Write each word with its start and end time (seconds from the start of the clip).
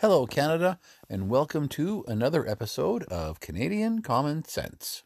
Hello, 0.00 0.26
Canada, 0.26 0.78
and 1.10 1.28
welcome 1.28 1.68
to 1.68 2.06
another 2.08 2.48
episode 2.48 3.02
of 3.08 3.38
Canadian 3.38 4.00
Common 4.00 4.42
Sense. 4.46 5.02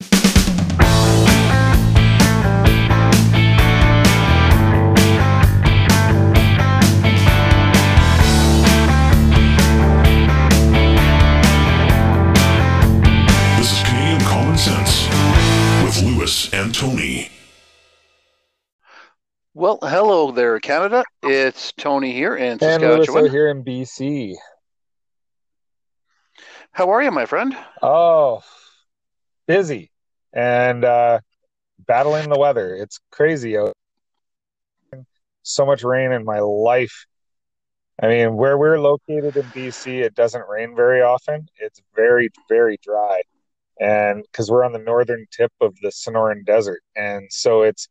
This 0.00 0.10
is 13.70 13.82
Canadian 13.84 14.20
Common 14.22 14.58
Sense 14.58 15.06
with 15.84 16.02
Lewis 16.02 16.52
and 16.52 16.74
Tony. 16.74 17.35
Well, 19.58 19.78
hello 19.80 20.32
there, 20.32 20.60
Canada. 20.60 21.02
It's 21.22 21.72
Tony 21.72 22.12
here 22.12 22.36
in 22.36 22.58
And 22.60 22.60
Saskatchewan. 22.60 23.24
out 23.24 23.30
here 23.30 23.48
in 23.48 23.64
BC. 23.64 24.34
How 26.72 26.90
are 26.90 27.02
you, 27.02 27.10
my 27.10 27.24
friend? 27.24 27.56
Oh, 27.80 28.42
busy 29.46 29.90
and 30.34 30.84
uh, 30.84 31.20
battling 31.78 32.28
the 32.28 32.38
weather. 32.38 32.74
It's 32.74 33.00
crazy. 33.10 33.56
So 35.42 35.64
much 35.64 35.82
rain 35.82 36.12
in 36.12 36.26
my 36.26 36.40
life. 36.40 37.06
I 37.98 38.08
mean, 38.08 38.36
where 38.36 38.58
we're 38.58 38.78
located 38.78 39.38
in 39.38 39.44
BC, 39.44 40.02
it 40.02 40.14
doesn't 40.14 40.46
rain 40.50 40.76
very 40.76 41.00
often. 41.00 41.48
It's 41.56 41.80
very, 41.94 42.28
very 42.50 42.76
dry. 42.82 43.22
And 43.80 44.22
because 44.30 44.50
we're 44.50 44.64
on 44.66 44.72
the 44.74 44.80
northern 44.80 45.24
tip 45.34 45.52
of 45.62 45.74
the 45.80 45.88
Sonoran 45.88 46.44
Desert, 46.44 46.82
and 46.94 47.26
so 47.30 47.62
it's 47.62 47.88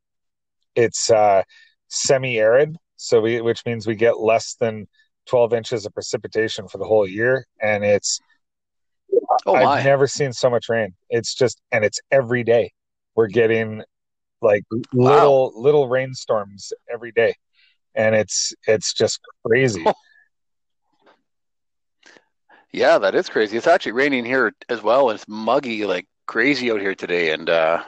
it's 0.76 1.10
uh, 1.10 1.44
semi-arid, 1.88 2.78
so 2.96 3.22
we 3.22 3.42
which 3.42 3.66
means 3.66 3.88
we 3.88 3.96
get 3.96 4.20
less 4.20 4.56
than 4.56 4.88
12 5.28 5.54
inches 5.54 5.86
of 5.86 5.94
precipitation 5.94 6.68
for 6.68 6.78
the 6.78 6.86
whole 6.86 7.08
year, 7.08 7.46
and 7.62 7.84
it's 7.84 8.20
Oh! 9.46 9.56
I've 9.56 9.86
never 9.86 10.08
seen 10.08 10.34
so 10.34 10.50
much 10.50 10.70
rain. 10.70 10.94
It's 11.10 11.34
just, 11.34 11.62
and 11.72 11.86
it's 11.86 12.00
every 12.12 12.44
day. 12.44 12.72
We're 13.16 13.28
getting 13.28 13.84
like 14.42 14.64
little 14.92 15.54
little 15.56 15.88
rainstorms 15.88 16.74
every 16.92 17.12
day, 17.12 17.36
and 17.94 18.14
it's 18.14 18.54
it's 18.68 18.94
just 18.94 19.20
crazy. 19.46 19.86
Yeah, 22.72 22.98
that 22.98 23.16
is 23.16 23.30
crazy. 23.30 23.56
It's 23.56 23.68
actually 23.68 23.94
raining 23.94 24.26
here 24.26 24.52
as 24.68 24.84
well. 24.84 25.10
It's 25.10 25.24
muggy 25.30 25.86
like 25.86 26.08
crazy 26.26 26.70
out 26.72 26.82
here 26.82 26.94
today, 26.94 27.32
and 27.32 27.50
uh, 27.50 27.82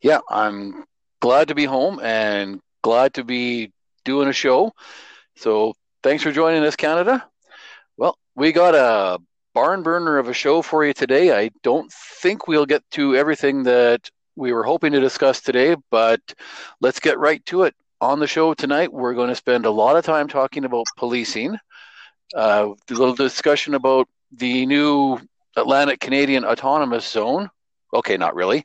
yeah, 0.00 0.20
I'm 0.30 0.84
glad 1.22 1.48
to 1.48 1.54
be 1.54 1.64
home 1.64 2.00
and 2.02 2.60
glad 2.82 3.14
to 3.14 3.22
be 3.22 3.70
doing 4.04 4.28
a 4.28 4.32
show. 4.32 4.72
So 5.36 5.72
thanks 6.02 6.24
for 6.24 6.32
joining 6.32 6.64
us, 6.64 6.74
Canada. 6.74 7.24
Well, 7.96 8.18
we 8.34 8.50
got 8.50 8.74
a 8.74 9.22
barn 9.54 9.84
burner 9.84 10.18
of 10.18 10.28
a 10.28 10.34
show 10.34 10.62
for 10.62 10.84
you 10.84 10.92
today. 10.92 11.32
I 11.32 11.50
don't 11.62 11.90
think 11.92 12.48
we'll 12.48 12.66
get 12.66 12.82
to 12.92 13.14
everything 13.14 13.62
that 13.62 14.10
we 14.34 14.52
were 14.52 14.64
hoping 14.64 14.92
to 14.92 15.00
discuss 15.00 15.40
today, 15.40 15.76
but 15.92 16.20
let's 16.80 16.98
get 16.98 17.20
right 17.20 17.44
to 17.46 17.62
it. 17.62 17.74
On 18.00 18.18
the 18.18 18.26
show 18.26 18.52
tonight, 18.52 18.92
we're 18.92 19.14
going 19.14 19.28
to 19.28 19.36
spend 19.36 19.64
a 19.64 19.70
lot 19.70 19.94
of 19.94 20.04
time 20.04 20.26
talking 20.26 20.64
about 20.64 20.86
policing, 20.96 21.56
uh, 22.34 22.68
a 22.90 22.92
little 22.92 23.14
discussion 23.14 23.74
about 23.74 24.08
the 24.32 24.66
new 24.66 25.20
Atlantic 25.54 26.00
Canadian 26.00 26.44
Autonomous 26.44 27.08
Zone. 27.08 27.48
Okay, 27.94 28.16
not 28.16 28.34
really, 28.34 28.64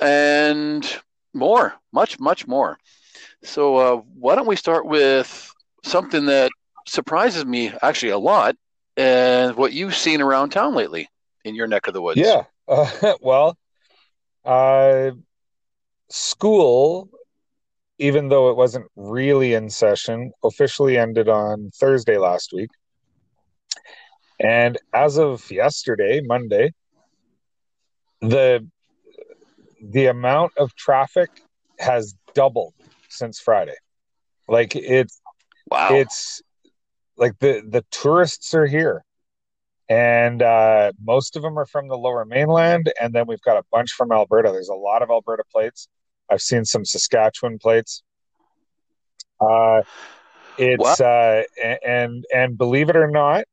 and 0.00 0.98
more, 1.34 1.74
much, 1.92 2.18
much 2.18 2.46
more. 2.46 2.78
So, 3.42 3.76
uh, 3.76 4.02
why 4.14 4.34
don't 4.34 4.46
we 4.46 4.56
start 4.56 4.86
with 4.86 5.52
something 5.84 6.26
that 6.26 6.50
surprises 6.86 7.44
me 7.44 7.72
actually 7.82 8.10
a 8.10 8.18
lot, 8.18 8.56
and 8.96 9.56
what 9.56 9.72
you've 9.72 9.94
seen 9.94 10.20
around 10.20 10.50
town 10.50 10.74
lately 10.74 11.08
in 11.44 11.54
your 11.54 11.66
neck 11.66 11.86
of 11.86 11.94
the 11.94 12.02
woods? 12.02 12.20
Yeah. 12.20 12.44
Uh, 12.70 13.14
well, 13.22 13.56
uh, 14.44 15.10
school, 16.10 17.08
even 17.98 18.28
though 18.28 18.50
it 18.50 18.58
wasn't 18.58 18.84
really 18.94 19.54
in 19.54 19.70
session, 19.70 20.32
officially 20.44 20.98
ended 20.98 21.30
on 21.30 21.70
Thursday 21.80 22.18
last 22.18 22.52
week. 22.52 22.68
And 24.38 24.76
as 24.92 25.18
of 25.18 25.50
yesterday, 25.50 26.20
Monday, 26.20 26.72
the 28.20 28.68
the 29.82 30.06
amount 30.06 30.52
of 30.56 30.74
traffic 30.74 31.30
has 31.78 32.14
doubled 32.34 32.74
since 33.08 33.40
Friday. 33.40 33.76
Like 34.48 34.74
it's 34.76 35.20
Wow. 35.70 35.88
it's 35.90 36.40
like 37.16 37.38
the 37.38 37.62
the 37.68 37.84
tourists 37.90 38.54
are 38.54 38.66
here. 38.66 39.04
And 39.90 40.42
uh, 40.42 40.92
most 41.02 41.34
of 41.36 41.42
them 41.42 41.58
are 41.58 41.64
from 41.64 41.88
the 41.88 41.96
lower 41.96 42.26
mainland 42.26 42.92
and 43.00 43.14
then 43.14 43.26
we've 43.26 43.40
got 43.40 43.56
a 43.56 43.62
bunch 43.72 43.92
from 43.92 44.12
alberta. 44.12 44.50
There's 44.52 44.68
a 44.68 44.74
lot 44.74 45.02
of 45.02 45.10
alberta 45.10 45.44
plates. 45.50 45.88
I've 46.30 46.42
seen 46.42 46.64
some 46.64 46.84
saskatchewan 46.84 47.58
plates. 47.58 48.02
Uh, 49.40 49.82
it's 50.58 51.00
uh, 51.00 51.42
and 51.86 52.24
and 52.34 52.58
believe 52.58 52.90
it 52.90 52.96
or 52.96 53.08
not 53.08 53.44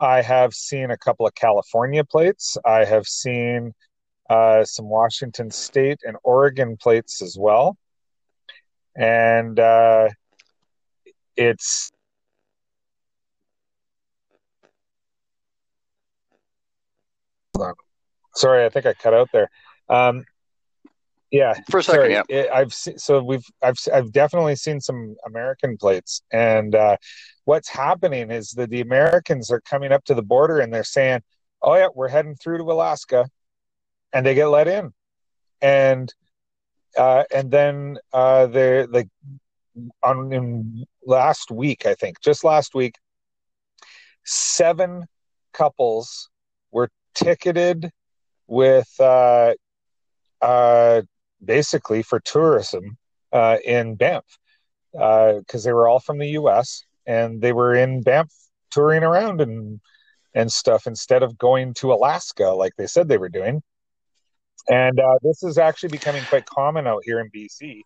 i 0.00 0.22
have 0.22 0.54
seen 0.54 0.90
a 0.92 0.96
couple 0.96 1.26
of 1.26 1.34
california 1.34 2.04
plates. 2.04 2.56
I 2.64 2.84
have 2.84 3.06
seen 3.06 3.74
uh, 4.28 4.64
some 4.64 4.88
washington 4.88 5.50
state 5.50 6.00
and 6.04 6.16
oregon 6.22 6.76
plates 6.76 7.22
as 7.22 7.36
well. 7.38 7.76
And 8.96 9.58
uh, 9.58 10.08
it's 11.36 11.90
sorry 18.34 18.64
i 18.64 18.68
think 18.68 18.86
i 18.86 18.94
cut 18.94 19.14
out 19.14 19.28
there. 19.32 19.48
Um 19.88 20.24
yeah 21.30 21.54
For 21.70 21.78
a 21.78 21.82
second, 21.82 22.00
sorry. 22.00 22.12
yeah. 22.12 22.22
It- 22.28 22.50
i've 22.50 22.72
seen 22.72 22.98
so 22.98 23.22
we've 23.22 23.44
i've 23.62 23.76
i've 23.92 24.12
definitely 24.12 24.56
seen 24.56 24.80
some 24.80 25.16
american 25.26 25.76
plates. 25.76 26.22
And 26.32 26.74
uh 26.74 26.96
what's 27.44 27.68
happening 27.68 28.30
is 28.30 28.50
that 28.52 28.70
the 28.70 28.80
americans 28.80 29.50
are 29.50 29.60
coming 29.60 29.92
up 29.92 30.04
to 30.04 30.14
the 30.14 30.22
border 30.22 30.60
and 30.60 30.72
they're 30.72 30.84
saying 30.84 31.20
oh 31.62 31.74
yeah 31.74 31.88
we're 31.94 32.08
heading 32.08 32.34
through 32.36 32.58
to 32.58 32.64
alaska 32.64 33.28
and 34.12 34.24
they 34.24 34.34
get 34.34 34.46
let 34.46 34.68
in. 34.68 34.92
And 35.60 36.12
uh 36.96 37.24
and 37.32 37.50
then 37.50 37.98
uh 38.12 38.46
they're 38.46 38.86
like 38.86 39.08
on 40.02 40.32
in 40.32 40.84
last 41.06 41.50
week 41.50 41.86
i 41.86 41.94
think 41.94 42.20
just 42.20 42.44
last 42.44 42.74
week 42.74 42.96
seven 44.24 45.06
couples 45.52 46.28
were 46.72 46.90
ticketed 47.14 47.90
with 48.46 48.88
uh 49.00 49.54
uh 50.42 51.02
basically 51.44 52.02
for 52.02 52.20
tourism 52.20 52.96
uh 53.32 53.56
in 53.64 53.94
banff 53.94 54.38
because 54.92 55.64
they 55.64 55.72
were 55.72 55.88
all 55.88 56.00
from 56.00 56.18
the 56.18 56.28
us 56.28 56.84
and 57.06 57.40
they 57.40 57.52
were 57.52 57.74
in 57.74 58.02
banff 58.02 58.32
touring 58.70 59.02
around 59.02 59.40
and 59.40 59.80
and 60.34 60.50
stuff 60.50 60.86
instead 60.86 61.22
of 61.22 61.38
going 61.38 61.72
to 61.74 61.92
alaska 61.92 62.48
like 62.48 62.72
they 62.76 62.86
said 62.86 63.08
they 63.08 63.18
were 63.18 63.28
doing 63.28 63.62
and 64.70 65.00
uh, 65.00 65.18
this 65.22 65.42
is 65.42 65.58
actually 65.58 65.90
becoming 65.90 66.22
quite 66.24 66.46
common 66.46 66.86
out 66.86 67.02
here 67.04 67.20
in 67.20 67.30
bc 67.30 67.82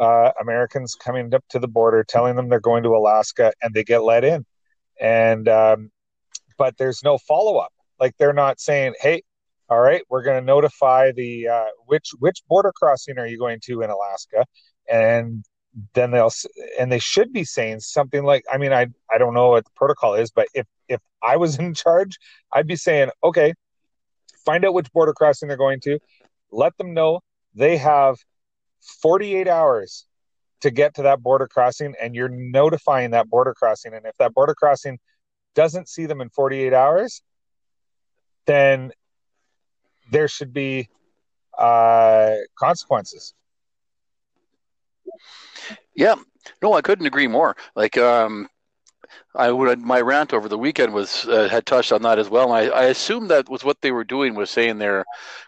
uh, 0.00 0.30
Americans 0.40 0.94
coming 0.94 1.32
up 1.34 1.44
to 1.50 1.58
the 1.58 1.68
border, 1.68 2.04
telling 2.04 2.36
them 2.36 2.48
they're 2.48 2.60
going 2.60 2.82
to 2.82 2.90
Alaska, 2.90 3.52
and 3.62 3.74
they 3.74 3.84
get 3.84 4.02
let 4.02 4.24
in. 4.24 4.44
And 5.00 5.48
um, 5.48 5.90
but 6.58 6.76
there's 6.78 7.02
no 7.02 7.18
follow 7.18 7.56
up. 7.58 7.72
Like 8.00 8.16
they're 8.18 8.32
not 8.32 8.60
saying, 8.60 8.94
"Hey, 9.00 9.22
all 9.68 9.80
right, 9.80 10.02
we're 10.08 10.22
going 10.22 10.40
to 10.40 10.44
notify 10.44 11.12
the 11.12 11.48
uh, 11.48 11.66
which 11.86 12.10
which 12.18 12.42
border 12.48 12.72
crossing 12.74 13.18
are 13.18 13.26
you 13.26 13.38
going 13.38 13.60
to 13.64 13.82
in 13.82 13.90
Alaska?" 13.90 14.44
And 14.90 15.44
then 15.94 16.10
they'll 16.10 16.32
and 16.78 16.90
they 16.90 16.98
should 16.98 17.32
be 17.32 17.44
saying 17.44 17.80
something 17.80 18.24
like, 18.24 18.44
"I 18.52 18.58
mean, 18.58 18.72
I 18.72 18.88
I 19.12 19.18
don't 19.18 19.34
know 19.34 19.50
what 19.50 19.64
the 19.64 19.70
protocol 19.76 20.14
is, 20.14 20.30
but 20.30 20.48
if 20.54 20.66
if 20.88 21.00
I 21.22 21.36
was 21.36 21.58
in 21.58 21.74
charge, 21.74 22.18
I'd 22.52 22.66
be 22.66 22.76
saying, 22.76 23.10
okay, 23.22 23.54
find 24.46 24.64
out 24.64 24.74
which 24.74 24.90
border 24.92 25.12
crossing 25.12 25.48
they're 25.48 25.58
going 25.58 25.80
to, 25.80 25.98
let 26.52 26.76
them 26.78 26.94
know 26.94 27.20
they 27.54 27.76
have." 27.76 28.16
48 29.02 29.48
hours 29.48 30.06
to 30.60 30.70
get 30.70 30.94
to 30.94 31.02
that 31.02 31.22
border 31.22 31.48
crossing 31.48 31.94
and 32.00 32.14
you're 32.14 32.28
notifying 32.28 33.10
that 33.10 33.28
border 33.28 33.54
crossing 33.54 33.94
and 33.94 34.06
if 34.06 34.16
that 34.18 34.34
border 34.34 34.54
crossing 34.54 34.98
doesn't 35.54 35.88
see 35.88 36.06
them 36.06 36.20
in 36.20 36.30
48 36.30 36.72
hours 36.72 37.22
then 38.46 38.92
there 40.12 40.28
should 40.28 40.52
be 40.52 40.88
uh 41.58 42.34
consequences 42.58 43.34
Yeah, 45.94 46.16
no, 46.62 46.74
I 46.74 46.82
couldn't 46.82 47.06
agree 47.06 47.26
more. 47.26 47.56
Like, 47.74 47.96
um, 47.96 48.48
I 49.34 49.50
would 49.50 49.80
my 49.80 50.00
rant 50.00 50.32
over 50.32 50.48
the 50.48 50.58
weekend 50.58 50.92
was 50.92 51.26
uh, 51.26 51.48
had 51.48 51.66
touched 51.66 51.92
on 51.92 52.02
that 52.02 52.18
as 52.18 52.28
well. 52.28 52.54
And 52.54 52.72
I, 52.72 52.74
I 52.74 52.84
assumed 52.84 53.30
that 53.30 53.48
was 53.48 53.64
what 53.64 53.80
they 53.80 53.92
were 53.92 54.04
doing 54.04 54.34
was 54.34 54.50
saying 54.50 54.78
they're 54.78 55.04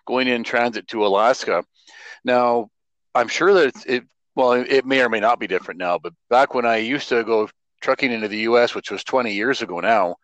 going 0.07 0.29
in 0.29 0.45
transit 0.45 0.89
to 0.89 1.07
Alaska. 1.07 1.65
Now, 2.25 2.71
I'm 3.15 3.29
sure 3.29 3.53
that 3.55 3.87
it 3.87 4.05
well, 4.35 4.53
it 4.53 4.87
may 4.87 5.03
or 5.03 5.09
may 5.09 5.21
not 5.21 5.41
be 5.41 5.47
different 5.49 5.79
now. 5.79 5.99
But 5.99 6.13
back 6.31 6.55
when 6.55 6.65
I 6.65 6.77
used 6.77 7.09
to 7.09 7.25
go 7.25 7.49
trucking 7.81 8.13
into 8.13 8.29
the 8.29 8.39
U.S., 8.39 8.75
which 8.75 8.91
was 8.91 9.03
20 9.03 9.33
years 9.33 9.63
ago 9.63 9.81
now, 9.81 10.17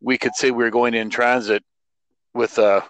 we 0.00 0.18
could 0.18 0.34
say 0.34 0.50
we 0.50 0.64
were 0.64 0.70
going 0.70 0.94
in 0.94 1.10
transit 1.10 1.62
with 2.34 2.58
uh 2.58 2.80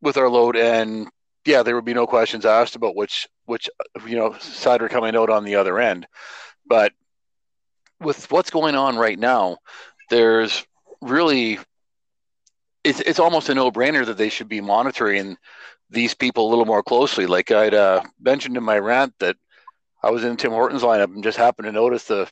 with 0.00 0.16
our 0.16 0.28
load, 0.28 0.56
and 0.56 1.08
yeah, 1.44 1.62
there 1.62 1.74
would 1.74 1.84
be 1.84 1.94
no 1.94 2.06
questions 2.06 2.44
asked 2.46 2.76
about 2.76 2.96
which 2.96 3.28
which 3.46 3.68
you 4.06 4.16
know 4.16 4.36
side 4.38 4.80
we're 4.80 4.88
coming 4.88 5.16
out 5.16 5.30
on 5.30 5.44
the 5.44 5.56
other 5.56 5.78
end. 5.78 6.06
But 6.66 6.92
with 8.00 8.30
what's 8.30 8.50
going 8.50 8.74
on 8.74 8.96
right 8.96 9.18
now, 9.18 9.58
there's 10.10 10.64
really 11.00 11.58
it's 12.84 13.00
it's 13.00 13.18
almost 13.18 13.48
a 13.48 13.54
no 13.54 13.70
brainer 13.70 14.06
that 14.06 14.16
they 14.16 14.28
should 14.28 14.48
be 14.48 14.60
monitoring 14.60 15.36
these 15.90 16.14
people 16.14 16.46
a 16.46 16.50
little 16.50 16.64
more 16.64 16.82
closely. 16.82 17.26
Like 17.26 17.50
I'd 17.50 17.74
uh, 17.74 18.02
mentioned 18.20 18.56
in 18.56 18.62
my 18.62 18.78
rant 18.78 19.14
that 19.20 19.36
I 20.02 20.10
was 20.10 20.24
in 20.24 20.36
Tim 20.36 20.52
Hortons 20.52 20.82
lineup 20.82 21.14
and 21.14 21.24
just 21.24 21.38
happened 21.38 21.66
to 21.66 21.72
notice 21.72 22.04
the 22.04 22.30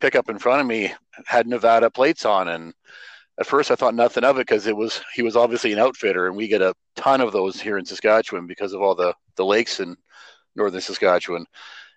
pickup 0.00 0.28
in 0.28 0.38
front 0.38 0.60
of 0.60 0.66
me 0.66 0.92
had 1.26 1.46
Nevada 1.46 1.90
plates 1.90 2.24
on, 2.24 2.48
and 2.48 2.74
at 3.38 3.46
first 3.46 3.70
I 3.70 3.76
thought 3.76 3.94
nothing 3.94 4.24
of 4.24 4.36
it 4.36 4.46
because 4.46 4.66
it 4.66 4.76
was 4.76 5.00
he 5.14 5.22
was 5.22 5.36
obviously 5.36 5.72
an 5.72 5.78
outfitter, 5.78 6.26
and 6.26 6.36
we 6.36 6.48
get 6.48 6.62
a 6.62 6.74
ton 6.96 7.20
of 7.20 7.32
those 7.32 7.60
here 7.60 7.78
in 7.78 7.84
Saskatchewan 7.84 8.46
because 8.46 8.72
of 8.72 8.82
all 8.82 8.94
the 8.94 9.14
the 9.36 9.44
lakes 9.44 9.80
in 9.80 9.96
northern 10.56 10.80
Saskatchewan. 10.80 11.46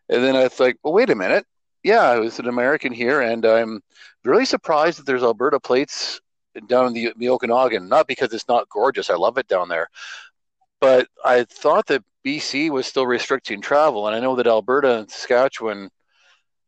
And 0.09 0.23
then 0.23 0.35
I 0.35 0.43
was 0.43 0.59
like, 0.59 0.77
well, 0.83 0.93
wait 0.93 1.09
a 1.09 1.15
minute. 1.15 1.45
Yeah, 1.87 2.03
I 2.03 2.19
was 2.19 2.39
an 2.39 2.47
American 2.47 2.91
here, 2.91 3.21
and 3.21 3.45
I'm 3.45 3.81
really 4.25 4.45
surprised 4.45 4.99
that 4.99 5.05
there's 5.05 5.23
Alberta 5.23 5.59
plates 5.59 6.19
down 6.67 6.87
in 6.87 6.93
the, 6.93 7.13
the 7.17 7.29
Okanagan. 7.29 7.87
Not 7.87 8.07
because 8.07 8.33
it's 8.33 8.47
not 8.47 8.69
gorgeous, 8.69 9.09
I 9.09 9.15
love 9.15 9.37
it 9.37 9.47
down 9.47 9.69
there, 9.69 9.87
but 10.81 11.07
I 11.23 11.45
thought 11.45 11.87
that 11.87 12.03
BC 12.25 12.69
was 12.69 12.85
still 12.85 13.07
restricting 13.07 13.61
travel, 13.61 14.07
and 14.07 14.15
I 14.15 14.19
know 14.19 14.35
that 14.35 14.47
Alberta 14.47 14.99
and 14.99 15.09
Saskatchewan 15.09 15.89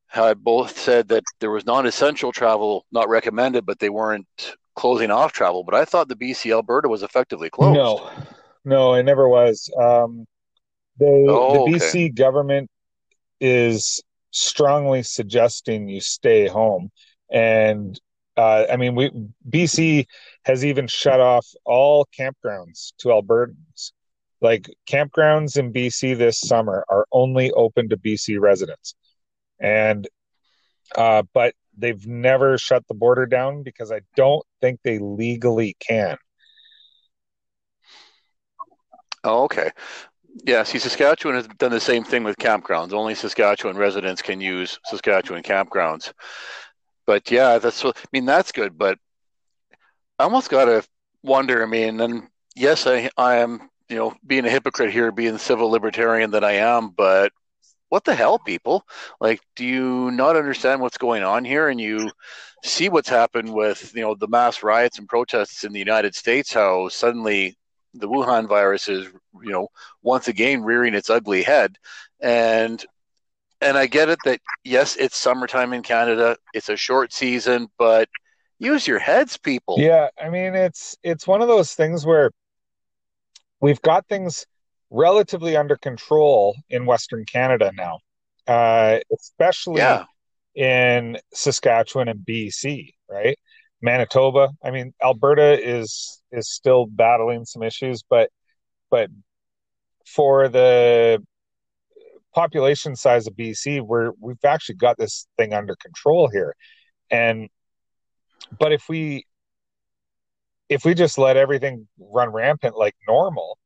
had 0.08 0.44
both 0.44 0.78
said 0.78 1.10
that 1.10 1.24
there 1.40 1.52
was 1.52 1.66
non-essential 1.66 2.32
travel 2.32 2.86
not 2.92 3.10
recommended, 3.10 3.66
but 3.66 3.80
they 3.80 3.90
weren't 3.90 4.56
closing 4.76 5.12
off 5.12 5.34
travel. 5.34 5.64
But 5.64 5.76
I 5.76 5.86
thought 5.86 6.08
the 6.08 6.16
BC 6.16 6.52
Alberta 6.52 6.88
was 6.88 7.04
effectively 7.04 7.50
closed. 7.50 7.76
No, 7.76 8.10
no, 8.66 8.94
it 8.94 9.04
never 9.04 9.28
was. 9.28 9.70
Um, 9.78 10.26
they, 10.98 11.26
Oh, 11.28 11.54
the 11.54 11.60
okay. 11.62 11.72
BC 11.74 12.16
government 12.16 12.70
is 13.40 14.02
strongly 14.32 15.04
suggesting 15.04 15.88
you 15.88 16.02
stay 16.02 16.48
home, 16.48 16.92
and 17.32 18.00
uh, 18.38 18.66
I 18.72 18.78
mean, 18.78 18.96
we 18.96 19.12
BC 19.50 20.06
has 20.46 20.64
even 20.64 20.88
shut 20.88 21.20
off 21.20 21.46
all 21.66 22.08
campgrounds 22.18 22.94
to 23.00 23.10
Albertans. 23.10 23.92
Like 24.42 24.70
campgrounds 24.90 25.58
in 25.58 25.74
BC 25.74 26.18
this 26.18 26.40
summer 26.40 26.86
are 26.88 27.06
only 27.12 27.52
open 27.52 27.90
to 27.90 27.98
BC 27.98 28.40
residents, 28.40 28.96
and 29.60 30.08
uh, 30.96 31.24
but 31.34 31.54
they've 31.78 32.08
never 32.08 32.58
shut 32.58 32.88
the 32.88 32.94
border 32.94 33.26
down 33.26 33.64
because 33.64 33.92
I 33.92 34.02
don't 34.16 34.46
think 34.62 34.80
they 34.84 35.00
legally 35.00 35.76
can. 35.80 36.18
Oh, 39.24 39.44
okay. 39.44 39.72
Yeah, 40.46 40.64
see, 40.64 40.80
Saskatchewan 40.80 41.36
has 41.36 41.48
done 41.48 41.72
the 41.72 41.80
same 41.80 42.04
thing 42.04 42.24
with 42.24 42.38
campgrounds. 42.38 42.94
Only 42.94 43.16
Saskatchewan 43.16 43.78
residents 43.78 44.22
can 44.22 44.40
use 44.40 44.80
Saskatchewan 44.86 45.44
campgrounds. 45.44 46.14
But 47.06 47.30
yeah, 47.32 47.58
that's 47.58 47.84
I 47.84 47.92
mean. 48.14 48.26
That's 48.26 48.52
good, 48.52 48.78
but 48.78 48.98
I 50.18 50.24
almost 50.24 50.50
gotta 50.50 50.84
wonder. 51.24 51.64
I 51.64 51.66
mean, 51.66 52.00
and 52.00 52.28
yes, 52.56 52.86
I 52.88 53.10
I 53.18 53.38
am 53.38 53.70
you 53.90 53.96
know 53.96 54.14
being 54.26 54.46
a 54.46 54.50
hypocrite 54.50 54.92
here, 54.92 55.12
being 55.12 55.38
civil 55.38 55.70
libertarian 55.70 56.32
that 56.32 56.44
I 56.44 56.54
am, 56.54 56.90
but 56.90 57.32
what 57.90 58.06
the 58.06 58.16
hell, 58.16 58.40
people? 58.40 58.86
Like, 59.20 59.42
do 59.56 59.66
you 59.66 60.12
not 60.12 60.36
understand 60.36 60.82
what's 60.82 60.98
going 60.98 61.24
on 61.24 61.44
here? 61.44 61.70
And 61.70 61.82
you 61.82 62.12
see 62.64 62.90
what's 62.90 63.10
happened 63.10 63.52
with 63.54 63.94
you 63.96 64.02
know 64.02 64.16
the 64.16 64.28
mass 64.28 64.64
riots 64.64 65.00
and 65.00 65.08
protests 65.10 65.64
in 65.64 65.74
the 65.74 65.80
United 65.80 66.16
States? 66.16 66.54
How 66.54 66.90
suddenly 66.90 67.58
the 67.94 68.08
Wuhan 68.08 68.48
virus 68.48 68.88
is 68.88 69.08
you 69.44 69.52
know 69.52 69.68
once 70.02 70.28
again 70.28 70.64
rearing 70.64 70.94
its 70.94 71.10
ugly 71.10 71.44
head, 71.44 71.78
and 72.20 72.84
and 73.62 73.78
I 73.78 73.88
get 73.88 74.10
it 74.10 74.20
that 74.26 74.40
yes, 74.64 74.96
it's 74.96 75.18
summertime 75.18 75.74
in 75.74 75.82
Canada, 75.84 76.38
it's 76.54 76.70
a 76.70 76.78
short 76.78 77.12
season, 77.14 77.68
but 77.78 78.08
use 78.58 78.88
your 78.88 79.00
heads, 79.00 79.38
people. 79.38 79.76
Yeah, 79.80 80.10
I 80.22 80.30
mean 80.30 80.56
it's 80.56 80.98
it's 81.04 81.28
one 81.28 81.42
of 81.42 81.48
those 81.48 81.74
things 81.74 82.06
where 82.06 82.32
we've 83.60 83.82
got 83.82 84.08
things 84.08 84.46
relatively 84.90 85.56
under 85.56 85.76
control 85.76 86.56
in 86.70 86.86
Western 86.86 87.26
Canada 87.26 87.72
now, 87.76 88.00
uh, 88.48 89.00
especially 89.14 89.82
Yeah. 89.82 90.06
in 90.56 91.18
Saskatchewan 91.34 92.08
and 92.08 92.26
BC, 92.26 92.94
right? 93.10 93.38
Manitoba. 93.82 94.50
I 94.64 94.72
mean, 94.72 94.94
Alberta 95.02 95.58
is 95.62 96.19
is 96.32 96.50
still 96.50 96.86
battling 96.86 97.46
some 97.46 97.64
issues, 97.64 98.04
but 98.10 98.30
but 98.90 99.10
for 100.06 100.48
the 100.48 101.24
population 102.34 102.96
size 102.96 103.28
of 103.28 103.34
BC, 103.36 103.82
we're 103.82 104.12
we've 104.20 104.44
actually 104.44 104.76
got 104.76 104.98
this 104.98 105.28
thing 105.38 105.54
under 105.54 105.76
control 105.76 106.30
here. 106.30 106.56
And 107.12 107.50
but 108.60 108.72
if 108.72 108.90
we 108.90 109.26
if 110.70 110.86
we 110.86 110.94
just 110.94 111.18
let 111.18 111.38
everything 111.38 111.88
run 112.00 112.30
rampant 112.30 112.78
like 112.78 112.96
normal, 113.08 113.58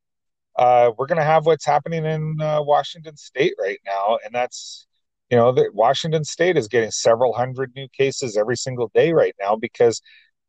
uh, 0.56 0.90
we're 0.96 1.06
going 1.06 1.18
to 1.18 1.24
have 1.24 1.46
what's 1.46 1.66
happening 1.66 2.04
in 2.04 2.40
uh, 2.40 2.62
Washington 2.62 3.16
State 3.16 3.54
right 3.60 3.80
now, 3.84 4.18
and 4.24 4.34
that's 4.34 4.86
you 5.30 5.36
know 5.36 5.52
that 5.52 5.74
Washington 5.74 6.24
State 6.24 6.56
is 6.56 6.68
getting 6.68 6.90
several 6.90 7.32
hundred 7.32 7.72
new 7.74 7.88
cases 7.88 8.36
every 8.36 8.56
single 8.56 8.90
day 8.94 9.12
right 9.12 9.34
now 9.40 9.56
because 9.56 10.00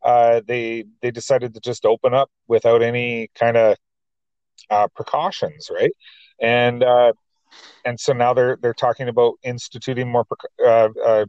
uh, 0.05 0.41
they 0.47 0.85
they 1.01 1.11
decided 1.11 1.55
to 1.55 1.59
just 1.59 1.85
open 1.85 2.13
up 2.13 2.29
without 2.47 2.83
any 2.83 3.29
kind 3.35 3.57
of 3.57 3.75
uh, 4.69 4.87
precautions, 4.95 5.69
right? 5.73 5.91
And 6.39 6.83
uh, 6.83 7.13
and 7.83 7.99
so 7.99 8.13
now 8.13 8.33
they're 8.33 8.57
they're 8.61 8.73
talking 8.73 9.09
about 9.09 9.33
instituting 9.43 10.09
more 10.09 10.25
uh, 10.63 10.89
uh, 11.03 11.25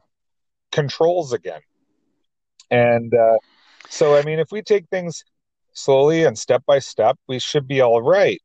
controls 0.72 1.32
again. 1.32 1.60
And 2.70 3.12
uh, 3.14 3.38
so, 3.88 4.14
I 4.14 4.22
mean, 4.22 4.38
if 4.38 4.48
we 4.52 4.62
take 4.62 4.88
things 4.88 5.24
slowly 5.72 6.24
and 6.24 6.36
step 6.38 6.62
by 6.66 6.78
step, 6.80 7.16
we 7.28 7.38
should 7.38 7.66
be 7.66 7.80
all 7.80 8.02
right. 8.02 8.40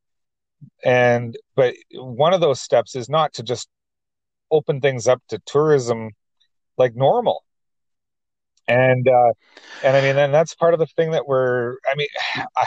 And 0.86 1.36
but 1.56 1.76
one 1.94 2.34
of 2.34 2.42
those 2.42 2.62
steps 2.62 2.96
is 2.96 3.10
not 3.10 3.34
to 3.34 3.44
just 3.44 3.68
open 4.50 4.80
things 4.80 5.08
up 5.08 5.22
to 5.30 5.40
tourism 5.46 6.12
like 6.78 6.96
normal. 6.96 7.44
And 8.68 9.08
uh, 9.08 9.34
and 9.84 9.98
I 9.98 10.02
mean, 10.02 10.18
and 10.18 10.34
that's 10.34 10.56
part 10.56 10.74
of 10.74 10.80
the 10.80 10.86
thing 10.86 11.12
that 11.12 11.28
we're. 11.28 11.78
I 11.86 11.96
mean, 11.96 12.08
I, 12.58 12.66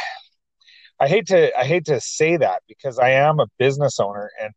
I 1.01 1.09
hate 1.09 1.27
to 1.29 1.59
I 1.59 1.65
hate 1.65 1.87
to 1.87 2.01
say 2.01 2.37
that 2.37 2.63
because 2.69 2.99
I 2.99 3.11
am 3.11 3.41
a 3.41 3.47
business 3.59 3.99
owner 4.01 4.31
and 4.41 4.53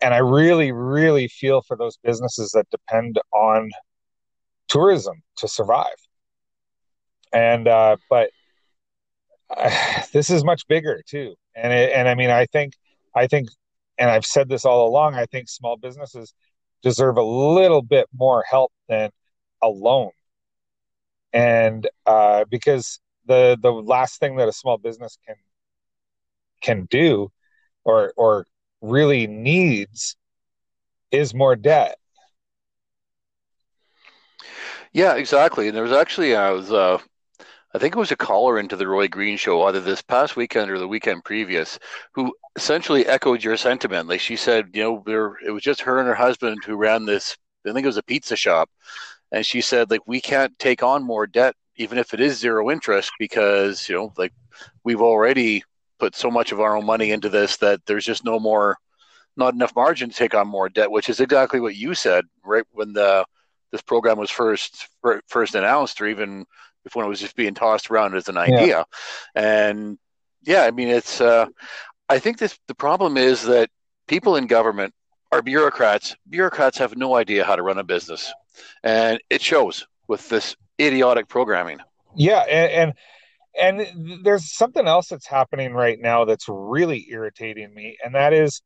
and 0.00 0.14
I 0.14 0.18
really 0.18 0.72
really 0.72 1.28
feel 1.28 1.62
for 1.62 1.76
those 1.76 1.96
businesses 2.02 2.52
that 2.52 2.68
depend 2.70 3.18
on 3.32 3.70
tourism 4.68 5.22
to 5.36 5.48
survive. 5.48 5.96
And 7.32 7.68
uh, 7.68 7.96
but 8.10 8.30
uh, 9.54 10.02
this 10.12 10.30
is 10.30 10.44
much 10.44 10.66
bigger 10.68 11.02
too. 11.06 11.34
And 11.54 11.72
it, 11.72 11.92
and 11.92 12.08
I 12.08 12.14
mean 12.14 12.30
I 12.30 12.46
think 12.46 12.74
I 13.14 13.26
think 13.26 13.48
and 13.98 14.10
I've 14.10 14.26
said 14.26 14.48
this 14.48 14.64
all 14.64 14.86
along. 14.88 15.14
I 15.14 15.26
think 15.26 15.48
small 15.48 15.76
businesses 15.76 16.34
deserve 16.82 17.16
a 17.16 17.22
little 17.22 17.82
bit 17.82 18.06
more 18.14 18.44
help 18.48 18.72
than 18.88 19.10
a 19.62 19.68
loan. 19.68 20.10
And 21.32 21.88
uh, 22.06 22.44
because 22.50 23.00
the 23.26 23.58
the 23.60 23.70
last 23.72 24.18
thing 24.20 24.36
that 24.36 24.48
a 24.48 24.52
small 24.52 24.78
business 24.78 25.18
can 25.26 25.36
can 26.62 26.86
do 26.90 27.30
or 27.84 28.12
or 28.16 28.46
really 28.80 29.26
needs 29.26 30.16
is 31.10 31.34
more 31.34 31.56
debt. 31.56 31.96
Yeah, 34.92 35.14
exactly. 35.14 35.68
And 35.68 35.76
there 35.76 35.82
was 35.82 35.92
actually 35.92 36.34
I 36.34 36.50
was 36.50 36.72
uh 36.72 36.98
I 37.74 37.78
think 37.78 37.94
it 37.94 37.98
was 37.98 38.12
a 38.12 38.16
caller 38.16 38.58
into 38.58 38.76
the 38.76 38.88
Roy 38.88 39.08
Green 39.08 39.36
show 39.36 39.62
either 39.64 39.80
this 39.80 40.02
past 40.02 40.36
weekend 40.36 40.70
or 40.70 40.78
the 40.78 40.88
weekend 40.88 41.24
previous 41.24 41.78
who 42.14 42.34
essentially 42.56 43.06
echoed 43.06 43.44
your 43.44 43.56
sentiment. 43.56 44.08
Like 44.08 44.20
she 44.20 44.36
said, 44.36 44.70
you 44.74 44.82
know, 44.82 45.02
there 45.06 45.36
it 45.46 45.50
was 45.50 45.62
just 45.62 45.82
her 45.82 45.98
and 45.98 46.08
her 46.08 46.14
husband 46.14 46.58
who 46.66 46.76
ran 46.76 47.04
this 47.06 47.36
I 47.68 47.72
think 47.72 47.84
it 47.84 47.88
was 47.88 47.96
a 47.98 48.02
pizza 48.02 48.36
shop 48.36 48.70
and 49.32 49.44
she 49.44 49.60
said 49.60 49.90
like 49.90 50.00
we 50.06 50.20
can't 50.20 50.58
take 50.58 50.82
on 50.82 51.02
more 51.02 51.26
debt 51.26 51.54
even 51.78 51.96
if 51.96 52.12
it 52.12 52.20
is 52.20 52.38
zero 52.38 52.70
interest 52.70 53.12
because, 53.18 53.88
you 53.88 53.94
know, 53.94 54.12
like 54.18 54.32
we've 54.84 55.00
already 55.00 55.62
put 55.98 56.14
so 56.14 56.30
much 56.30 56.52
of 56.52 56.60
our 56.60 56.76
own 56.76 56.84
money 56.84 57.12
into 57.12 57.28
this 57.28 57.56
that 57.58 57.80
there's 57.86 58.04
just 58.04 58.24
no 58.24 58.38
more 58.38 58.76
not 59.36 59.54
enough 59.54 59.74
margin 59.74 60.10
to 60.10 60.16
take 60.16 60.34
on 60.34 60.48
more 60.48 60.68
debt, 60.68 60.90
which 60.90 61.08
is 61.08 61.20
exactly 61.20 61.60
what 61.60 61.76
you 61.76 61.94
said 61.94 62.24
right 62.44 62.64
when 62.72 62.92
the 62.92 63.24
this 63.70 63.82
program 63.82 64.18
was 64.18 64.30
first 64.30 64.88
first 65.26 65.54
announced, 65.54 66.00
or 66.00 66.06
even 66.06 66.44
when 66.94 67.04
it 67.04 67.08
was 67.08 67.20
just 67.20 67.36
being 67.36 67.54
tossed 67.54 67.90
around 67.90 68.14
as 68.16 68.28
an 68.28 68.38
idea. 68.38 68.84
And 69.34 69.98
yeah, 70.42 70.62
I 70.62 70.70
mean, 70.70 70.88
it's. 70.88 71.20
Uh, 71.20 71.46
I 72.08 72.18
think 72.18 72.38
this 72.38 72.58
the 72.66 72.74
problem 72.74 73.16
is 73.16 73.42
that 73.44 73.68
people 74.06 74.36
in 74.36 74.46
government 74.46 74.94
are 75.30 75.42
bureaucrats. 75.42 76.16
Bureaucrats 76.28 76.78
have 76.78 76.96
no 76.96 77.14
idea 77.14 77.44
how 77.44 77.56
to 77.56 77.62
run 77.62 77.78
a 77.78 77.84
business. 77.84 78.32
And 78.82 79.20
it 79.30 79.42
shows 79.42 79.86
with 80.06 80.28
this 80.28 80.56
idiotic 80.80 81.28
programming. 81.28 81.78
Yeah, 82.16 82.40
and, 82.40 82.94
and 83.60 83.82
and 83.90 84.24
there's 84.24 84.54
something 84.54 84.86
else 84.86 85.08
that's 85.08 85.26
happening 85.26 85.72
right 85.72 85.98
now 86.00 86.24
that's 86.24 86.46
really 86.48 87.06
irritating 87.10 87.74
me, 87.74 87.96
and 88.04 88.14
that 88.14 88.32
is 88.32 88.62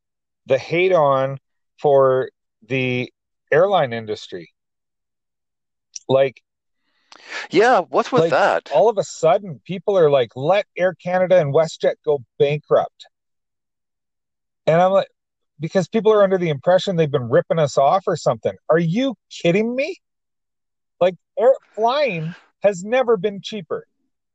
the 0.47 0.59
hate 0.59 0.93
on 0.93 1.39
for 1.81 2.31
the 2.69 3.13
airline 3.51 3.93
industry. 3.93 4.53
Like, 6.09 6.43
Yeah, 7.51 7.81
what's 7.81 8.13
with 8.13 8.23
Like, 8.23 8.31
that? 8.31 8.71
all 8.75 8.89
of 8.89 8.99
a 8.99 9.05
sudden, 9.05 9.61
people 9.65 9.97
are 9.99 10.11
like, 10.11 10.31
let 10.37 10.67
Air 10.77 10.95
Canada 10.95 11.39
and 11.41 11.55
WestJet 11.55 11.95
go 12.05 12.23
bankrupt. 12.39 13.07
And 14.67 14.81
I'm 14.81 14.93
like, 14.93 15.09
because 15.63 15.87
people 15.89 16.13
are 16.13 16.25
under 16.25 16.37
the 16.37 16.51
impression 16.51 16.97
they've 16.97 17.11
been 17.11 17.31
ripping 17.31 17.59
us 17.61 17.79
off 17.79 18.03
or 18.07 18.17
something. 18.17 18.53
Are 18.69 18.79
you 18.81 19.15
kidding 19.31 19.75
me? 19.75 19.97
Like, 21.01 21.15
air 21.39 21.55
flying 21.75 22.35
has 22.63 22.83
never 22.85 23.17
been 23.17 23.41
cheaper. 23.41 23.87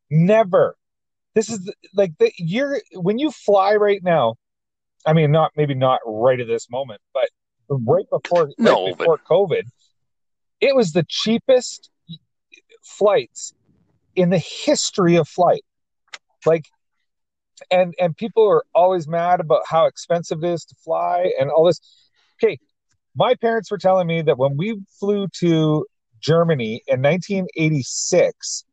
Never. 0.10 0.78
This 1.36 1.50
is 1.50 1.66
the- 1.66 1.76
like 1.94 2.18
the 2.18 2.32
you're 2.38 2.82
when 2.94 3.20
you 3.20 3.30
fly 3.32 3.76
right 3.76 4.02
now. 4.02 4.36
I 5.06 5.14
mean, 5.14 5.32
not 5.32 5.52
maybe 5.56 5.76
not 5.76 6.00
right 6.06 6.40
at 6.40 6.48
this 6.48 6.70
moment, 6.70 7.02
but 7.14 7.30
right 7.70 8.10
before 8.10 8.50
No, 8.58 8.86
right 8.86 8.98
but- 8.98 8.98
before 9.00 9.18
COVID, 9.20 9.64
it 10.62 10.76
was 10.76 10.94
the 10.94 11.06
cheapest 11.08 11.90
flights 12.84 13.54
in 14.16 14.30
the 14.30 14.40
history 14.40 15.18
of 15.18 15.28
flight. 15.28 15.64
Like, 16.46 16.66
and 17.72 17.94
and 18.00 18.16
people 18.16 18.48
are 18.48 18.64
always 18.74 19.08
mad 19.08 19.40
about 19.40 19.62
how 19.68 19.86
expensive 19.86 20.44
it 20.44 20.50
is 20.50 20.66
to 20.66 20.76
fly 20.76 21.32
and 21.40 21.50
all 21.50 21.66
this. 21.66 21.80
Okay, 22.42 22.58
my 23.16 23.36
parents 23.36 23.72
were 23.72 23.78
telling 23.78 24.08
me 24.08 24.22
that 24.22 24.38
when 24.38 24.58
we 24.58 24.80
flew 25.00 25.28
to 25.40 25.86
Germany 26.20 26.82
in 26.88 27.02
1986, 27.02 28.66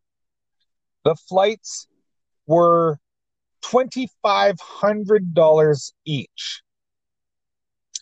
the 1.04 1.14
flights 1.14 1.86
were 2.46 2.98
twenty 3.62 4.08
five 4.22 4.58
hundred 4.60 5.34
dollars 5.34 5.94
each 6.04 6.62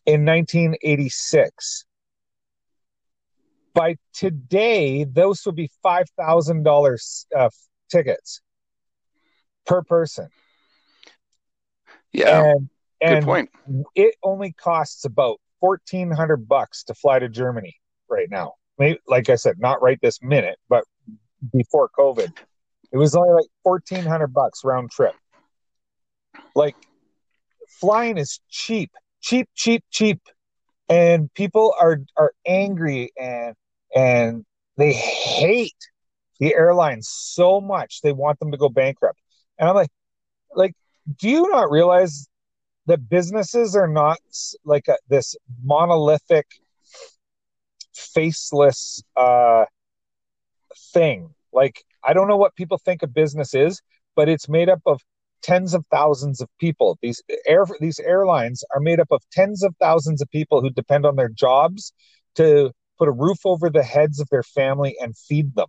in 0.07 0.25
1986. 0.25 1.85
By 3.75 3.97
today, 4.13 5.05
those 5.05 5.45
would 5.47 5.55
be 5.55 5.71
five 5.83 6.07
thousand 6.19 6.65
dollars 6.65 7.27
uh, 7.37 7.49
tickets 7.91 8.41
per 9.67 9.83
person, 9.83 10.29
Yeah, 12.13 12.53
and 12.53 12.69
good 13.01 13.15
and 13.15 13.25
point. 13.25 13.51
it 13.95 14.15
only 14.23 14.53
costs 14.53 15.05
about 15.05 15.41
fourteen 15.61 16.11
hundred 16.11 16.49
bucks 16.49 16.85
to 16.85 16.95
fly 16.95 17.19
to 17.19 17.29
Germany 17.29 17.75
right 18.09 18.29
now. 18.31 18.55
Maybe, 18.79 18.99
like 19.07 19.29
I 19.29 19.37
said, 19.37 19.57
not 19.59 19.83
right 19.83 19.99
this 20.03 20.19
minute, 20.23 20.59
but 20.69 20.85
before 21.53 21.91
COVID, 21.99 22.33
it 22.93 22.97
was 22.97 23.15
only 23.15 23.35
like 23.35 23.47
fourteen 23.63 24.05
hundred 24.05 24.29
bucks 24.29 24.61
round 24.65 24.91
trip. 24.91 25.15
Like 26.55 26.77
flying 27.81 28.19
is 28.19 28.41
cheap, 28.49 28.91
cheap, 29.21 29.49
cheap, 29.55 29.85
cheap, 29.91 30.21
and 30.89 31.33
people 31.35 31.75
are 31.81 31.99
are 32.17 32.33
angry 32.47 33.11
and 33.19 33.55
and 33.95 34.45
they 34.77 34.93
hate 34.93 35.77
the 36.41 36.55
airlines 36.55 37.09
so 37.09 37.61
much 37.61 38.01
they 38.03 38.13
want 38.13 38.39
them 38.39 38.51
to 38.51 38.57
go 38.57 38.69
bankrupt. 38.69 39.21
And 39.59 39.69
I'm 39.69 39.75
like, 39.75 39.91
like, 40.55 40.75
do 41.19 41.29
you 41.29 41.49
not 41.49 41.71
realize 41.71 42.29
that 42.87 43.09
businesses 43.09 43.77
are 43.77 43.89
not 43.89 44.19
like 44.65 44.89
a, 44.89 44.97
this 45.09 45.37
monolithic, 45.63 46.47
faceless 47.95 49.03
uh, 49.17 49.65
thing. 50.93 51.31
Like, 51.53 51.85
I 52.05 52.13
don't 52.13 52.29
know 52.29 52.37
what 52.37 52.55
people 52.57 52.79
think 52.79 53.03
a 53.03 53.07
business 53.07 53.55
is, 53.55 53.81
but 54.17 54.29
it's 54.29 54.49
made 54.49 54.69
up 54.69 54.81
of 54.87 55.01
tens 55.43 55.75
of 55.75 55.85
thousands 55.91 56.41
of 56.41 56.49
people. 56.59 56.99
These 57.03 57.23
air 57.47 57.65
these 57.81 58.01
airlines 58.01 58.65
are 58.75 58.81
made 58.81 59.01
up 59.01 59.09
of 59.11 59.23
tens 59.31 59.63
of 59.63 59.75
thousands 59.81 60.23
of 60.23 60.31
people 60.31 60.61
who 60.61 60.71
depend 60.71 61.07
on 61.07 61.17
their 61.17 61.29
jobs 61.29 61.93
to 62.37 62.73
put 62.99 63.09
a 63.09 63.13
roof 63.13 63.39
over 63.45 63.69
the 63.71 63.83
heads 63.83 64.21
of 64.21 64.29
their 64.31 64.43
family 64.43 64.97
and 65.01 65.17
feed 65.17 65.55
them. 65.55 65.69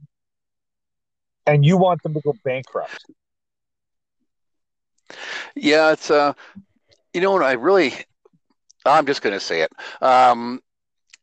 And 1.45 1.65
you 1.65 1.77
want 1.77 2.01
them 2.03 2.13
to 2.13 2.21
go 2.21 2.33
bankrupt. 2.43 3.05
Yeah, 5.55 5.91
it's 5.91 6.09
uh, 6.11 6.33
you 7.13 7.21
know 7.21 7.31
what 7.31 7.43
I 7.43 7.53
really, 7.53 7.93
I'm 8.85 9.05
just 9.05 9.21
going 9.21 9.33
to 9.33 9.39
say 9.39 9.61
it. 9.61 9.71
Um, 10.01 10.61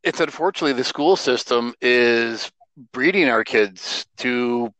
it's 0.02 0.20
unfortunately 0.20 0.74
the 0.74 0.84
school 0.84 1.16
system 1.16 1.74
is 1.80 2.50
breeding 2.92 3.28
our 3.28 3.44
kids 3.44 4.06
to 4.18 4.72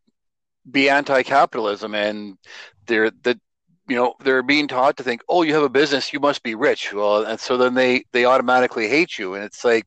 be 0.71 0.89
anti-capitalism, 0.89 1.95
and 1.95 2.39
they're 2.87 3.11
the, 3.23 3.39
you 3.89 3.97
know, 3.97 4.15
they're 4.23 4.43
being 4.43 4.69
taught 4.69 4.97
to 4.99 5.03
think, 5.03 5.23
oh, 5.29 5.43
you 5.43 5.55
have 5.55 5.63
a 5.63 5.69
business, 5.69 6.13
you 6.13 6.21
must 6.21 6.43
be 6.43 6.55
rich. 6.55 6.93
Well, 6.93 7.25
and 7.25 7.41
so 7.41 7.57
then 7.57 7.75
they 7.75 8.05
they 8.13 8.25
automatically 8.25 8.89
hate 8.89 9.19
you, 9.19 9.35
and 9.35 9.45
it's 9.45 9.65
like. 9.65 9.87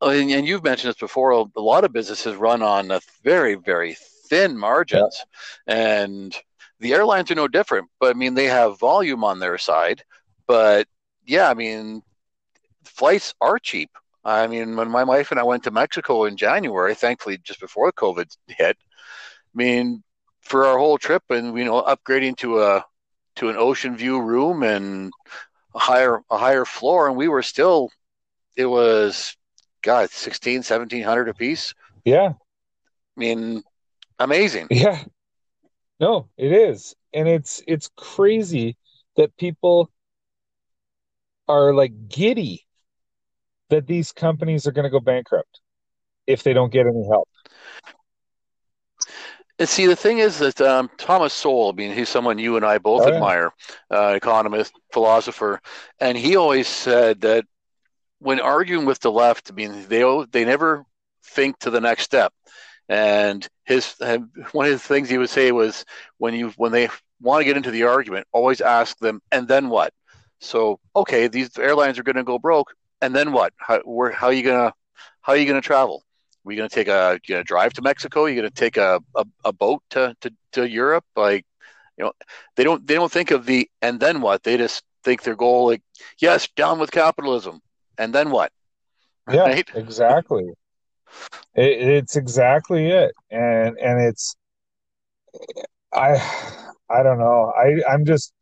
oh, 0.00 0.10
And, 0.10 0.30
and 0.30 0.46
you've 0.46 0.64
mentioned 0.64 0.90
this 0.90 1.00
before. 1.00 1.30
A 1.30 1.60
lot 1.60 1.84
of 1.84 1.92
businesses 1.92 2.36
run 2.36 2.62
on 2.62 2.90
a 2.90 3.00
very, 3.22 3.54
very 3.54 3.96
thin 4.28 4.56
margins, 4.58 5.24
and 5.66 6.34
the 6.80 6.94
airlines 6.94 7.30
are 7.30 7.34
no 7.36 7.48
different, 7.48 7.88
but 8.00 8.14
I 8.14 8.18
mean 8.18 8.34
they 8.34 8.46
have 8.46 8.78
volume 8.78 9.24
on 9.24 9.38
their 9.38 9.58
side. 9.58 10.02
But 10.46 10.86
yeah, 11.26 11.50
I 11.50 11.54
mean 11.54 12.02
flights 12.84 13.34
are 13.40 13.58
cheap. 13.58 13.90
I 14.24 14.46
mean 14.46 14.76
when 14.76 14.90
my 14.90 15.04
wife 15.04 15.30
and 15.30 15.40
I 15.40 15.44
went 15.44 15.64
to 15.64 15.70
Mexico 15.70 16.24
in 16.24 16.36
January, 16.36 16.94
thankfully 16.94 17.38
just 17.38 17.60
before 17.60 17.90
COVID 17.92 18.26
hit, 18.48 18.76
I 18.80 19.54
mean 19.54 20.02
for 20.40 20.64
our 20.64 20.78
whole 20.78 20.98
trip 20.98 21.22
and 21.30 21.56
you 21.58 21.64
know 21.64 21.82
upgrading 21.82 22.36
to 22.38 22.60
a 22.62 22.84
to 23.36 23.48
an 23.48 23.56
ocean 23.56 23.96
view 23.96 24.20
room 24.20 24.62
and 24.62 25.12
a 25.74 25.78
higher 25.78 26.20
a 26.30 26.38
higher 26.38 26.64
floor 26.64 27.08
and 27.08 27.16
we 27.16 27.28
were 27.28 27.42
still 27.42 27.90
it 28.56 28.66
was 28.66 29.36
god 29.82 30.10
16 30.10 30.58
1700 30.58 31.28
a 31.28 31.34
piece. 31.34 31.74
Yeah. 32.04 32.30
I 32.30 33.20
mean 33.20 33.62
amazing. 34.18 34.68
Yeah. 34.70 35.02
No, 36.00 36.28
it 36.36 36.52
is. 36.52 36.94
And 37.12 37.28
it's 37.28 37.62
it's 37.66 37.88
crazy 37.96 38.76
that 39.16 39.36
people 39.36 39.90
are 41.48 41.74
like 41.74 42.08
giddy 42.08 42.66
that 43.70 43.86
these 43.86 44.12
companies 44.12 44.66
are 44.66 44.72
going 44.72 44.84
to 44.84 44.90
go 44.90 45.00
bankrupt 45.00 45.60
if 46.26 46.42
they 46.42 46.52
don't 46.52 46.72
get 46.72 46.86
any 46.86 47.06
help. 47.08 47.28
And 49.58 49.68
see, 49.68 49.86
the 49.86 49.96
thing 49.96 50.18
is 50.18 50.38
that 50.38 50.60
um, 50.60 50.90
Thomas 50.98 51.32
Sowell, 51.32 51.70
I 51.70 51.72
mean, 51.72 51.92
he's 51.92 52.08
someone 52.08 52.38
you 52.38 52.56
and 52.56 52.64
I 52.64 52.78
both 52.78 53.02
Oh, 53.02 53.08
yeah. 53.08 53.14
admire, 53.14 53.52
uh, 53.90 54.14
economist, 54.16 54.72
philosopher, 54.92 55.60
and 56.00 56.16
he 56.16 56.36
always 56.36 56.68
said 56.68 57.20
that 57.22 57.44
when 58.20 58.40
arguing 58.40 58.86
with 58.86 59.00
the 59.00 59.10
left, 59.12 59.50
I 59.50 59.54
mean, 59.54 59.86
they 59.88 60.04
they 60.30 60.44
never 60.44 60.84
think 61.24 61.58
to 61.60 61.70
the 61.70 61.80
next 61.80 62.04
step. 62.04 62.32
And 62.88 63.46
his 63.64 63.94
one 64.52 64.66
of 64.66 64.72
the 64.72 64.78
things 64.78 65.08
he 65.08 65.18
would 65.18 65.30
say 65.30 65.52
was 65.52 65.84
when 66.18 66.34
you 66.34 66.50
when 66.56 66.72
they 66.72 66.88
want 67.20 67.40
to 67.40 67.44
get 67.44 67.56
into 67.56 67.70
the 67.70 67.84
argument, 67.84 68.26
always 68.32 68.60
ask 68.60 68.98
them, 68.98 69.20
and 69.30 69.46
then 69.48 69.68
what? 69.68 69.92
So, 70.40 70.78
okay, 70.94 71.28
these 71.28 71.56
airlines 71.58 71.98
are 71.98 72.02
going 72.02 72.16
to 72.16 72.24
go 72.24 72.38
broke, 72.38 72.72
and 73.00 73.14
then 73.14 73.32
what? 73.32 73.52
How 73.56 73.80
where 73.80 74.10
how 74.12 74.28
are 74.28 74.32
you 74.32 74.42
gonna 74.42 74.72
how 75.20 75.32
are 75.32 75.36
you 75.36 75.46
gonna 75.46 75.60
travel? 75.60 76.04
Are 76.46 76.52
you 76.52 76.56
gonna 76.56 76.68
take 76.68 76.88
a 76.88 77.18
you 77.26 77.34
gonna 77.34 77.44
drive 77.44 77.74
to 77.74 77.82
Mexico? 77.82 78.24
Are 78.24 78.28
you 78.28 78.36
gonna 78.36 78.50
take 78.50 78.76
a, 78.76 79.00
a, 79.14 79.24
a 79.44 79.52
boat 79.52 79.82
to, 79.90 80.14
to, 80.22 80.32
to 80.52 80.68
Europe? 80.68 81.04
Like, 81.16 81.44
you 81.96 82.04
know, 82.04 82.12
they 82.56 82.64
don't 82.64 82.86
they 82.86 82.94
don't 82.94 83.12
think 83.12 83.30
of 83.30 83.46
the 83.46 83.68
and 83.82 84.00
then 84.00 84.20
what? 84.20 84.42
They 84.42 84.56
just 84.56 84.82
think 85.04 85.22
their 85.22 85.36
goal 85.36 85.66
like, 85.66 85.82
yes, 86.20 86.48
down 86.56 86.78
with 86.78 86.90
capitalism, 86.90 87.60
and 87.98 88.14
then 88.14 88.30
what? 88.30 88.52
Yeah, 89.30 89.44
Right? 89.44 89.68
exactly. 89.74 90.54
It, 91.54 91.88
it's 91.88 92.16
exactly 92.16 92.88
it. 92.88 93.12
And 93.30 93.76
and 93.78 94.00
it's 94.00 94.36
I 95.92 96.16
I 96.90 97.02
don't 97.02 97.18
know. 97.18 97.52
I 97.56 97.82
I'm 97.90 98.04
just 98.04 98.32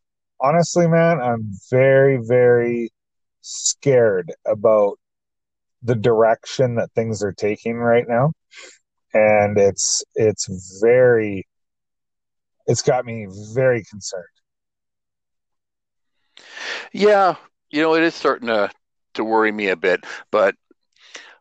honestly, 0.41 0.87
man, 0.87 1.21
I'm 1.21 1.53
very 1.71 2.19
very 2.23 2.91
scared 3.41 4.33
about 4.47 4.99
the 5.83 5.95
direction 5.95 6.75
that 6.77 6.91
things 6.95 7.23
are 7.23 7.33
taking 7.33 7.77
right 7.77 8.05
now. 8.09 8.33
And 9.15 9.59
it's 9.59 10.05
it's 10.15 10.81
very 10.83 11.47
it's 12.67 12.83
got 12.83 13.05
me 13.05 13.27
very 13.55 13.85
concerned. 13.85 14.25
Yeah, 16.93 17.37
you 17.71 17.83
know, 17.83 17.95
it 17.95 18.03
is 18.03 18.15
starting 18.15 18.49
to 18.49 18.71
to 19.15 19.25
worry 19.25 19.53
me 19.53 19.69
a 19.69 19.77
bit, 19.77 20.05
but 20.31 20.55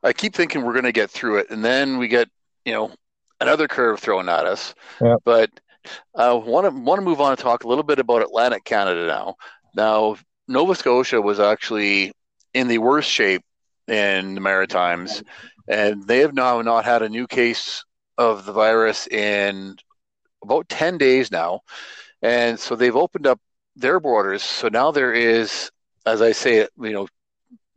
I 0.06 0.14
keep 0.14 0.36
thinking 0.36 0.64
we're 0.64 0.74
going 0.74 0.86
to 0.86 0.92
get 0.92 1.10
through 1.10 1.38
it, 1.40 1.50
and 1.50 1.66
then 1.66 1.98
we 1.98 2.08
get, 2.08 2.30
you 2.64 2.74
know, 2.74 2.92
another 3.42 3.68
curve 3.68 4.00
thrown 4.00 4.30
at 4.30 4.46
us. 4.46 4.76
But 5.26 5.50
uh, 6.18 6.32
I 6.32 6.34
want 6.34 6.66
to 6.66 6.82
want 6.82 7.00
to 7.00 7.06
move 7.06 7.20
on 7.22 7.32
and 7.32 7.40
talk 7.40 7.64
a 7.64 7.68
little 7.68 7.84
bit 7.84 8.00
about 8.00 8.22
Atlantic 8.22 8.64
Canada 8.64 9.08
now. 9.08 9.36
Now, 9.76 10.16
Nova 10.48 10.76
Scotia 10.76 11.22
was 11.22 11.40
actually 11.40 12.12
in 12.54 12.68
the 12.68 12.78
worst 12.78 13.10
shape 13.10 13.44
in 13.88 14.36
the 14.36 14.42
Maritimes, 14.42 15.24
and 15.68 16.06
they 16.08 16.20
have 16.20 16.34
now 16.34 16.62
not 16.62 16.86
had 16.86 17.02
a 17.02 17.10
new 17.10 17.28
case 17.28 17.84
of 18.18 18.46
the 18.46 18.54
virus 18.54 19.08
in 19.08 19.76
about 20.44 20.70
10 20.70 20.98
days 20.98 21.32
now. 21.32 21.62
And 22.22 22.60
so 22.60 22.76
they've 22.76 22.96
opened 22.96 23.28
up 23.28 23.40
their 23.76 24.00
borders. 24.00 24.44
So 24.44 24.70
now 24.70 24.92
there 24.92 25.14
is, 25.14 25.70
as 26.06 26.22
I 26.22 26.32
say, 26.32 26.68
you 26.80 26.94
know, 26.94 27.08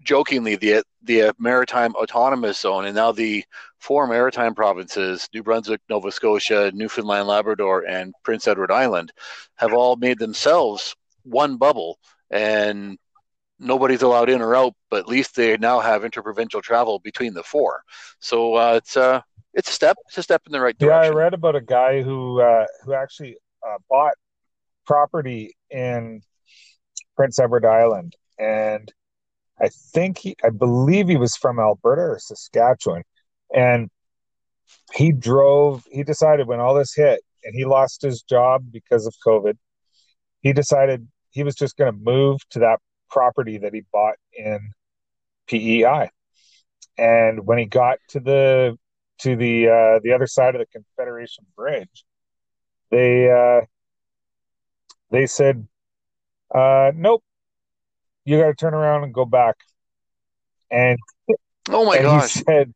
jokingly, 0.09 0.57
the 0.57 0.83
the 1.03 1.35
maritime 1.38 1.95
autonomous 1.95 2.59
zone, 2.61 2.87
and 2.87 2.97
now 2.97 3.12
the 3.12 3.45
four 3.79 4.07
maritime 4.07 4.55
provinces, 4.55 5.29
New 5.35 5.43
Brunswick, 5.43 5.83
Nova 5.91 6.11
Scotia, 6.11 6.73
Newfoundland, 6.75 7.29
Labrador, 7.29 7.85
and 7.87 8.15
Prince 8.25 8.49
Edward 8.49 8.73
Island, 8.73 9.12
have 9.57 9.75
all 9.75 9.97
made 9.97 10.19
themselves 10.19 10.97
one 11.25 11.59
bubble, 11.59 11.99
and 12.31 12.97
nobody's 13.61 14.00
allowed 14.03 14.31
in 14.31 14.41
or 14.41 14.57
out. 14.57 14.73
But 14.91 15.00
at 15.00 15.09
least 15.09 15.37
they 15.37 15.59
now 15.59 15.79
have 15.81 16.05
interprovincial 16.05 16.62
travel 16.62 16.99
between 17.00 17.35
the 17.35 17.43
four. 17.43 17.83
So 18.19 18.55
uh, 18.55 18.75
it's 18.77 18.97
uh, 18.97 19.21
it's 19.53 19.69
a 19.69 19.75
step. 19.75 19.99
It's 20.09 20.19
a 20.19 20.23
step 20.23 20.43
in 20.47 20.53
the 20.53 20.61
right 20.61 20.77
direction. 20.79 21.03
Yeah, 21.05 21.11
I 21.11 21.15
read 21.15 21.35
about 21.35 21.55
a 21.55 21.61
guy 21.61 22.03
who 22.03 22.41
uh, 22.41 22.65
who 22.83 22.95
actually 22.95 23.37
uh, 23.67 23.77
bought 23.91 24.15
property 24.87 25.55
in 25.71 26.23
Prince 27.15 27.38
Edward 27.38 27.67
Island, 27.67 28.17
and 28.38 28.91
I 29.61 29.69
think 29.69 30.19
he, 30.19 30.37
I 30.45 30.50
believe 30.50 31.09
he 31.09 31.17
was 31.17 31.37
from 31.37 31.59
Alberta 31.59 32.03
or 32.03 32.19
Saskatchewan, 32.19 33.03
and 33.55 33.91
he 34.95 35.12
drove. 35.12 35.85
He 35.91 36.03
decided 36.05 36.47
when 36.47 36.61
all 36.61 36.75
this 36.75 36.95
hit, 36.95 37.21
and 37.45 37.55
he 37.55 37.65
lost 37.65 38.03
his 38.03 38.23
job 38.23 38.67
because 38.71 39.07
of 39.07 39.15
COVID. 39.27 39.57
He 40.41 40.53
decided 40.53 41.09
he 41.31 41.43
was 41.43 41.55
just 41.55 41.77
going 41.77 41.93
to 41.93 41.99
move 41.99 42.41
to 42.50 42.61
that 42.61 42.79
property 43.11 43.59
that 43.59 43.75
he 43.75 43.83
bought 43.93 44.17
in 44.33 44.71
PEI. 45.49 46.11
And 46.97 47.47
when 47.47 47.59
he 47.59 47.65
got 47.65 47.99
to 48.11 48.21
the 48.21 48.79
to 49.21 49.37
the 49.37 49.69
uh, 49.69 50.00
the 50.03 50.12
other 50.12 50.27
side 50.27 50.55
of 50.55 50.61
the 50.61 50.67
Confederation 50.67 51.47
Bridge, 51.57 52.05
they 52.91 53.31
uh, 53.31 53.67
they 55.11 55.27
said, 55.27 55.67
uh, 56.55 56.93
"Nope, 56.95 57.23
you 58.28 58.38
got 58.40 58.49
to 58.49 58.54
turn 58.54 58.75
around 58.75 59.04
and 59.04 59.14
go 59.14 59.25
back." 59.25 59.56
And 60.70 60.99
oh 61.70 61.85
my 61.85 61.97
and 61.97 62.04
gosh, 62.04 62.35
he 62.35 62.40
said, 62.40 62.75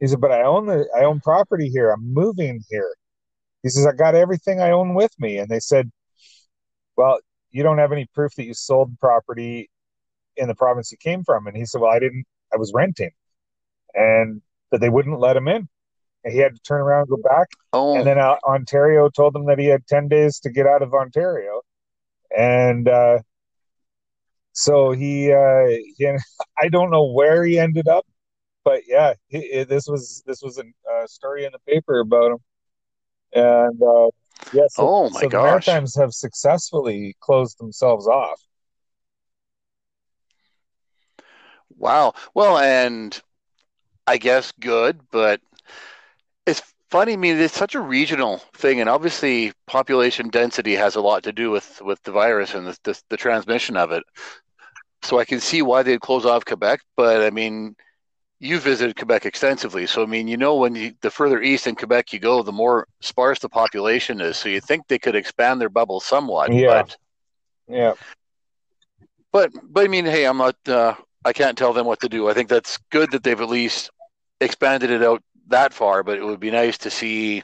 "He 0.00 0.06
said, 0.06 0.20
but 0.20 0.32
I 0.32 0.42
own 0.42 0.66
the 0.66 0.88
I 0.96 1.04
own 1.04 1.20
property 1.20 1.68
here. 1.68 1.90
I'm 1.90 2.12
moving 2.12 2.60
here." 2.70 2.94
He 3.62 3.68
says, 3.68 3.86
"I 3.86 3.92
got 3.92 4.14
everything 4.14 4.60
I 4.60 4.70
own 4.70 4.94
with 4.94 5.12
me," 5.18 5.38
and 5.38 5.48
they 5.48 5.60
said, 5.60 5.90
"Well, 6.96 7.18
you 7.50 7.62
don't 7.62 7.78
have 7.78 7.92
any 7.92 8.06
proof 8.14 8.34
that 8.36 8.44
you 8.44 8.54
sold 8.54 8.98
property 9.00 9.70
in 10.36 10.48
the 10.48 10.54
province 10.54 10.92
you 10.92 10.98
came 10.98 11.24
from." 11.24 11.46
And 11.46 11.56
he 11.56 11.66
said, 11.66 11.80
"Well, 11.80 11.92
I 11.92 11.98
didn't. 11.98 12.24
I 12.52 12.56
was 12.56 12.72
renting." 12.74 13.10
And 13.94 14.42
but 14.70 14.80
they 14.80 14.88
wouldn't 14.88 15.20
let 15.20 15.36
him 15.36 15.48
in. 15.48 15.68
And 16.24 16.32
he 16.32 16.40
had 16.40 16.54
to 16.54 16.60
turn 16.62 16.80
around 16.80 17.02
and 17.08 17.10
go 17.10 17.28
back. 17.28 17.46
oh, 17.72 17.96
And 17.96 18.06
then 18.06 18.18
uh, 18.18 18.36
Ontario 18.44 19.08
told 19.08 19.36
him 19.36 19.46
that 19.46 19.60
he 19.60 19.66
had 19.66 19.86
10 19.86 20.08
days 20.08 20.40
to 20.40 20.50
get 20.50 20.66
out 20.66 20.82
of 20.82 20.92
Ontario. 20.92 21.62
And 22.36 22.88
uh, 22.88 23.20
so 24.56 24.92
he, 24.92 25.32
uh, 25.32 25.66
he, 25.98 26.08
I 26.58 26.68
don't 26.68 26.90
know 26.90 27.04
where 27.12 27.44
he 27.44 27.58
ended 27.58 27.88
up, 27.88 28.06
but 28.64 28.82
yeah, 28.88 29.14
he, 29.28 29.64
this 29.64 29.86
was 29.88 30.22
this 30.26 30.42
was 30.42 30.58
a 30.58 30.64
uh, 30.92 31.06
story 31.06 31.44
in 31.44 31.52
the 31.52 31.60
paper 31.72 32.00
about 32.00 32.32
him. 32.32 32.38
And 33.34 33.82
uh, 33.82 34.08
yeah, 34.52 34.66
so, 34.68 34.88
Oh, 34.88 35.10
my 35.10 35.20
so 35.20 35.28
the 35.30 35.38
gosh. 35.38 35.38
Maritimes 35.38 35.96
have 35.96 36.14
successfully 36.14 37.16
closed 37.20 37.58
themselves 37.60 38.08
off. 38.08 38.40
wow. 41.76 42.14
Well, 42.34 42.58
and 42.58 43.20
I 44.06 44.18
guess 44.18 44.52
good, 44.60 45.00
but 45.10 45.40
it's 46.46 46.62
funny. 46.90 47.14
I 47.14 47.16
mean, 47.16 47.38
it's 47.38 47.56
such 47.56 47.74
a 47.74 47.80
regional 47.80 48.38
thing, 48.54 48.80
and 48.80 48.88
obviously, 48.88 49.52
population 49.66 50.28
density 50.28 50.74
has 50.74 50.96
a 50.96 51.00
lot 51.00 51.22
to 51.24 51.32
do 51.32 51.50
with 51.50 51.80
with 51.82 52.02
the 52.04 52.12
virus 52.12 52.54
and 52.54 52.66
the 52.66 52.78
the, 52.84 53.02
the 53.10 53.16
transmission 53.16 53.76
of 53.76 53.92
it. 53.92 54.04
So 55.06 55.20
I 55.20 55.24
can 55.24 55.38
see 55.40 55.62
why 55.62 55.84
they'd 55.84 56.00
close 56.00 56.26
off 56.26 56.44
Quebec, 56.44 56.80
but 56.96 57.22
I 57.22 57.30
mean, 57.30 57.76
you 58.40 58.58
visited 58.58 58.96
Quebec 58.96 59.24
extensively, 59.24 59.86
so 59.86 60.02
I 60.02 60.06
mean, 60.06 60.26
you 60.26 60.36
know, 60.36 60.56
when 60.56 60.74
you, 60.74 60.92
the 61.00 61.10
further 61.10 61.40
east 61.40 61.66
in 61.68 61.76
Quebec 61.76 62.12
you 62.12 62.18
go, 62.18 62.42
the 62.42 62.52
more 62.52 62.88
sparse 63.00 63.38
the 63.38 63.48
population 63.48 64.20
is. 64.20 64.36
So 64.36 64.48
you 64.48 64.60
think 64.60 64.88
they 64.88 64.98
could 64.98 65.14
expand 65.14 65.60
their 65.60 65.68
bubble 65.68 66.00
somewhat, 66.00 66.52
Yeah. 66.52 66.82
but 66.82 66.96
Yeah. 67.68 67.94
but 69.32 69.52
but 69.62 69.84
I 69.84 69.88
mean, 69.88 70.04
hey, 70.04 70.26
I'm 70.26 70.38
not. 70.38 70.56
Uh, 70.66 70.94
I 71.24 71.32
can't 71.32 71.56
tell 71.56 71.72
them 71.72 71.86
what 71.86 72.00
to 72.00 72.08
do. 72.08 72.28
I 72.28 72.34
think 72.34 72.48
that's 72.48 72.78
good 72.90 73.10
that 73.12 73.22
they've 73.22 73.40
at 73.40 73.48
least 73.48 73.90
expanded 74.40 74.90
it 74.90 75.02
out 75.02 75.22
that 75.48 75.72
far. 75.72 76.02
But 76.02 76.18
it 76.18 76.24
would 76.24 76.40
be 76.40 76.50
nice 76.50 76.78
to 76.78 76.90
see. 76.90 77.42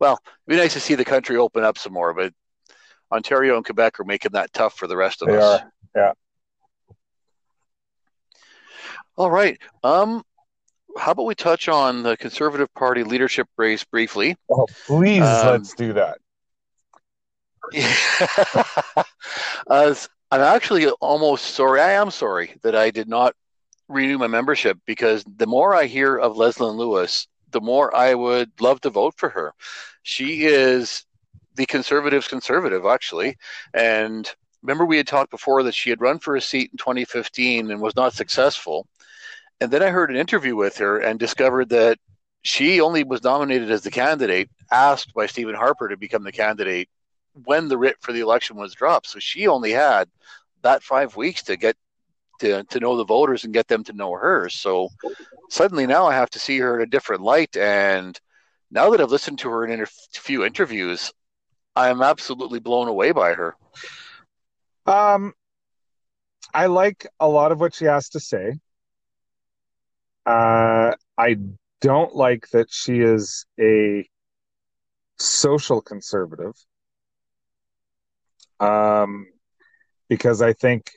Well, 0.00 0.18
it'd 0.46 0.56
be 0.58 0.62
nice 0.62 0.74
to 0.74 0.80
see 0.80 0.94
the 0.96 1.04
country 1.04 1.36
open 1.36 1.64
up 1.64 1.78
some 1.78 1.92
more. 1.92 2.14
But 2.14 2.32
Ontario 3.10 3.56
and 3.56 3.64
Quebec 3.64 3.98
are 4.00 4.04
making 4.04 4.32
that 4.32 4.52
tough 4.52 4.74
for 4.76 4.86
the 4.86 4.96
rest 4.96 5.22
of 5.22 5.28
They 5.28 5.36
us. 5.36 5.60
are. 5.60 5.72
Yeah. 5.96 6.12
All 9.20 9.30
right. 9.30 9.58
Um, 9.84 10.24
how 10.96 11.12
about 11.12 11.26
we 11.26 11.34
touch 11.34 11.68
on 11.68 12.02
the 12.02 12.16
Conservative 12.16 12.72
Party 12.72 13.04
leadership 13.04 13.48
race 13.58 13.84
briefly? 13.84 14.34
Oh, 14.50 14.66
please, 14.86 15.20
Um, 15.20 15.46
let's 15.46 15.74
do 15.74 15.92
that. 15.92 16.16
As 19.70 20.08
I'm 20.30 20.40
actually 20.40 20.88
almost 21.02 21.54
sorry. 21.54 21.82
I 21.82 21.92
am 21.92 22.10
sorry 22.10 22.54
that 22.62 22.74
I 22.74 22.90
did 22.90 23.08
not 23.08 23.34
renew 23.88 24.16
my 24.16 24.26
membership 24.26 24.78
because 24.86 25.22
the 25.36 25.46
more 25.46 25.74
I 25.74 25.84
hear 25.84 26.16
of 26.16 26.38
Leslyn 26.38 26.76
Lewis, 26.78 27.28
the 27.50 27.60
more 27.60 27.94
I 27.94 28.14
would 28.14 28.50
love 28.58 28.80
to 28.80 28.88
vote 28.90 29.12
for 29.18 29.28
her. 29.28 29.52
She 30.02 30.46
is 30.46 31.04
the 31.56 31.66
conservatives' 31.66 32.26
conservative, 32.26 32.86
actually. 32.86 33.36
And 33.74 34.32
remember, 34.62 34.86
we 34.86 34.96
had 34.96 35.06
talked 35.06 35.30
before 35.30 35.62
that 35.64 35.74
she 35.74 35.90
had 35.90 36.00
run 36.00 36.18
for 36.20 36.36
a 36.36 36.40
seat 36.40 36.70
in 36.72 36.78
2015 36.78 37.70
and 37.70 37.82
was 37.82 37.94
not 37.94 38.14
successful. 38.14 38.86
And 39.60 39.70
then 39.70 39.82
I 39.82 39.90
heard 39.90 40.10
an 40.10 40.16
interview 40.16 40.56
with 40.56 40.78
her 40.78 40.98
and 40.98 41.18
discovered 41.18 41.68
that 41.70 41.98
she 42.42 42.80
only 42.80 43.04
was 43.04 43.22
nominated 43.22 43.70
as 43.70 43.82
the 43.82 43.90
candidate, 43.90 44.48
asked 44.72 45.12
by 45.12 45.26
Stephen 45.26 45.54
Harper 45.54 45.88
to 45.88 45.96
become 45.96 46.24
the 46.24 46.32
candidate 46.32 46.88
when 47.44 47.68
the 47.68 47.76
writ 47.76 47.96
for 48.00 48.12
the 48.12 48.20
election 48.20 48.56
was 48.56 48.74
dropped. 48.74 49.06
So 49.06 49.18
she 49.18 49.46
only 49.46 49.72
had 49.72 50.08
that 50.62 50.82
five 50.82 51.16
weeks 51.16 51.42
to 51.44 51.56
get 51.56 51.76
to, 52.40 52.64
to 52.64 52.80
know 52.80 52.96
the 52.96 53.04
voters 53.04 53.44
and 53.44 53.52
get 53.52 53.68
them 53.68 53.84
to 53.84 53.92
know 53.92 54.12
her. 54.12 54.48
So 54.48 54.88
suddenly 55.50 55.86
now 55.86 56.06
I 56.06 56.14
have 56.14 56.30
to 56.30 56.38
see 56.38 56.58
her 56.58 56.76
in 56.76 56.82
a 56.82 56.90
different 56.90 57.22
light. 57.22 57.56
And 57.56 58.18
now 58.70 58.90
that 58.90 59.00
I've 59.00 59.10
listened 59.10 59.40
to 59.40 59.50
her 59.50 59.66
in 59.66 59.82
a 59.82 59.86
few 59.86 60.44
interviews, 60.44 61.12
I'm 61.76 62.02
absolutely 62.02 62.60
blown 62.60 62.88
away 62.88 63.12
by 63.12 63.34
her. 63.34 63.56
Um, 64.86 65.34
I 66.54 66.66
like 66.66 67.06
a 67.20 67.28
lot 67.28 67.52
of 67.52 67.60
what 67.60 67.74
she 67.74 67.84
has 67.84 68.08
to 68.10 68.20
say. 68.20 68.58
Uh, 70.26 70.92
I 71.18 71.36
don't 71.80 72.14
like 72.14 72.48
that 72.52 72.68
she 72.70 73.00
is 73.00 73.46
a 73.58 74.08
social 75.18 75.80
conservative. 75.80 76.54
Um, 78.58 79.26
because 80.08 80.42
I 80.42 80.52
think 80.52 80.90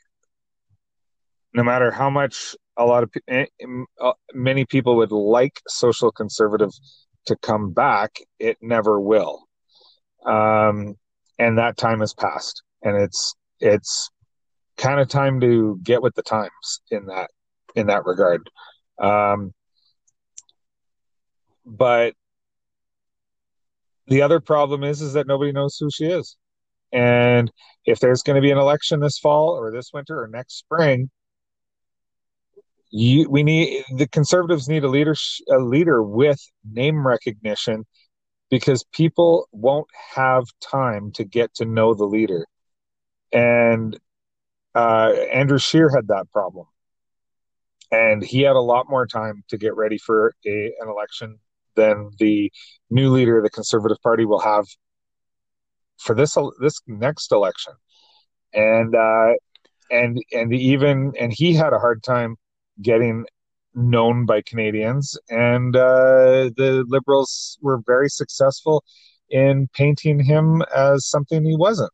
no 1.54 1.64
matter 1.64 1.92
how 1.92 2.10
much 2.10 2.56
a 2.78 2.86
lot 2.86 3.04
of 3.04 3.12
eh, 3.28 3.46
uh, 4.02 4.14
many 4.34 4.66
people 4.66 4.98
would 4.98 5.12
like 5.12 5.62
social 5.68 6.12
conservative 6.12 6.72
to 7.28 7.36
come 7.38 7.72
back, 7.72 8.18
it 8.40 8.58
never 8.62 9.00
will. 9.00 9.48
Um, 10.26 10.96
and 11.40 11.58
that 11.58 11.78
time 11.78 12.00
has 12.00 12.14
passed, 12.14 12.64
and 12.82 12.98
it's 12.98 13.36
it's 13.60 14.10
kind 14.78 15.00
of 15.00 15.08
time 15.08 15.40
to 15.42 15.80
get 15.84 16.02
with 16.02 16.16
the 16.16 16.24
times 16.24 16.82
in 16.92 17.06
that 17.08 17.30
in 17.76 17.88
that 17.88 18.06
regard. 18.06 18.50
Um, 19.00 19.54
but 21.66 22.14
the 24.08 24.22
other 24.22 24.40
problem 24.40 24.84
is 24.84 25.02
is 25.02 25.14
that 25.14 25.28
nobody 25.28 25.52
knows 25.52 25.78
who 25.80 25.90
she 25.90 26.06
is, 26.06 26.36
and 26.92 27.52
if 27.86 28.00
there's 28.00 28.22
going 28.22 28.36
to 28.36 28.42
be 28.42 28.52
an 28.52 28.58
election 28.58 29.00
this 29.00 29.18
fall 29.18 29.50
or 29.50 29.72
this 29.72 29.92
winter 29.94 30.22
or 30.22 30.28
next 30.28 30.58
spring, 30.58 31.10
you 32.92 33.30
we 33.30 33.44
need 33.44 33.84
the 33.96 34.08
conservatives 34.08 34.68
need 34.70 34.84
a 34.84 34.88
leader 34.90 35.16
a 35.50 35.58
leader 35.58 36.04
with 36.04 36.40
name 36.70 37.06
recognition 37.06 37.86
because 38.50 38.84
people 38.94 39.48
won't 39.52 39.88
have 40.16 40.46
time 40.62 41.12
to 41.14 41.24
get 41.24 41.54
to 41.56 41.66
know 41.66 41.94
the 41.94 42.06
leader, 42.06 42.46
and 43.32 43.98
uh, 44.76 45.12
Andrew 45.32 45.58
Scheer 45.58 45.90
had 45.90 46.10
that 46.10 46.32
problem, 46.32 46.68
and 47.94 48.24
he 48.24 48.42
had 48.42 48.56
a 48.56 48.62
lot 48.62 48.90
more 48.90 49.06
time 49.06 49.44
to 49.50 49.58
get 49.58 49.76
ready 49.76 50.00
for 50.00 50.34
a, 50.48 50.74
an 50.80 50.90
election 50.90 51.38
than 51.76 52.10
the 52.18 52.52
new 52.90 53.12
leader 53.12 53.38
of 53.38 53.44
the 53.44 53.50
Conservative 53.52 54.02
Party 54.02 54.26
will 54.26 54.40
have 54.40 54.66
for 56.00 56.16
this 56.16 56.36
this 56.60 56.82
next 56.88 57.32
election, 57.32 57.74
and 58.54 58.96
uh, 58.96 59.34
and 59.92 60.22
and 60.32 60.54
even 60.54 61.14
and 61.20 61.32
he 61.32 61.54
had 61.54 61.72
a 61.72 61.80
hard 61.80 62.02
time 62.04 62.36
getting 62.82 63.26
known 63.76 64.26
by 64.26 64.42
Canadians, 64.42 65.16
and 65.30 65.76
uh, 65.76 66.50
the 66.58 66.84
Liberals 66.88 67.60
were 67.62 67.80
very 67.86 68.10
successful 68.10 68.84
in 69.30 69.68
painting 69.74 70.20
him 70.24 70.64
as 70.76 71.08
something 71.08 71.46
he 71.46 71.56
wasn't. 71.56 71.92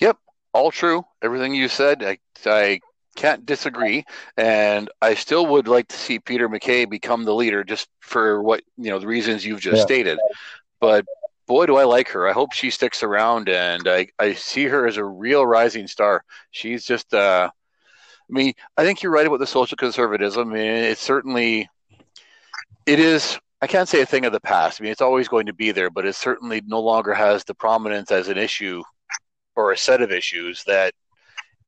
Yep, 0.00 0.18
all 0.54 0.70
true. 0.70 1.04
Everything 1.20 1.54
you 1.54 1.68
said, 1.68 2.02
I, 2.02 2.18
I 2.46 2.80
can't 3.16 3.44
disagree. 3.44 4.04
And 4.36 4.88
I 5.02 5.14
still 5.14 5.46
would 5.46 5.68
like 5.68 5.88
to 5.88 5.96
see 5.96 6.18
Peter 6.18 6.48
MacKay 6.48 6.86
become 6.86 7.24
the 7.24 7.34
leader 7.34 7.64
just 7.64 7.88
for 8.00 8.42
what, 8.42 8.62
you 8.78 8.90
know, 8.90 8.98
the 8.98 9.06
reasons 9.06 9.44
you've 9.44 9.60
just 9.60 9.78
yeah. 9.78 9.84
stated. 9.84 10.18
But 10.80 11.04
boy, 11.46 11.66
do 11.66 11.76
I 11.76 11.84
like 11.84 12.08
her. 12.08 12.28
I 12.28 12.32
hope 12.32 12.52
she 12.52 12.70
sticks 12.70 13.02
around 13.02 13.48
and 13.48 13.86
I, 13.86 14.08
I 14.18 14.34
see 14.34 14.64
her 14.64 14.86
as 14.86 14.96
a 14.96 15.04
real 15.04 15.44
rising 15.44 15.86
star. 15.86 16.24
She's 16.50 16.84
just, 16.84 17.12
uh, 17.12 17.50
I 17.52 18.32
mean, 18.32 18.54
I 18.76 18.84
think 18.84 19.02
you're 19.02 19.12
right 19.12 19.26
about 19.26 19.40
the 19.40 19.46
social 19.46 19.76
conservatism. 19.76 20.50
I 20.50 20.54
mean, 20.54 20.64
it's 20.66 21.02
certainly, 21.02 21.68
it 22.86 22.98
is, 22.98 23.38
I 23.60 23.66
can't 23.66 23.88
say 23.88 24.00
a 24.00 24.06
thing 24.06 24.24
of 24.24 24.32
the 24.32 24.40
past. 24.40 24.80
I 24.80 24.84
mean, 24.84 24.92
it's 24.92 25.02
always 25.02 25.28
going 25.28 25.46
to 25.46 25.52
be 25.52 25.72
there, 25.72 25.90
but 25.90 26.06
it 26.06 26.14
certainly 26.14 26.62
no 26.66 26.80
longer 26.80 27.12
has 27.12 27.44
the 27.44 27.54
prominence 27.54 28.10
as 28.10 28.28
an 28.28 28.38
issue 28.38 28.82
or 29.56 29.72
a 29.72 29.76
set 29.76 30.02
of 30.02 30.10
issues 30.12 30.64
that 30.64 30.94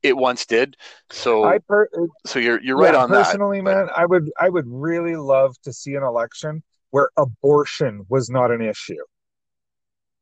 it 0.02 0.16
once 0.16 0.46
did. 0.46 0.76
So, 1.10 1.44
I 1.44 1.58
per- 1.58 1.88
so 2.24 2.38
you're 2.38 2.62
you're 2.62 2.76
right 2.76 2.94
on 2.94 3.08
personally, 3.08 3.60
that. 3.60 3.64
Personally, 3.64 3.86
man, 3.86 3.88
I 3.96 4.06
would 4.06 4.30
I 4.38 4.48
would 4.48 4.66
really 4.68 5.16
love 5.16 5.56
to 5.62 5.72
see 5.72 5.94
an 5.94 6.02
election 6.02 6.62
where 6.90 7.10
abortion 7.16 8.04
was 8.08 8.30
not 8.30 8.50
an 8.50 8.60
issue. 8.60 9.02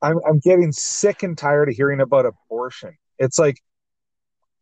I'm 0.02 0.18
I'm 0.26 0.38
getting 0.38 0.72
sick 0.72 1.22
and 1.22 1.36
tired 1.36 1.68
of 1.68 1.74
hearing 1.74 2.00
about 2.00 2.26
abortion. 2.26 2.96
It's 3.18 3.38
like, 3.38 3.60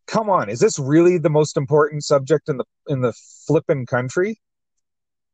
come 0.06 0.30
on, 0.30 0.48
is 0.48 0.60
this 0.60 0.78
really 0.78 1.18
the 1.18 1.30
most 1.30 1.56
important 1.56 2.04
subject 2.04 2.48
in 2.48 2.56
the 2.56 2.64
in 2.88 3.00
the 3.00 3.12
flipping 3.46 3.86
country? 3.86 4.40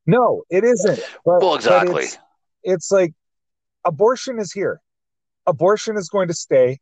No, 0.07 0.45
it 0.49 0.65
isn't. 0.65 1.01
But, 1.25 1.41
well, 1.41 1.55
exactly. 1.55 2.05
It's, 2.05 2.19
it's 2.63 2.91
like 2.91 3.13
abortion 3.85 4.39
is 4.39 4.53
here. 4.53 4.81
Abortion 5.47 5.97
is 5.99 6.09
going 6.09 6.29
to 6.29 6.35
stay, 6.35 6.79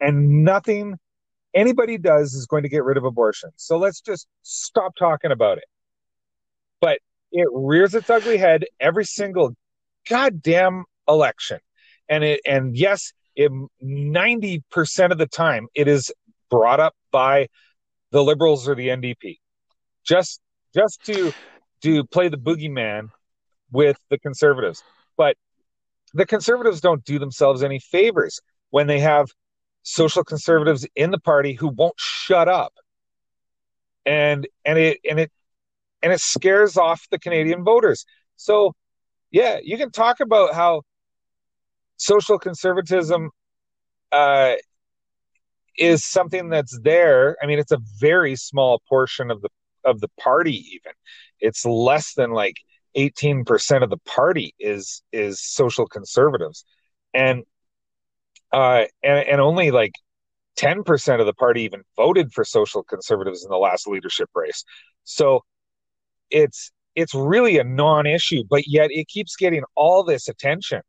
and 0.00 0.44
nothing 0.44 0.98
anybody 1.54 1.98
does 1.98 2.34
is 2.34 2.46
going 2.46 2.62
to 2.62 2.68
get 2.68 2.84
rid 2.84 2.96
of 2.96 3.04
abortion. 3.04 3.50
So 3.56 3.76
let's 3.76 4.00
just 4.00 4.26
stop 4.42 4.94
talking 4.96 5.30
about 5.30 5.58
it. 5.58 5.64
But 6.80 6.98
it 7.32 7.48
rears 7.52 7.94
its 7.94 8.10
ugly 8.10 8.38
head 8.38 8.64
every 8.80 9.04
single 9.04 9.54
goddamn 10.08 10.84
election. 11.08 11.58
And 12.08 12.24
it 12.24 12.40
and 12.44 12.76
yes, 12.76 13.12
it, 13.36 13.52
90% 13.82 15.12
of 15.12 15.18
the 15.18 15.26
time 15.26 15.68
it 15.74 15.88
is 15.88 16.12
brought 16.50 16.80
up 16.80 16.94
by 17.12 17.48
the 18.10 18.22
liberals 18.22 18.68
or 18.68 18.74
the 18.74 18.88
NDP. 18.88 19.38
Just 20.04 20.40
just 20.74 21.02
to 21.04 21.32
to 21.82 22.04
play 22.04 22.28
the 22.28 22.36
boogeyman 22.36 23.08
with 23.70 23.96
the 24.08 24.18
conservatives. 24.18 24.82
But 25.16 25.36
the 26.14 26.26
conservatives 26.26 26.80
don't 26.80 27.04
do 27.04 27.18
themselves 27.18 27.62
any 27.62 27.78
favors 27.78 28.40
when 28.70 28.86
they 28.86 29.00
have 29.00 29.28
social 29.82 30.24
conservatives 30.24 30.86
in 30.94 31.10
the 31.10 31.18
party 31.18 31.54
who 31.54 31.68
won't 31.68 31.94
shut 31.98 32.48
up. 32.48 32.72
And 34.06 34.46
and 34.64 34.78
it 34.78 34.98
and 35.08 35.20
it 35.20 35.30
and 36.02 36.12
it 36.12 36.20
scares 36.20 36.76
off 36.76 37.06
the 37.10 37.18
canadian 37.18 37.64
voters. 37.64 38.04
So 38.36 38.74
yeah 39.30 39.58
you 39.62 39.76
can 39.76 39.90
talk 39.90 40.20
about 40.20 40.54
how 40.54 40.82
social 41.96 42.38
conservatism 42.38 43.30
uh, 44.10 44.54
is 45.78 46.04
something 46.04 46.48
that's 46.48 46.78
there. 46.82 47.36
I 47.42 47.46
mean 47.46 47.58
it's 47.58 47.72
a 47.72 47.80
very 48.00 48.36
small 48.36 48.82
portion 48.88 49.30
of 49.30 49.42
the 49.42 49.48
of 49.84 50.00
the 50.00 50.08
party 50.20 50.56
even. 50.74 50.92
It's 51.40 51.64
less 51.64 52.14
than 52.14 52.32
like 52.32 52.56
18% 52.96 53.82
of 53.82 53.90
the 53.90 53.98
party 53.98 54.54
is 54.58 55.02
is 55.12 55.40
social 55.40 55.86
conservatives. 55.86 56.64
And 57.14 57.44
uh, 58.52 58.84
and, 59.02 59.28
and 59.28 59.40
only 59.40 59.70
like 59.70 59.92
10% 60.58 61.20
of 61.20 61.26
the 61.26 61.32
party 61.32 61.62
even 61.62 61.82
voted 61.96 62.32
for 62.32 62.44
social 62.44 62.82
conservatives 62.82 63.44
in 63.44 63.50
the 63.50 63.56
last 63.56 63.86
leadership 63.86 64.28
race. 64.34 64.64
So 65.04 65.40
it's 66.30 66.70
it's 66.96 67.14
really 67.14 67.58
a 67.58 67.64
non-issue, 67.64 68.44
but 68.48 68.66
yet 68.66 68.90
it 68.90 69.08
keeps 69.08 69.36
getting 69.36 69.62
all 69.76 70.02
this 70.02 70.28
attention. 70.28 70.82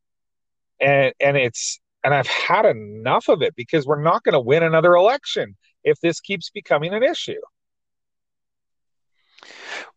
And 0.79 1.13
and 1.19 1.37
it's 1.37 1.79
and 2.03 2.13
I've 2.13 2.27
had 2.27 2.65
enough 2.65 3.29
of 3.29 3.41
it 3.41 3.55
because 3.55 3.85
we're 3.85 4.01
not 4.01 4.23
going 4.23 4.33
to 4.33 4.39
win 4.39 4.63
another 4.63 4.95
election 4.95 5.55
if 5.83 5.99
this 6.01 6.19
keeps 6.19 6.49
becoming 6.49 6.93
an 6.93 7.03
issue. 7.03 7.39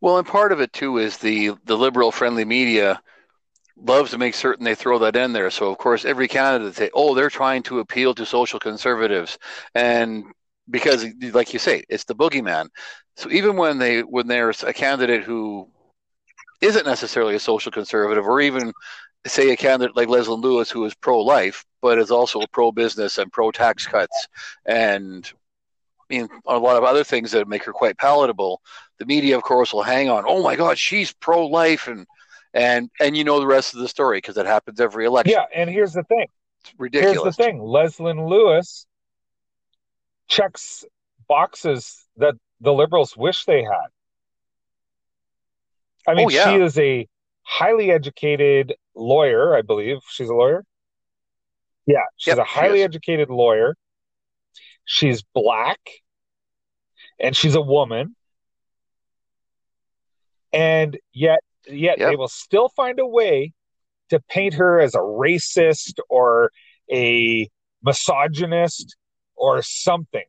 Well, 0.01 0.19
and 0.19 0.27
part 0.27 0.53
of 0.53 0.61
it 0.61 0.73
too 0.73 0.99
is 0.99 1.19
the 1.19 1.55
the 1.65 1.77
liberal 1.77 2.13
friendly 2.13 2.45
media 2.45 3.01
loves 3.77 4.11
to 4.13 4.19
make 4.19 4.35
certain 4.35 4.65
they 4.65 4.75
throw 4.75 4.99
that 5.01 5.17
in 5.17 5.33
there. 5.33 5.51
So 5.51 5.71
of 5.71 5.79
course, 5.79 6.05
every 6.05 6.29
candidate 6.29 6.75
say, 6.77 6.91
"Oh, 6.95 7.15
they're 7.15 7.31
trying 7.31 7.63
to 7.65 7.81
appeal 7.81 8.15
to 8.15 8.27
social 8.27 8.61
conservatives," 8.61 9.39
and 9.75 10.25
because, 10.71 11.07
like 11.33 11.53
you 11.53 11.59
say, 11.59 11.85
it's 11.89 12.05
the 12.05 12.15
boogeyman. 12.15 12.69
So 13.17 13.31
even 13.31 13.57
when 13.57 13.79
they 13.79 14.01
when 14.03 14.27
there's 14.29 14.63
a 14.63 14.73
candidate 14.73 15.25
who 15.25 15.69
isn't 16.61 16.87
necessarily 16.87 17.35
a 17.35 17.41
social 17.41 17.73
conservative, 17.73 18.27
or 18.27 18.41
even 18.41 18.73
say 19.27 19.51
a 19.51 19.57
candidate 19.57 19.97
like 19.97 20.09
Leslyn 20.09 20.41
Lewis 20.43 20.71
who 20.71 20.85
is 20.85 20.95
pro-life 20.95 21.65
but 21.81 21.99
is 21.99 22.11
also 22.11 22.41
pro-business 22.53 23.19
and 23.19 23.33
pro-tax 23.33 23.87
cuts 23.87 24.29
and 24.67 25.33
I 26.11 26.15
mean, 26.19 26.29
a 26.47 26.59
lot 26.59 26.77
of 26.77 26.85
other 26.85 27.05
things 27.05 27.33
that 27.33 27.49
make 27.49 27.65
her 27.65 27.73
quite 27.73 27.97
palatable. 27.97 28.61
The 28.99 29.07
media, 29.07 29.37
of 29.37 29.43
course, 29.43 29.73
will 29.73 29.83
hang 29.83 30.11
on. 30.11 30.25
Oh 30.27 30.43
my 30.43 30.55
God, 30.55 30.79
she's 30.79 31.13
pro-life, 31.13 31.89
and 31.89 32.07
and 32.55 32.89
and 33.01 33.17
you 33.17 33.25
know 33.25 33.41
the 33.41 33.47
rest 33.47 33.75
of 33.75 33.81
the 33.81 33.89
story 33.89 34.19
because 34.19 34.39
it 34.39 34.47
happens 34.47 34.81
every 34.81 35.05
election. 35.05 35.33
Yeah, 35.33 35.45
and 35.55 35.69
here's 35.69 35.93
the 35.93 36.05
thing. 36.05 36.27
It's 36.63 36.73
ridiculous. 36.79 37.23
Here's 37.23 37.37
the 37.37 37.43
thing. 37.43 37.59
Leslyn 37.59 38.29
Lewis 38.29 38.87
checks 40.29 40.85
boxes 41.29 42.07
that 42.17 42.35
the 42.61 42.73
liberals 42.73 43.17
wish 43.17 43.45
they 43.45 43.63
had. 43.63 43.89
I 46.07 46.15
mean, 46.15 46.27
oh, 46.27 46.31
yeah. 46.31 46.53
she 46.53 46.63
is 46.63 46.79
a 46.79 47.09
highly 47.43 47.91
educated 47.91 48.75
lawyer, 48.95 49.57
I 49.57 49.63
believe. 49.63 49.99
She's 50.09 50.29
a 50.29 50.35
lawyer. 50.35 50.65
Yeah, 51.87 51.99
she's 52.17 52.33
yep, 52.33 52.39
a 52.39 52.45
highly 52.45 52.83
educated 52.83 53.31
lawyer. 53.31 53.77
She's 54.87 55.23
black 55.35 55.81
and 57.19 57.37
she's 57.37 57.55
a 57.55 57.61
woman. 57.61 58.17
And 60.53 60.99
yet 61.13 61.41
yet 61.67 61.99
yep. 61.99 62.11
they 62.11 62.17
will 62.17 62.29
still 62.29 62.69
find 62.69 62.99
a 62.99 63.07
way 63.07 63.53
to 64.11 64.21
paint 64.29 64.55
her 64.55 64.81
as 64.81 64.95
a 64.95 64.99
racist 64.99 65.99
or 66.09 66.51
a 66.93 67.49
misogynist 67.83 68.97
or 69.37 69.63
something. 69.63 70.25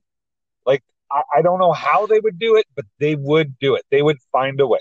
Like, 0.66 0.84
I, 1.12 1.22
I, 1.38 1.42
don't 1.42 1.60
know 1.60 1.72
how 1.72 2.06
they 2.06 2.20
would 2.20 2.40
do 2.40 2.56
it, 2.56 2.66
but 2.76 2.86
they 3.00 3.16
would 3.16 3.60
do 3.60 3.76
it. 3.76 3.84
They 3.92 4.02
would 4.02 4.18
find 4.32 4.60
a 4.60 4.68
way. 4.68 4.80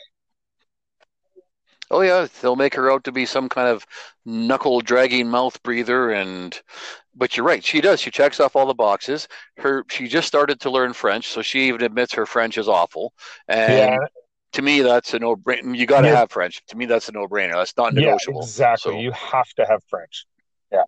Oh, 1.90 2.00
yeah. 2.00 2.26
They'll 2.40 2.56
make 2.56 2.74
her 2.74 2.90
out 2.90 3.04
to 3.04 3.12
be 3.12 3.26
some 3.26 3.48
kind 3.48 3.68
of 3.68 3.86
knuckle 4.24 4.80
dragging 4.80 5.28
mouth 5.28 5.62
breather. 5.62 6.10
And, 6.10 6.58
but 7.14 7.36
you're 7.36 7.46
right. 7.46 7.62
She 7.62 7.80
does. 7.80 8.00
She 8.00 8.10
checks 8.10 8.40
off 8.40 8.56
all 8.56 8.66
the 8.66 8.74
boxes. 8.74 9.28
Her, 9.58 9.84
she 9.90 10.08
just 10.08 10.26
started 10.26 10.60
to 10.60 10.70
learn 10.70 10.94
French. 10.94 11.28
So 11.28 11.42
she 11.42 11.68
even 11.68 11.82
admits 11.82 12.14
her 12.14 12.26
French 12.26 12.56
is 12.56 12.68
awful. 12.68 13.12
And, 13.48 13.72
yeah 13.72 13.96
to 14.54 14.62
me, 14.62 14.82
that's 14.82 15.14
a 15.14 15.18
no 15.18 15.36
brainer. 15.36 15.76
You 15.76 15.84
got 15.86 16.02
to 16.02 16.08
yeah. 16.08 16.16
have 16.16 16.30
French. 16.30 16.64
To 16.68 16.76
me, 16.76 16.86
that's 16.86 17.08
a 17.08 17.12
no 17.12 17.26
brainer. 17.26 17.54
That's 17.54 17.76
not 17.76 17.92
negotiable. 17.92 18.40
Yeah, 18.40 18.46
exactly. 18.46 18.92
So, 18.92 18.98
you 18.98 19.12
have 19.12 19.48
to 19.54 19.66
have 19.66 19.82
French. 19.88 20.26
Yeah. 20.72 20.84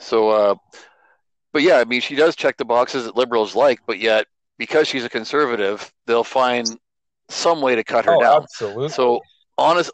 So, 0.00 0.30
uh, 0.30 0.54
but 1.52 1.62
yeah, 1.62 1.76
I 1.76 1.84
mean, 1.84 2.00
she 2.00 2.14
does 2.16 2.36
check 2.36 2.56
the 2.56 2.64
boxes 2.64 3.04
that 3.04 3.16
liberals 3.16 3.54
like, 3.54 3.80
but 3.86 3.98
yet 3.98 4.26
because 4.58 4.88
she's 4.88 5.04
a 5.04 5.10
conservative, 5.10 5.92
they'll 6.06 6.24
find 6.24 6.78
some 7.28 7.60
way 7.60 7.76
to 7.76 7.84
cut 7.84 8.06
her 8.06 8.14
oh, 8.14 8.20
down. 8.20 8.42
Absolutely. 8.42 8.88
So, 8.88 9.20
honest, 9.58 9.90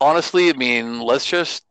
honestly, 0.00 0.50
I 0.50 0.54
mean, 0.54 1.00
let's 1.00 1.26
just 1.26 1.64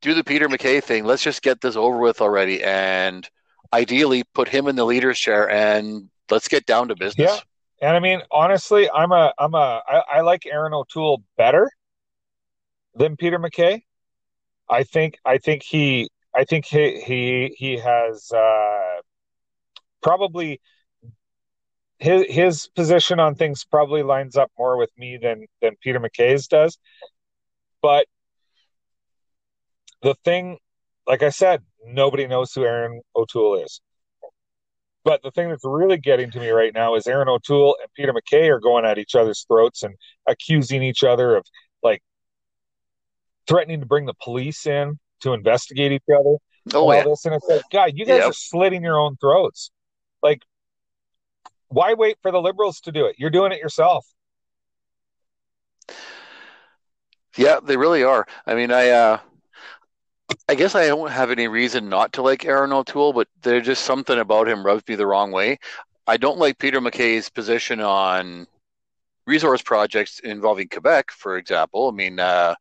do 0.00 0.14
the 0.14 0.24
Peter 0.24 0.48
MacKay 0.48 0.80
thing. 0.80 1.04
Let's 1.04 1.22
just 1.22 1.42
get 1.42 1.60
this 1.60 1.76
over 1.76 1.98
with 1.98 2.22
already, 2.22 2.62
and 2.62 3.28
ideally, 3.72 4.24
put 4.34 4.48
him 4.48 4.66
in 4.66 4.76
the 4.76 4.86
leader's 4.86 5.18
chair, 5.18 5.50
and 5.50 6.08
let's 6.30 6.48
get 6.48 6.64
down 6.64 6.88
to 6.88 6.96
business. 6.96 7.32
Yeah. 7.34 7.40
And 7.80 7.96
I 7.96 8.00
mean, 8.00 8.20
honestly, 8.30 8.90
I'm 8.90 9.12
a 9.12 9.32
I'm 9.38 9.54
a 9.54 9.82
I, 9.86 10.02
I 10.14 10.20
like 10.22 10.46
Erin 10.46 10.74
O'Toole 10.74 11.22
better 11.36 11.70
than 12.94 13.16
Peter 13.16 13.38
MacKay. 13.38 13.84
I 14.68 14.82
think 14.82 15.18
I 15.24 15.38
think 15.38 15.62
he 15.62 16.10
I 16.34 16.44
think 16.44 16.64
he 16.66 17.00
he 17.00 17.54
he 17.56 17.78
has 17.78 18.30
uh, 18.32 19.00
probably 20.02 20.60
his 21.98 22.26
his 22.28 22.68
position 22.74 23.20
on 23.20 23.34
things 23.34 23.64
probably 23.64 24.02
lines 24.02 24.36
up 24.36 24.50
more 24.58 24.76
with 24.76 24.90
me 24.96 25.18
than 25.20 25.46
than 25.62 25.76
Peter 25.80 26.00
MacKay's 26.00 26.48
does. 26.48 26.78
But 27.80 28.06
the 30.02 30.14
thing, 30.24 30.58
like 31.06 31.22
I 31.22 31.30
said, 31.30 31.62
nobody 31.84 32.26
knows 32.26 32.52
who 32.52 32.64
Erin 32.64 33.02
O'Toole 33.16 33.62
is. 33.62 33.80
But 35.08 35.22
the 35.22 35.30
thing 35.30 35.48
that's 35.48 35.64
really 35.64 35.96
getting 35.96 36.30
to 36.32 36.38
me 36.38 36.50
right 36.50 36.74
now 36.74 36.94
is 36.94 37.06
Erin 37.06 37.30
O'Toole 37.30 37.78
and 37.80 37.90
Peter 37.94 38.12
MacKay 38.12 38.50
are 38.50 38.60
going 38.60 38.84
at 38.84 38.98
each 38.98 39.14
other's 39.14 39.42
throats 39.48 39.82
and 39.82 39.94
accusing 40.26 40.82
each 40.82 41.02
other 41.02 41.34
of 41.34 41.46
like 41.82 42.02
threatening 43.46 43.80
to 43.80 43.86
bring 43.86 44.04
the 44.04 44.12
police 44.22 44.66
in 44.66 44.98
to 45.20 45.32
investigate 45.32 45.92
each 45.92 46.02
other. 46.14 46.36
Oh, 46.74 46.92
yeah. 46.92 47.04
this. 47.04 47.24
And 47.24 47.34
it's 47.34 47.48
like, 47.48 47.62
God, 47.72 47.92
you 47.94 48.04
guys 48.04 48.18
Yep. 48.18 48.28
are 48.28 48.34
slitting 48.34 48.82
your 48.82 48.98
own 48.98 49.16
throats. 49.16 49.70
Like, 50.22 50.42
why 51.68 51.94
wait 51.94 52.18
for 52.20 52.30
the 52.30 52.42
liberals 52.42 52.80
to 52.80 52.92
do 52.92 53.06
it? 53.06 53.16
You're 53.18 53.30
doing 53.30 53.52
it 53.52 53.60
yourself. 53.60 54.06
Yeah, 57.34 57.60
they 57.62 57.78
really 57.78 58.04
are. 58.04 58.26
I 58.46 58.54
mean, 58.54 58.70
I 58.70 58.90
uh, 58.90 59.20
I 60.48 60.54
guess 60.54 60.74
I 60.74 60.86
don't 60.86 61.10
have 61.10 61.30
any 61.30 61.46
reason 61.46 61.90
not 61.90 62.14
to 62.14 62.22
like 62.22 62.46
Erin 62.46 62.72
O'Toole, 62.72 63.12
but 63.12 63.28
there's 63.42 63.66
just 63.66 63.84
something 63.84 64.18
about 64.18 64.48
him 64.48 64.64
rubs 64.64 64.82
me 64.88 64.94
the 64.94 65.06
wrong 65.06 65.30
way. 65.30 65.58
I 66.06 66.16
don't 66.16 66.38
like 66.38 66.58
Peter 66.58 66.80
MacKay's 66.80 67.28
position 67.28 67.80
on 67.80 68.46
resource 69.26 69.60
projects 69.60 70.20
involving 70.20 70.68
Quebec, 70.68 71.10
for 71.10 71.36
example. 71.36 71.88
I 71.88 71.90
mean, 71.92 72.18
uh, 72.18 72.54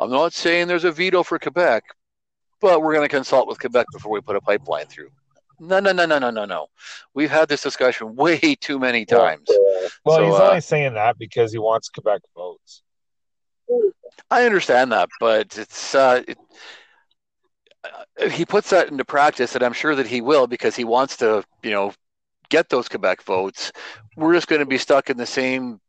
I'm 0.00 0.10
not 0.10 0.32
saying 0.32 0.66
there's 0.66 0.84
a 0.84 0.90
veto 0.90 1.22
for 1.22 1.38
Quebec, 1.38 1.84
but 2.60 2.82
we're 2.82 2.94
going 2.94 3.08
to 3.08 3.16
consult 3.16 3.46
with 3.46 3.60
Quebec 3.60 3.86
before 3.92 4.10
we 4.10 4.20
put 4.20 4.34
a 4.34 4.40
pipeline 4.40 4.86
through. 4.86 5.10
No, 5.60 5.78
no, 5.78 5.92
no, 5.92 6.06
no, 6.06 6.18
no, 6.18 6.30
no, 6.30 6.46
no. 6.46 6.66
We've 7.14 7.30
had 7.30 7.48
this 7.48 7.62
discussion 7.62 8.16
way 8.16 8.56
too 8.60 8.80
many 8.80 9.04
times. 9.04 9.48
Well, 10.04 10.16
So, 10.16 10.24
he's 10.24 10.34
uh, 10.34 10.48
only 10.48 10.60
saying 10.62 10.94
that 10.94 11.16
because 11.16 11.52
he 11.52 11.58
wants 11.58 11.90
Quebec 11.90 12.22
votes. 12.34 12.82
I 14.30 14.44
understand 14.46 14.90
that, 14.90 15.08
but 15.20 15.56
it's 15.56 15.94
uh, 15.94 16.22
it, 16.26 16.38
he 18.30 18.44
puts 18.44 18.70
that 18.70 18.90
into 18.90 19.04
practice, 19.04 19.54
and 19.54 19.64
I'm 19.64 19.72
sure 19.72 19.94
that 19.94 20.06
he 20.06 20.20
will 20.20 20.46
because 20.46 20.76
he 20.76 20.84
wants 20.84 21.16
to, 21.18 21.42
you 21.62 21.70
know, 21.70 21.92
get 22.48 22.68
those 22.68 22.88
Quebec 22.88 23.22
votes. 23.22 23.72
We're 24.16 24.34
just 24.34 24.48
going 24.48 24.60
to 24.60 24.66
be 24.66 24.78
stuck 24.78 25.08
in 25.10 25.16
the 25.16 25.26
same 25.26 25.80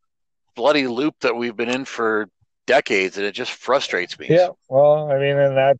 bloody 0.56 0.88
loop 0.88 1.16
that 1.22 1.36
we've 1.36 1.56
been 1.56 1.70
in 1.70 1.86
for 1.86 2.28
decades, 2.68 3.18
and 3.18 3.26
it 3.26 3.34
just 3.34 3.52
frustrates 3.52 4.18
me. 4.18 4.28
Yeah, 4.30 4.50
well, 4.70 5.12
I 5.12 5.20
mean, 5.20 5.38
and 5.38 5.58
that, 5.58 5.78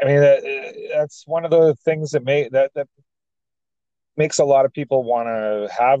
I 0.00 0.06
mean, 0.06 0.20
that, 0.20 0.74
that's 0.94 1.24
one 1.26 1.44
of 1.44 1.50
the 1.50 1.74
things 1.84 2.12
that 2.12 2.24
may 2.24 2.48
that 2.50 2.72
that 2.74 2.86
makes 4.16 4.38
a 4.38 4.44
lot 4.44 4.64
of 4.64 4.72
people 4.72 5.02
want 5.04 5.26
to 5.26 5.68
have 5.76 6.00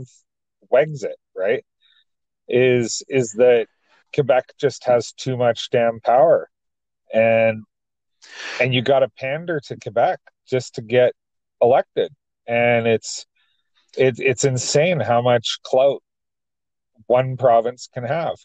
Wexit, 0.72 1.14
right? 1.36 1.64
Is 2.48 3.02
is 3.08 3.32
that 3.32 3.66
Quebec 4.14 4.52
just 4.58 4.84
has 4.84 5.12
too 5.12 5.36
much 5.36 5.70
damn 5.70 6.00
power, 6.00 6.48
and 7.12 7.64
and 8.60 8.74
you 8.74 8.82
got 8.82 9.00
to 9.00 9.08
pander 9.08 9.60
to 9.60 9.76
Quebec 9.76 10.20
just 10.46 10.74
to 10.76 10.82
get 10.82 11.12
elected, 11.60 12.12
and 12.46 12.86
it's 12.86 13.26
it's 13.96 14.20
it's 14.20 14.44
insane 14.44 15.00
how 15.00 15.22
much 15.22 15.58
clout 15.62 16.02
one 17.06 17.36
province 17.36 17.88
can 17.92 18.04
have. 18.04 18.36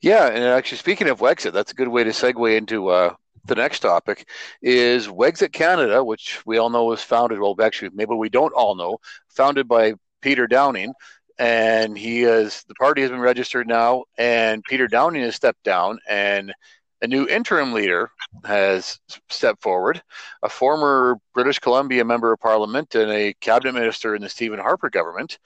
Yeah, 0.00 0.26
and 0.28 0.44
actually, 0.44 0.78
speaking 0.78 1.08
of 1.08 1.20
Wexit, 1.20 1.52
that's 1.52 1.72
a 1.72 1.74
good 1.74 1.88
way 1.88 2.04
to 2.04 2.10
segue 2.10 2.56
into 2.56 2.88
uh, 2.88 3.14
the 3.46 3.54
next 3.54 3.80
topic. 3.80 4.28
Is 4.62 5.08
Wexit 5.08 5.52
Canada, 5.52 6.04
which 6.04 6.44
we 6.46 6.58
all 6.58 6.70
know 6.70 6.84
was 6.84 7.02
founded, 7.02 7.38
well, 7.40 7.56
actually, 7.60 7.90
maybe 7.94 8.14
we 8.14 8.28
don't 8.28 8.52
all 8.52 8.74
know, 8.74 8.98
founded 9.28 9.66
by 9.68 9.94
Peter 10.20 10.46
Downing, 10.46 10.92
and 11.38 11.96
he 11.96 12.24
is 12.24 12.64
the 12.68 12.74
party 12.74 13.00
has 13.02 13.10
been 13.10 13.20
registered 13.20 13.66
now, 13.66 14.04
and 14.18 14.62
Peter 14.64 14.86
Downing 14.86 15.22
has 15.22 15.34
stepped 15.34 15.62
down, 15.64 15.98
and 16.08 16.52
a 17.02 17.06
new 17.06 17.26
interim 17.26 17.72
leader 17.72 18.10
has 18.44 18.98
stepped 19.28 19.62
forward, 19.62 20.02
a 20.42 20.48
former 20.48 21.16
British 21.34 21.58
Columbia 21.58 22.04
member 22.04 22.32
of 22.32 22.40
Parliament 22.40 22.94
and 22.94 23.10
a 23.10 23.32
cabinet 23.34 23.72
minister 23.72 24.14
in 24.14 24.22
the 24.22 24.28
Stephen 24.28 24.58
Harper 24.58 24.90
government, 24.90 25.38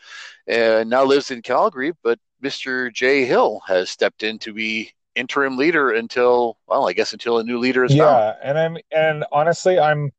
and 0.47 0.91
now 0.91 1.05
lives 1.05 1.31
in 1.31 1.43
Calgary, 1.43 1.93
but 2.03 2.19
Mr. 2.43 2.93
Jay 2.93 3.25
Hill 3.25 3.61
has 3.67 3.89
stepped 3.89 4.23
in 4.23 4.39
to 4.41 4.53
be 4.53 4.93
interim 5.15 5.57
leader 5.57 5.93
until, 5.93 6.59
well, 6.67 6.89
I 6.89 6.93
guess 6.93 7.13
until 7.13 7.39
a 7.39 7.45
new 7.45 7.59
leader 7.59 7.85
is 7.85 7.93
found. 7.93 8.01
Yeah, 8.01 8.35
and 8.43 8.59
I'm 8.59 8.77
and 8.91 9.25
honestly, 9.33 9.79
I'm 9.79 10.11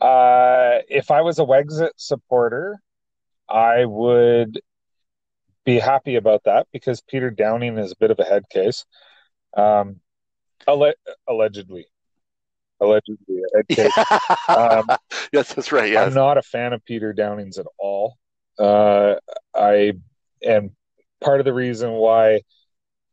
uh 0.00 0.78
if 0.88 1.10
I 1.10 1.20
was 1.20 1.38
a 1.38 1.42
Wexit 1.42 1.90
supporter, 1.96 2.80
I 3.48 3.84
would 3.84 4.60
be 5.64 5.78
happy 5.78 6.16
about 6.16 6.44
that 6.44 6.66
because 6.72 7.00
Peter 7.00 7.30
Downing 7.30 7.78
is 7.78 7.92
a 7.92 7.96
bit 7.96 8.10
of 8.10 8.18
a 8.18 8.24
head 8.24 8.48
case. 8.48 8.84
Um 9.56 10.00
alle- 10.66 10.94
allegedly. 11.28 11.86
Allegedly 12.80 13.42
a 13.42 13.56
head 13.56 13.68
case. 13.68 13.92
Um, 14.48 14.86
yes, 15.32 15.52
that's 15.52 15.70
right. 15.70 15.96
I'm 15.96 16.14
not 16.14 16.38
a 16.38 16.42
fan 16.42 16.72
of 16.72 16.84
Peter 16.84 17.12
Downing's 17.12 17.58
at 17.58 17.66
all. 17.78 18.16
Uh, 18.58 19.16
I 19.54 19.92
and 20.42 20.70
part 21.20 21.40
of 21.40 21.44
the 21.44 21.52
reason 21.52 21.92
why 21.92 22.40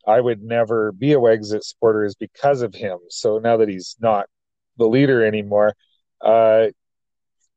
I 0.05 0.19
would 0.21 0.41
never 0.41 0.91
be 0.93 1.13
a 1.13 1.17
Wexit 1.17 1.63
supporter 1.63 2.05
is 2.05 2.15
because 2.15 2.61
of 2.61 2.73
him. 2.73 2.97
So 3.09 3.39
now 3.39 3.57
that 3.57 3.67
he's 3.67 3.97
not 3.99 4.27
the 4.77 4.87
leader 4.87 5.25
anymore, 5.25 5.73
uh, 6.21 6.67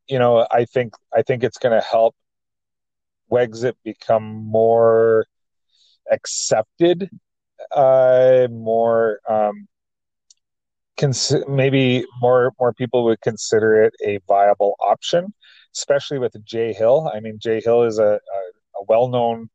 you 0.09 0.19
know, 0.19 0.47
I 0.51 0.65
think 0.65 0.95
I 1.15 1.23
think 1.23 1.45
it's 1.45 1.59
going 1.59 1.81
to 1.81 1.87
help 1.87 2.17
Wexit 3.31 3.75
become 3.85 4.25
more 4.25 5.27
accepted, 6.11 7.09
uh, 7.73 8.49
more 8.51 9.21
um, 9.29 9.67
cons- 10.99 11.45
maybe 11.49 12.05
more 12.21 12.53
more 12.59 12.73
people 12.73 13.05
would 13.05 13.21
consider 13.21 13.83
it 13.85 13.95
a 14.05 14.21
viable 14.29 14.77
option, 14.81 15.33
especially 15.75 16.19
with 16.19 16.35
Jay 16.45 16.73
Hill. 16.73 17.11
I 17.13 17.21
mean, 17.21 17.39
Jay 17.41 17.61
Hill 17.65 17.85
is 17.85 17.99
a, 17.99 18.05
a, 18.05 18.41
a 18.81 18.85
well 18.89 19.09
known 19.09 19.49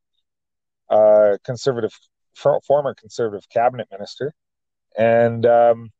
uh, 0.90 1.36
conservative, 1.44 1.92
for, 2.34 2.60
former 2.66 2.94
conservative 2.94 3.48
cabinet 3.48 3.88
minister, 3.90 4.34
and 4.98 5.46
um, 5.46 5.90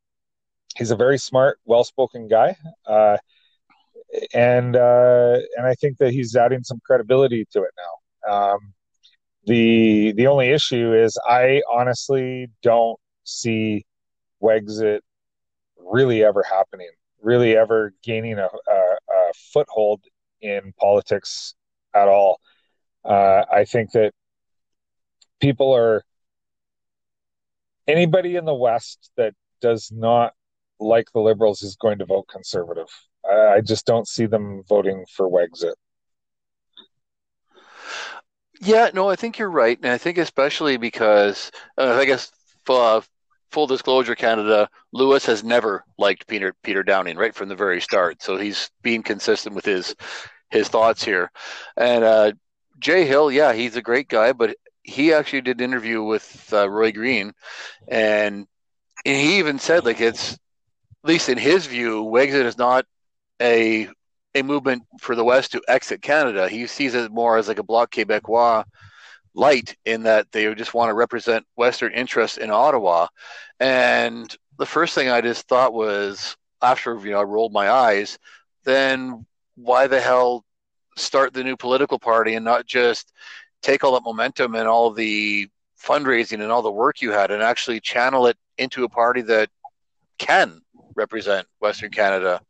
he's 0.75 0.91
a 0.91 0.95
very 0.95 1.17
smart, 1.17 1.59
well 1.65 1.83
spoken 1.83 2.27
guy. 2.27 2.55
Uh, 2.85 3.17
and 4.33 4.75
uh, 4.75 5.37
and 5.57 5.67
I 5.67 5.73
think 5.75 5.97
that 5.97 6.11
he's 6.11 6.35
adding 6.35 6.63
some 6.63 6.79
credibility 6.85 7.45
to 7.51 7.63
it 7.63 7.71
now. 7.77 8.33
Um, 8.33 8.73
the 9.47 10.11
the 10.17 10.27
only 10.27 10.49
issue 10.49 10.93
is 10.93 11.17
I 11.25 11.61
honestly 11.71 12.49
don't 12.61 12.99
see 13.23 13.85
Wexit 14.43 14.99
really 15.79 16.23
ever 16.23 16.43
happening, 16.43 16.89
really 17.21 17.55
ever 17.55 17.93
gaining 18.03 18.37
a, 18.37 18.47
a, 18.47 18.73
a 18.73 19.33
foothold 19.53 20.01
in 20.41 20.73
politics 20.79 21.55
at 21.95 22.09
all. 22.09 22.41
Uh, 23.05 23.45
I 23.49 23.63
think 23.63 23.91
that 23.93 24.11
people 25.39 25.73
are 25.73 26.03
anybody 27.87 28.35
in 28.35 28.43
the 28.43 28.53
West 28.53 29.11
that 29.15 29.33
does 29.61 29.91
not 29.93 30.33
like 30.79 31.07
the 31.13 31.21
Liberals 31.21 31.61
is 31.61 31.77
going 31.77 31.99
to 31.99 32.05
vote 32.05 32.27
conservative. 32.27 32.89
I, 33.29 33.55
I 33.55 33.61
just 33.61 33.85
don't 33.85 34.07
see 34.09 34.25
them 34.25 34.63
voting 34.67 35.05
for 35.15 35.29
Wexit. 35.29 35.75
Yeah, 38.61 38.89
no, 38.93 39.09
I 39.09 39.15
think 39.15 39.37
you're 39.37 39.49
right, 39.51 39.77
and 39.81 39.91
I 39.91 39.97
think 39.97 40.17
especially 40.17 40.77
because 40.77 41.51
uh, 41.77 41.93
I 41.99 42.05
guess 42.05 42.31
uh, 42.67 43.01
full 43.51 43.67
disclosure, 43.67 44.15
Canada, 44.15 44.69
Lewis 44.93 45.25
has 45.27 45.43
never 45.43 45.83
liked 45.97 46.27
Peter 46.27 46.53
Peter 46.63 46.83
Downing 46.83 47.17
right 47.17 47.35
from 47.35 47.49
the 47.49 47.55
very 47.55 47.81
start, 47.81 48.21
so 48.21 48.37
he's 48.37 48.69
being 48.81 49.03
consistent 49.03 49.55
with 49.55 49.65
his 49.65 49.95
his 50.49 50.69
thoughts 50.69 51.03
here. 51.03 51.31
And 51.77 52.03
uh, 52.03 52.31
Jay 52.79 53.05
Hill, 53.05 53.31
yeah, 53.31 53.53
he's 53.53 53.75
a 53.75 53.81
great 53.81 54.07
guy, 54.09 54.33
but 54.33 54.55
he 54.83 55.13
actually 55.13 55.41
did 55.41 55.59
an 55.59 55.65
interview 55.65 56.01
with 56.03 56.49
uh, 56.53 56.69
Roy 56.69 56.91
Green, 56.91 57.33
and, 57.87 58.47
and 59.05 59.17
he 59.17 59.39
even 59.39 59.59
said 59.59 59.85
like 59.85 60.01
it's 60.01 60.33
at 60.33 61.09
least 61.09 61.29
in 61.29 61.37
his 61.37 61.65
view, 61.67 62.03
Wexit 62.03 62.45
is 62.45 62.57
not 62.57 62.85
a 63.41 63.89
a 64.37 64.43
movement 64.43 64.83
for 64.99 65.15
the 65.15 65.23
West 65.23 65.51
to 65.51 65.61
exit 65.67 66.01
Canada. 66.01 66.47
He 66.47 66.67
sees 66.67 66.93
it 66.93 67.11
more 67.11 67.37
as 67.37 67.47
like 67.47 67.59
a 67.59 67.63
Bloc 67.63 67.91
Québécois 67.91 68.63
light 69.33 69.75
in 69.85 70.03
that 70.03 70.31
they 70.31 70.53
just 70.55 70.73
want 70.73 70.89
to 70.89 70.93
represent 70.93 71.45
Western 71.55 71.93
interests 71.93 72.37
in 72.37 72.49
Ottawa. 72.49 73.07
And 73.59 74.35
the 74.57 74.65
first 74.65 74.95
thing 74.95 75.09
I 75.09 75.21
just 75.21 75.47
thought 75.47 75.73
was 75.73 76.35
after 76.61 76.97
you 76.99 77.11
know 77.11 77.19
I 77.19 77.23
rolled 77.23 77.53
my 77.53 77.69
eyes, 77.69 78.17
then 78.63 79.25
why 79.55 79.87
the 79.87 80.01
hell 80.01 80.43
start 80.95 81.33
the 81.33 81.43
new 81.43 81.55
political 81.55 81.99
party 81.99 82.35
and 82.35 82.45
not 82.45 82.65
just 82.65 83.13
take 83.61 83.83
all 83.83 83.93
that 83.93 84.03
momentum 84.03 84.55
and 84.55 84.67
all 84.67 84.91
the 84.91 85.47
fundraising 85.79 86.41
and 86.41 86.51
all 86.51 86.61
the 86.61 86.71
work 86.71 87.01
you 87.01 87.11
had 87.11 87.29
and 87.31 87.43
actually 87.43 87.79
channel 87.79 88.25
it 88.27 88.37
into 88.57 88.83
a 88.83 88.89
party 88.89 89.21
that 89.21 89.49
can 90.17 90.59
represent 90.95 91.47
Western 91.59 91.91
Canada 91.91 92.41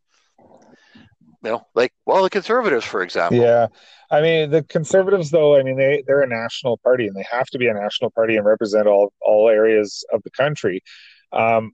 you 1.47 1.53
know, 1.53 1.65
like 1.75 1.93
well, 2.05 2.23
the 2.23 2.29
conservatives, 2.29 2.83
for 2.83 3.01
example. 3.01 3.39
Yeah. 3.39 3.67
I 4.11 4.21
mean, 4.21 4.49
the 4.49 4.63
conservatives, 4.63 5.31
though, 5.31 5.57
I 5.57 5.63
mean, 5.63 5.77
they, 5.77 6.03
they're 6.05 6.21
a 6.21 6.27
national 6.27 6.75
party 6.77 7.07
and 7.07 7.15
they 7.15 7.25
have 7.31 7.47
to 7.47 7.57
be 7.57 7.67
a 7.67 7.73
national 7.73 8.11
party 8.11 8.35
and 8.35 8.45
represent 8.45 8.85
all, 8.87 9.13
all 9.21 9.47
areas 9.49 10.03
of 10.11 10.21
the 10.23 10.29
country. 10.31 10.83
Um, 11.31 11.71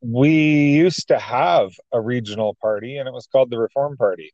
we 0.00 0.30
used 0.30 1.08
to 1.08 1.18
have 1.18 1.72
a 1.92 2.00
regional 2.00 2.56
party 2.62 2.98
and 2.98 3.08
it 3.08 3.12
was 3.12 3.26
called 3.26 3.50
the 3.50 3.58
Reform 3.58 3.96
Party. 3.96 4.32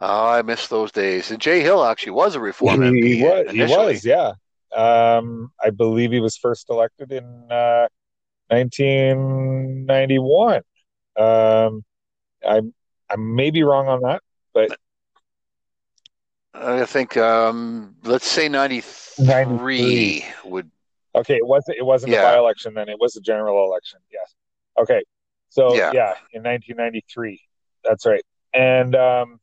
Oh, 0.00 0.28
I 0.28 0.40
miss 0.42 0.68
those 0.68 0.92
days. 0.92 1.30
And 1.30 1.40
Jay 1.40 1.60
Hill 1.60 1.84
actually 1.84 2.12
was 2.12 2.34
a 2.34 2.40
reform 2.40 2.80
MP. 2.80 3.14
He 3.14 3.22
was, 3.22 3.50
he 3.50 3.60
was, 3.62 4.06
yeah. 4.06 4.32
Um, 4.74 5.52
I 5.62 5.68
believe 5.70 6.12
he 6.12 6.20
was 6.20 6.38
first 6.38 6.70
elected 6.70 7.12
in 7.12 7.24
uh, 7.50 7.88
1991. 8.48 10.62
Um, 11.18 11.84
I 12.46 12.62
I 13.10 13.16
may 13.16 13.50
be 13.50 13.62
wrong 13.62 13.88
on 13.88 14.02
that, 14.02 14.22
but 14.52 14.76
I 16.54 16.84
think 16.84 17.16
um, 17.16 17.96
let's 18.04 18.26
say 18.26 18.48
93, 18.48 19.24
93. 19.26 20.24
would 20.44 20.70
okay, 21.14 21.36
it 21.36 21.46
wasn't 21.46 21.78
it 21.78 21.84
wasn't 21.84 22.12
Yeah. 22.12 22.20
a 22.20 22.22
by 22.22 22.36
election 22.36 22.74
then; 22.74 22.88
it 22.88 22.98
was 23.00 23.16
a 23.16 23.20
general 23.20 23.64
election. 23.64 24.00
Yes. 24.12 24.34
Okay, 24.78 25.02
so 25.48 25.74
Yeah. 25.74 25.90
yeah, 25.92 26.14
in 26.32 26.42
1993, 26.42 27.40
that's 27.84 28.04
right. 28.06 28.24
And 28.52 28.94
um, 28.94 29.40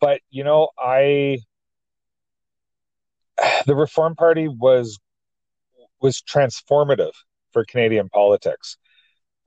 but 0.00 0.20
you 0.30 0.44
know, 0.44 0.70
I 0.78 1.38
the 3.66 3.76
Reform 3.76 4.14
Party 4.16 4.48
was 4.48 4.98
was 6.00 6.20
transformative 6.22 7.12
for 7.52 7.64
Canadian 7.64 8.08
politics. 8.08 8.76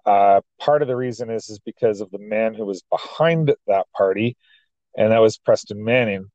Uh, 0.06 0.42
part 0.60 0.82
of 0.82 0.88
the 0.88 0.96
reason 0.96 1.30
is 1.30 1.50
is 1.50 1.60
because 1.60 2.02
of 2.02 2.10
the 2.12 2.20
man 2.20 2.54
who 2.54 2.66
was 2.66 2.84
behind 2.90 3.54
that 3.68 3.86
party, 3.96 4.36
and 4.98 5.12
that 5.12 5.20
was 5.20 5.38
Preston 5.38 5.84
Manning, 5.84 6.26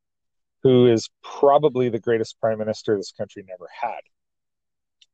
who 0.63 0.87
is 0.87 1.09
probably 1.23 1.89
the 1.89 1.99
greatest 1.99 2.39
prime 2.39 2.57
minister 2.59 2.95
this 2.95 3.11
country 3.11 3.43
never 3.47 3.67
had. 3.81 3.99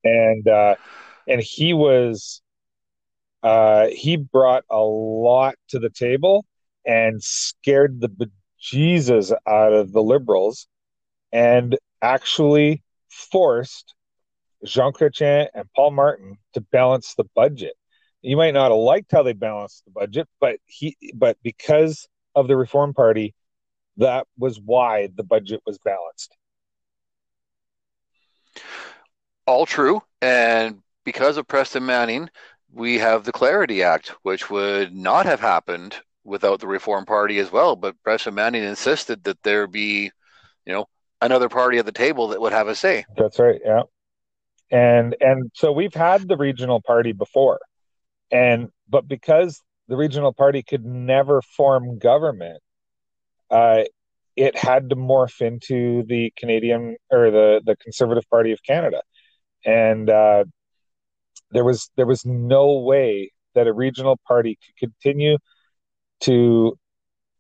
And 0.03 0.47
uh, 0.47 0.75
and 1.27 1.41
he 1.41 1.73
was 1.73 2.41
uh, 3.41 3.87
he 3.87 4.17
brought 4.17 4.63
a 4.69 4.79
lot 4.79 5.55
to 5.69 5.79
the 5.79 5.89
table 5.89 6.45
and 6.85 7.21
scared 7.23 8.01
the 8.01 8.09
bejesus 8.09 9.33
out 9.47 9.73
of 9.73 9.91
the 9.91 10.03
liberals, 10.03 10.67
and 11.31 11.77
actually 12.01 12.83
forced 13.09 13.95
Jean 14.65 14.93
Chrétien 14.93 15.47
and 15.53 15.65
Paul 15.75 15.91
Martin 15.91 16.37
to 16.53 16.61
balance 16.61 17.15
the 17.15 17.25
budget. 17.35 17.73
You 18.23 18.37
might 18.37 18.53
not 18.53 18.71
have 18.71 18.79
liked 18.79 19.11
how 19.11 19.21
they 19.23 19.33
balanced 19.33 19.85
the 19.85 19.91
budget, 19.91 20.27
but 20.39 20.57
he 20.65 20.97
but 21.13 21.37
because 21.43 22.07
of 22.33 22.47
the 22.47 22.57
Reform 22.57 22.93
Party, 22.93 23.35
that 23.97 24.25
was 24.37 24.59
why 24.59 25.09
the 25.13 25.23
budget 25.23 25.61
was 25.65 25.77
balanced. 25.77 26.35
all 29.45 29.65
true. 29.65 30.01
And 30.21 30.81
because 31.03 31.37
of 31.37 31.47
Preston 31.47 31.85
Manning, 31.85 32.29
we 32.71 32.97
have 32.99 33.23
the 33.23 33.31
Clarity 33.31 33.83
Act, 33.83 34.13
which 34.23 34.49
would 34.49 34.95
not 34.95 35.25
have 35.25 35.39
happened 35.39 35.95
without 36.23 36.59
the 36.59 36.67
Reform 36.67 37.05
Party 37.05 37.39
as 37.39 37.51
well. 37.51 37.75
But 37.75 38.01
Preston 38.03 38.33
Manning 38.33 38.63
insisted 38.63 39.23
that 39.25 39.41
there 39.43 39.67
be, 39.67 40.11
you 40.65 40.73
know, 40.73 40.85
another 41.21 41.49
party 41.49 41.77
at 41.77 41.85
the 41.85 41.91
table 41.91 42.29
that 42.29 42.41
would 42.41 42.53
have 42.53 42.67
a 42.67 42.75
say. 42.75 43.05
That's 43.17 43.39
right. 43.39 43.61
Yeah. 43.63 43.83
And 44.71 45.15
and 45.19 45.51
so 45.53 45.71
we've 45.71 45.93
had 45.93 46.27
the 46.27 46.37
regional 46.37 46.81
party 46.81 47.11
before. 47.11 47.59
And 48.33 48.69
but 48.89 49.07
because 49.07 49.61
the 49.87 49.95
regional 49.95 50.33
party 50.33 50.63
could 50.63 50.83
never 50.83 51.41
form 51.41 51.99
government, 51.99 52.61
uh, 53.51 53.83
it 54.35 54.57
had 54.57 54.89
to 54.89 54.95
morph 54.95 55.39
into 55.39 56.03
the 56.07 56.33
Canadian 56.35 56.97
or 57.11 57.29
the 57.29 57.61
the 57.63 57.75
Conservative 57.77 58.27
Party 58.29 58.51
of 58.51 58.59
Canada. 58.63 59.03
And 59.65 60.09
uh, 60.09 60.45
there 61.51 61.63
was 61.63 61.91
there 61.95 62.07
was 62.07 62.25
no 62.25 62.79
way 62.79 63.31
that 63.53 63.67
a 63.67 63.73
regional 63.73 64.19
party 64.27 64.57
could 64.79 64.89
continue 64.89 65.37
to 66.21 66.77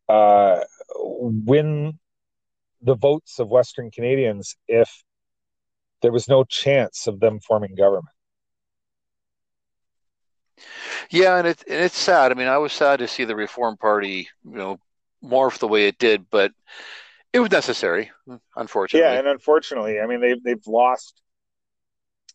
uh, 0.07 0.59
win 0.95 1.97
the 2.83 2.95
votes 2.95 3.39
of 3.39 3.47
Western 3.47 3.89
Canadians 3.89 4.55
if 4.67 5.03
there 6.03 6.11
was 6.11 6.27
no 6.27 6.43
chance 6.43 7.07
of 7.07 7.19
them 7.19 7.39
forming 7.39 7.73
government. 7.75 8.13
Yeah, 11.09 11.37
and 11.37 11.47
it's 11.47 11.63
and 11.63 11.81
it's 11.83 11.97
sad. 11.97 12.31
I 12.31 12.35
mean, 12.35 12.47
I 12.47 12.57
was 12.57 12.73
sad 12.73 12.99
to 12.99 13.07
see 13.07 13.25
the 13.25 13.35
Reform 13.35 13.77
Party, 13.77 14.29
you 14.43 14.57
know, 14.57 14.79
morph 15.23 15.59
the 15.59 15.67
way 15.67 15.87
it 15.87 15.97
did, 15.97 16.29
but 16.29 16.51
it 17.31 17.39
was 17.39 17.51
necessary, 17.51 18.11
unfortunately. 18.55 19.09
Yeah, 19.09 19.19
and 19.19 19.27
unfortunately, 19.27 19.99
I 19.99 20.07
mean 20.07 20.21
they've 20.21 20.43
they've 20.43 20.67
lost 20.67 21.21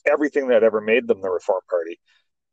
everything 0.07 0.49
that 0.49 0.63
ever 0.63 0.81
made 0.81 1.07
them 1.07 1.21
the 1.21 1.31
Reform 1.31 1.61
Party, 1.69 1.99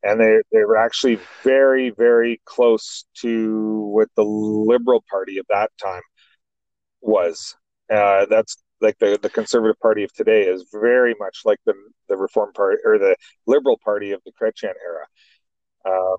and 0.02 0.20
they 0.20 0.40
they 0.52 0.64
were 0.64 0.76
actually 0.76 1.18
very 1.42 1.90
very 1.90 2.40
close 2.44 3.04
to 3.18 3.90
what 3.92 4.08
the 4.16 4.24
Liberal 4.24 5.04
Party 5.10 5.38
of 5.38 5.46
that 5.48 5.70
time 5.82 6.02
was. 7.00 7.56
Uh, 7.92 8.26
that's 8.26 8.56
like 8.80 8.98
the 8.98 9.18
the 9.20 9.30
Conservative 9.30 9.78
Party 9.80 10.04
of 10.04 10.12
today 10.12 10.42
is 10.42 10.66
very 10.72 11.14
much 11.18 11.40
like 11.44 11.58
the 11.66 11.74
the 12.08 12.16
Reform 12.16 12.52
Party 12.52 12.78
or 12.84 12.98
the 12.98 13.16
Liberal 13.46 13.78
Party 13.82 14.12
of 14.12 14.20
the 14.24 14.32
Chrétien 14.32 14.74
era. 14.84 15.06
Uh, 15.86 16.16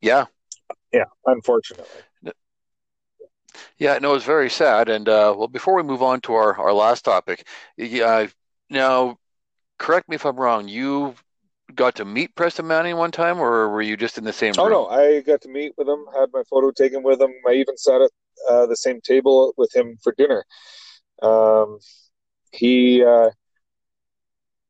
yeah, 0.00 0.26
yeah, 0.92 1.04
unfortunately. 1.26 2.02
yeah, 3.78 3.98
no, 3.98 4.14
it's 4.14 4.24
very 4.24 4.50
sad. 4.50 4.88
And 4.88 5.08
uh, 5.08 5.34
well, 5.36 5.48
before 5.48 5.74
we 5.74 5.82
move 5.82 6.02
on 6.02 6.20
to 6.22 6.34
our 6.34 6.58
our 6.58 6.72
last 6.72 7.04
topic, 7.04 7.46
yeah, 7.76 8.26
now 8.70 9.18
correct 9.78 10.08
me 10.08 10.16
if 10.16 10.24
I'm 10.26 10.36
wrong. 10.36 10.68
You 10.68 11.14
got 11.74 11.96
to 11.96 12.04
meet 12.04 12.34
Preston 12.36 12.66
Manning 12.66 12.96
one 12.96 13.12
time, 13.12 13.40
or 13.40 13.68
were 13.70 13.82
you 13.82 13.96
just 13.96 14.18
in 14.18 14.24
the 14.24 14.32
same 14.32 14.58
Oh 14.58 14.68
room? 14.68 14.68
no, 14.68 14.86
I 14.86 15.20
got 15.22 15.40
to 15.42 15.48
meet 15.48 15.72
with 15.76 15.88
him, 15.88 16.04
had 16.14 16.30
my 16.32 16.42
photo 16.48 16.70
taken 16.70 17.02
with 17.02 17.20
him. 17.20 17.32
I 17.48 17.54
even 17.54 17.76
sat 17.76 18.02
at 18.02 18.10
uh, 18.48 18.66
the 18.66 18.76
same 18.76 19.00
table 19.00 19.52
with 19.56 19.74
him 19.74 19.98
for 20.02 20.14
dinner. 20.16 20.44
Um, 21.22 21.78
he, 22.52 23.02
uh, 23.04 23.30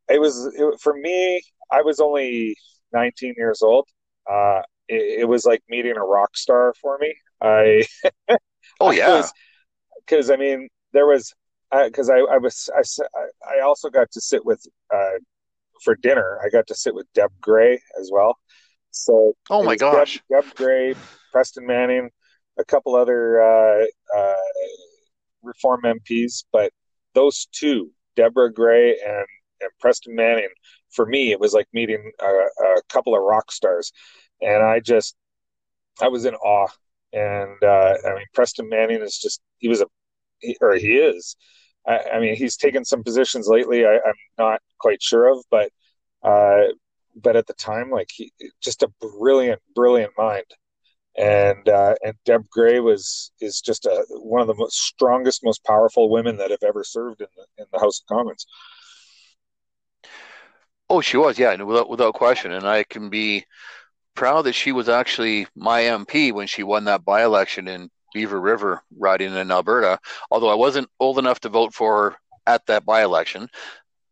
it 0.09 0.21
was 0.21 0.47
it, 0.57 0.81
for 0.81 0.95
me. 0.95 1.43
I 1.71 1.83
was 1.83 2.01
only 2.01 2.57
19 2.95 3.35
years 3.37 3.63
old. 3.63 3.89
Uh, 4.31 4.63
it, 4.89 5.21
it 5.21 5.29
was 5.29 5.45
like 5.45 5.63
meeting 5.69 5.97
a 5.97 6.05
rock 6.05 6.37
star 6.37 6.75
for 6.81 6.99
me. 6.99 7.15
I 7.43 7.85
Oh 8.81 8.91
yeah, 8.91 9.29
because 10.07 10.31
I 10.31 10.37
mean 10.37 10.69
there 10.93 11.07
was 11.07 11.33
because 11.87 12.09
I, 12.11 12.19
I 12.19 12.39
was 12.39 12.71
I, 12.75 12.81
s- 12.81 12.99
I- 13.01 13.59
I 13.59 13.61
also 13.63 13.91
got 13.91 14.11
to 14.13 14.21
sit 14.21 14.45
with 14.45 14.65
uh, 14.95 15.19
for 15.83 15.97
dinner. 15.97 16.39
I 16.45 16.49
got 16.49 16.67
to 16.69 16.75
sit 16.75 16.95
with 16.95 17.07
Deb 17.15 17.31
Grey 17.41 17.81
as 18.01 18.11
well. 18.13 18.39
So 18.91 19.35
oh 19.51 19.63
my 19.63 19.73
was 19.73 19.81
Deb, 19.81 19.91
gosh, 19.93 20.23
Deb 20.31 20.55
Grey, 20.55 20.95
Preston 21.33 21.67
Manning, 21.67 22.11
a 22.59 22.65
couple 22.65 22.95
other 22.95 23.43
uh, 23.43 23.85
uh, 24.17 24.35
reform 25.43 25.83
MPs, 25.85 26.45
but 26.53 26.73
those 27.15 27.47
two, 27.53 27.91
Deborah 28.17 28.53
Grey 28.53 28.97
and, 29.05 29.27
and 29.61 29.71
Preston 29.81 30.15
Manning, 30.15 30.49
for 30.95 31.07
me, 31.07 31.33
it 31.33 31.41
was 31.41 31.53
like 31.53 31.69
meeting 31.73 32.13
a, 32.21 32.27
a 32.27 32.83
couple 32.89 33.15
of 33.15 33.23
rock 33.23 33.53
stars, 33.53 33.93
and 34.41 34.63
I 34.63 34.81
just 34.81 35.17
I 36.03 36.09
was 36.09 36.25
in 36.25 36.35
awe. 36.35 36.69
And 37.13 37.63
uh, 37.63 37.95
I 38.07 38.15
mean, 38.15 38.27
Preston 38.35 38.69
Manning 38.69 39.03
is 39.03 39.19
just 39.19 39.41
he 39.59 39.69
was 39.69 39.81
a 39.81 39.87
he, 40.41 40.57
or 40.61 40.75
he 40.75 40.97
is. 40.97 41.37
I, 41.87 42.01
I 42.15 42.21
mean, 42.21 42.37
he's 42.37 42.57
taken 42.57 42.85
some 42.85 43.05
positions 43.05 43.49
lately. 43.49 43.85
I, 43.87 43.95
I'm 43.95 44.15
not 44.39 44.61
quite 44.79 45.03
sure 45.03 45.31
of, 45.31 45.45
but 45.51 45.71
uh, 46.23 46.73
but 47.17 47.37
at 47.37 47.47
the 47.47 47.55
time, 47.55 47.91
like 47.91 48.09
he 48.13 48.33
just 48.61 48.83
a 48.83 48.93
brilliant, 49.01 49.61
brilliant 49.75 50.13
mind. 50.19 50.47
And 51.17 51.69
uh, 51.69 51.95
and 52.03 52.15
Deb 52.25 52.49
Grey 52.51 52.81
was 52.81 53.33
is 53.41 53.61
just 53.61 53.87
a 53.87 54.05
one 54.11 54.41
of 54.41 54.49
the 54.49 54.55
most 54.55 54.77
strongest, 54.79 55.45
most 55.45 55.65
powerful 55.65 56.11
women 56.11 56.37
that 56.39 56.51
have 56.51 56.65
ever 56.65 56.83
served 56.83 57.21
in 57.21 57.29
the 57.37 57.63
in 57.63 57.67
the 57.73 57.79
House 57.79 58.01
of 58.01 58.07
Commons. 58.17 58.47
Oh 60.91 61.01
she 61.01 61.17
was, 61.17 61.39
yeah, 61.39 61.55
without 61.63 61.89
without 61.89 62.15
question. 62.15 62.53
And 62.53 62.67
I 62.67 62.85
can 62.85 63.11
be 63.11 63.45
proud 64.15 64.43
that 64.43 64.53
she 64.55 64.73
was 64.73 64.89
actually 64.89 65.47
my 65.57 65.83
MP 65.83 66.33
when 66.33 66.47
she 66.47 66.63
won 66.63 66.85
that 66.85 67.05
by 67.05 67.25
election 67.25 67.69
in 67.69 67.91
Beaver 68.13 68.41
River, 68.41 68.83
riding 68.97 69.35
in 69.35 69.51
Alberta. 69.51 69.99
Although 70.31 70.51
I 70.51 70.55
wasn't 70.55 70.91
old 71.01 71.19
enough 71.19 71.41
to 71.41 71.49
vote 71.49 71.75
for 71.75 72.11
her 72.11 72.17
at 72.47 72.67
that 72.67 72.85
by 72.85 73.03
election, 73.03 73.49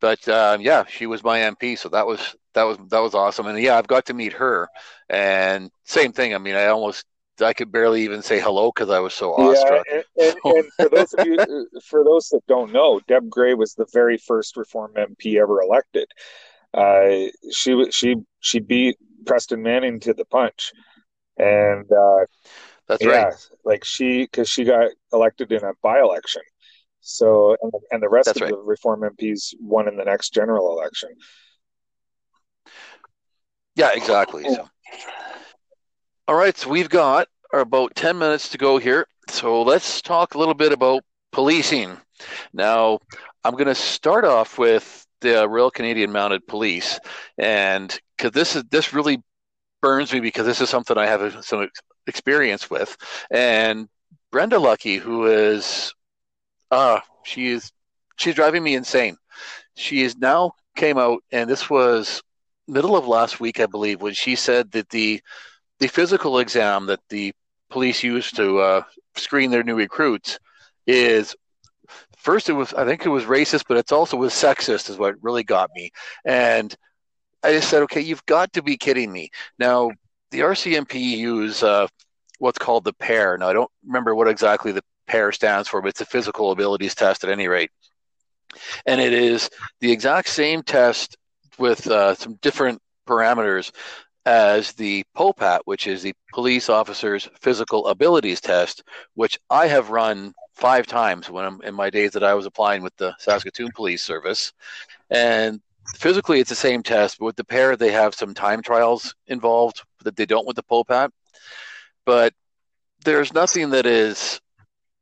but 0.00 0.26
um, 0.28 0.60
yeah, 0.60 0.84
she 0.88 1.06
was 1.06 1.22
my 1.22 1.38
MP, 1.38 1.78
so 1.78 1.88
that 1.90 2.06
was 2.06 2.34
that 2.54 2.64
was 2.64 2.78
that 2.90 3.00
was 3.00 3.14
awesome. 3.14 3.46
And 3.46 3.58
yeah, 3.58 3.78
I've 3.78 3.86
got 3.86 4.06
to 4.06 4.14
meet 4.14 4.32
her, 4.32 4.68
and 5.08 5.70
same 5.84 6.12
thing. 6.12 6.34
I 6.34 6.38
mean, 6.38 6.56
I 6.56 6.66
almost 6.66 7.06
I 7.40 7.52
could 7.52 7.72
barely 7.72 8.02
even 8.02 8.22
say 8.22 8.40
hello 8.40 8.70
because 8.74 8.90
I 8.90 8.98
was 8.98 9.14
so 9.14 9.32
awestruck. 9.34 9.84
Yeah, 9.90 10.02
and, 10.18 10.36
and, 10.44 10.54
and 10.56 10.72
for 10.76 10.88
those 10.88 11.14
of 11.14 11.26
you, 11.26 11.68
for 11.84 12.04
those 12.04 12.28
that 12.30 12.44
don't 12.48 12.72
know, 12.72 13.00
Deb 13.06 13.30
Grey 13.30 13.54
was 13.54 13.74
the 13.74 13.86
very 13.92 14.18
first 14.18 14.56
Reform 14.56 14.92
MP 14.96 15.40
ever 15.40 15.62
elected. 15.62 16.08
Uh, 16.74 17.28
she 17.50 17.90
she 17.90 18.16
she 18.40 18.60
beat 18.60 18.96
Preston 19.26 19.62
Manning 19.62 20.00
to 20.00 20.14
the 20.14 20.24
punch, 20.24 20.72
and 21.38 21.90
uh, 21.90 22.26
That's 22.88 23.04
yeah, 23.04 23.24
right. 23.24 23.34
like 23.64 23.84
she 23.84 24.22
because 24.22 24.48
she 24.48 24.64
got 24.64 24.90
elected 25.12 25.52
in 25.52 25.62
a 25.64 25.72
by 25.82 26.00
election. 26.00 26.42
So 27.00 27.56
and, 27.60 27.72
and 27.90 28.02
the 28.02 28.08
rest 28.08 28.26
That's 28.26 28.38
of 28.38 28.42
right. 28.42 28.50
the 28.50 28.58
Reform 28.58 29.00
MPs 29.02 29.54
won 29.60 29.88
in 29.88 29.96
the 29.96 30.04
next 30.04 30.32
general 30.32 30.70
election. 30.72 31.10
Yeah, 33.74 33.90
exactly. 33.94 34.44
So, 34.44 34.68
all 36.28 36.34
right, 36.34 36.56
so 36.56 36.68
we've 36.68 36.90
got 36.90 37.28
about 37.52 37.94
10 37.94 38.18
minutes 38.18 38.48
to 38.50 38.58
go 38.58 38.78
here. 38.78 39.06
So 39.28 39.62
let's 39.62 40.02
talk 40.02 40.34
a 40.34 40.38
little 40.38 40.54
bit 40.54 40.72
about 40.72 41.04
policing. 41.32 41.96
Now, 42.52 43.00
I'm 43.44 43.54
going 43.54 43.66
to 43.66 43.74
start 43.74 44.24
off 44.24 44.58
with 44.58 45.06
the 45.22 45.48
Royal 45.48 45.70
Canadian 45.70 46.12
Mounted 46.12 46.46
Police, 46.46 47.00
and 47.38 47.98
because 48.16 48.32
this 48.32 48.56
is 48.56 48.64
this 48.70 48.92
really 48.92 49.22
burns 49.80 50.12
me 50.12 50.20
because 50.20 50.46
this 50.46 50.60
is 50.60 50.68
something 50.68 50.96
I 50.98 51.06
have 51.06 51.44
some 51.44 51.68
experience 52.06 52.68
with, 52.70 52.96
and 53.30 53.88
Brenda 54.30 54.56
Lucki, 54.56 54.98
who 54.98 55.26
is, 55.26 55.94
uh, 56.70 57.00
she 57.24 57.48
is, 57.48 57.72
she's 58.16 58.34
driving 58.34 58.62
me 58.62 58.74
insane. 58.74 59.16
She 59.74 60.02
is 60.02 60.16
now 60.16 60.52
came 60.76 60.98
out, 60.98 61.22
and 61.32 61.48
this 61.48 61.68
was 61.70 62.22
middle 62.68 62.96
of 62.96 63.06
last 63.06 63.40
week, 63.40 63.60
I 63.60 63.66
believe, 63.66 64.00
when 64.00 64.14
she 64.14 64.36
said 64.36 64.72
that 64.72 64.88
the 64.90 65.20
the 65.78 65.88
physical 65.88 66.38
exam 66.38 66.86
that 66.86 67.00
the 67.08 67.32
police 67.70 68.02
use 68.02 68.30
to 68.32 68.58
uh, 68.58 68.82
screen 69.16 69.50
their 69.50 69.64
new 69.64 69.74
recruits 69.74 70.38
is 70.86 71.34
first 72.22 72.48
it 72.48 72.52
was 72.52 72.72
I 72.74 72.84
think 72.84 73.04
it 73.04 73.10
was 73.10 73.24
racist, 73.24 73.64
but 73.68 73.76
it's 73.76 73.92
also 73.92 74.16
was 74.16 74.32
sexist 74.32 74.88
is 74.88 74.96
what 74.96 75.16
really 75.22 75.42
got 75.42 75.70
me. 75.74 75.90
And 76.24 76.74
I 77.42 77.52
just 77.52 77.68
said, 77.68 77.82
okay, 77.82 78.00
you've 78.00 78.24
got 78.26 78.52
to 78.54 78.62
be 78.62 78.76
kidding 78.76 79.12
me. 79.12 79.30
Now 79.58 79.90
the 80.30 80.40
RCMP 80.40 80.94
use 80.94 81.62
uh, 81.62 81.88
what's 82.38 82.58
called 82.58 82.84
the 82.84 82.92
PARE. 82.94 83.38
Now 83.38 83.48
I 83.48 83.52
don't 83.52 83.70
remember 83.84 84.14
what 84.14 84.28
exactly 84.28 84.72
the 84.72 84.84
PARE 85.06 85.32
stands 85.32 85.68
for, 85.68 85.82
but 85.82 85.88
it's 85.88 86.00
a 86.00 86.06
physical 86.06 86.52
abilities 86.52 86.94
test 86.94 87.24
at 87.24 87.30
any 87.30 87.48
rate. 87.48 87.70
And 88.86 89.00
it 89.00 89.12
is 89.12 89.50
the 89.80 89.90
exact 89.90 90.28
same 90.28 90.62
test 90.62 91.16
with 91.58 91.86
uh, 91.86 92.14
some 92.14 92.34
different 92.42 92.80
parameters 93.06 93.72
as 94.24 94.72
the 94.72 95.04
POPAT, 95.16 95.60
which 95.64 95.86
is 95.86 96.02
the 96.02 96.14
Police 96.32 96.68
Officers 96.68 97.28
Physical 97.40 97.88
Abilities 97.88 98.40
Test, 98.40 98.84
which 99.14 99.38
I 99.50 99.66
have 99.66 99.90
run 99.90 100.32
five 100.54 100.86
times 100.86 101.30
when 101.30 101.44
I'm 101.44 101.62
in 101.62 101.74
my 101.74 101.90
days 101.90 102.12
that 102.12 102.24
I 102.24 102.34
was 102.34 102.46
applying 102.46 102.82
with 102.82 102.96
the 102.96 103.14
Saskatoon 103.18 103.70
Police 103.74 104.02
Service. 104.02 104.52
And 105.10 105.60
physically, 105.96 106.40
it's 106.40 106.50
the 106.50 106.56
same 106.56 106.82
test, 106.82 107.18
but 107.18 107.26
with 107.26 107.36
the 107.36 107.44
PARE, 107.44 107.76
they 107.76 107.92
have 107.92 108.14
some 108.14 108.34
time 108.34 108.62
trials 108.62 109.14
involved 109.26 109.82
that 110.04 110.16
they 110.16 110.26
don't 110.26 110.46
with 110.46 110.56
the 110.56 110.62
POPAT. 110.62 111.10
But 112.04 112.34
there's 113.04 113.32
nothing 113.32 113.70
that 113.70 113.86
is 113.86 114.40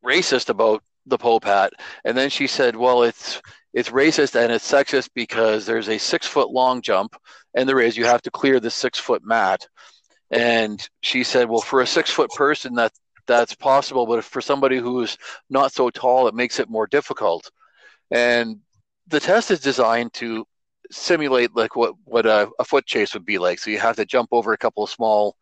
racist 0.04 0.48
about 0.48 0.82
the 1.06 1.18
POPAT. 1.18 1.70
And 2.04 2.16
then 2.16 2.30
she 2.30 2.46
said, 2.46 2.76
well, 2.76 3.02
it's 3.02 3.40
it's 3.72 3.90
racist 3.90 4.34
and 4.34 4.50
it's 4.52 4.70
sexist 4.70 5.10
because 5.14 5.64
there's 5.64 5.88
a 5.88 5.98
six 5.98 6.26
foot 6.26 6.50
long 6.50 6.82
jump, 6.82 7.14
and 7.54 7.68
there 7.68 7.80
is. 7.80 7.96
You 7.96 8.04
have 8.06 8.22
to 8.22 8.30
clear 8.30 8.58
the 8.58 8.70
six 8.70 8.98
foot 8.98 9.24
mat. 9.24 9.66
And 10.30 10.86
she 11.02 11.24
said, 11.24 11.48
well, 11.48 11.60
for 11.60 11.80
a 11.80 11.86
six 11.86 12.10
foot 12.10 12.30
person, 12.30 12.74
that 12.74 12.92
that's 13.30 13.54
possible, 13.54 14.06
but 14.06 14.24
for 14.24 14.40
somebody 14.40 14.78
who's 14.78 15.16
not 15.48 15.72
so 15.72 15.88
tall, 15.88 16.26
it 16.26 16.34
makes 16.34 16.58
it 16.58 16.68
more 16.68 16.86
difficult. 16.88 17.50
And 18.10 18.58
the 19.06 19.20
test 19.20 19.50
is 19.52 19.60
designed 19.60 20.12
to 20.14 20.44
simulate 20.90 21.54
like 21.54 21.76
what 21.76 21.94
what 22.04 22.26
a, 22.26 22.50
a 22.58 22.64
foot 22.64 22.86
chase 22.86 23.14
would 23.14 23.24
be 23.24 23.38
like. 23.38 23.60
So 23.60 23.70
you 23.70 23.78
have 23.78 23.96
to 23.96 24.04
jump 24.04 24.30
over 24.32 24.52
a 24.52 24.58
couple 24.58 24.82
of 24.82 24.90
small 24.90 25.36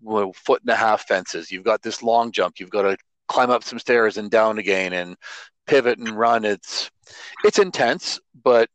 well, 0.00 0.32
foot 0.32 0.62
and 0.62 0.70
a 0.70 0.76
half 0.76 1.06
fences. 1.06 1.50
You've 1.50 1.64
got 1.64 1.82
this 1.82 2.02
long 2.02 2.32
jump. 2.32 2.58
You've 2.58 2.70
got 2.70 2.82
to 2.82 2.96
climb 3.28 3.50
up 3.50 3.62
some 3.62 3.78
stairs 3.78 4.16
and 4.16 4.30
down 4.30 4.58
again 4.58 4.94
and 4.94 5.16
pivot 5.66 5.98
and 5.98 6.18
run. 6.18 6.44
It's 6.46 6.90
it's 7.44 7.58
intense, 7.58 8.20
but 8.42 8.70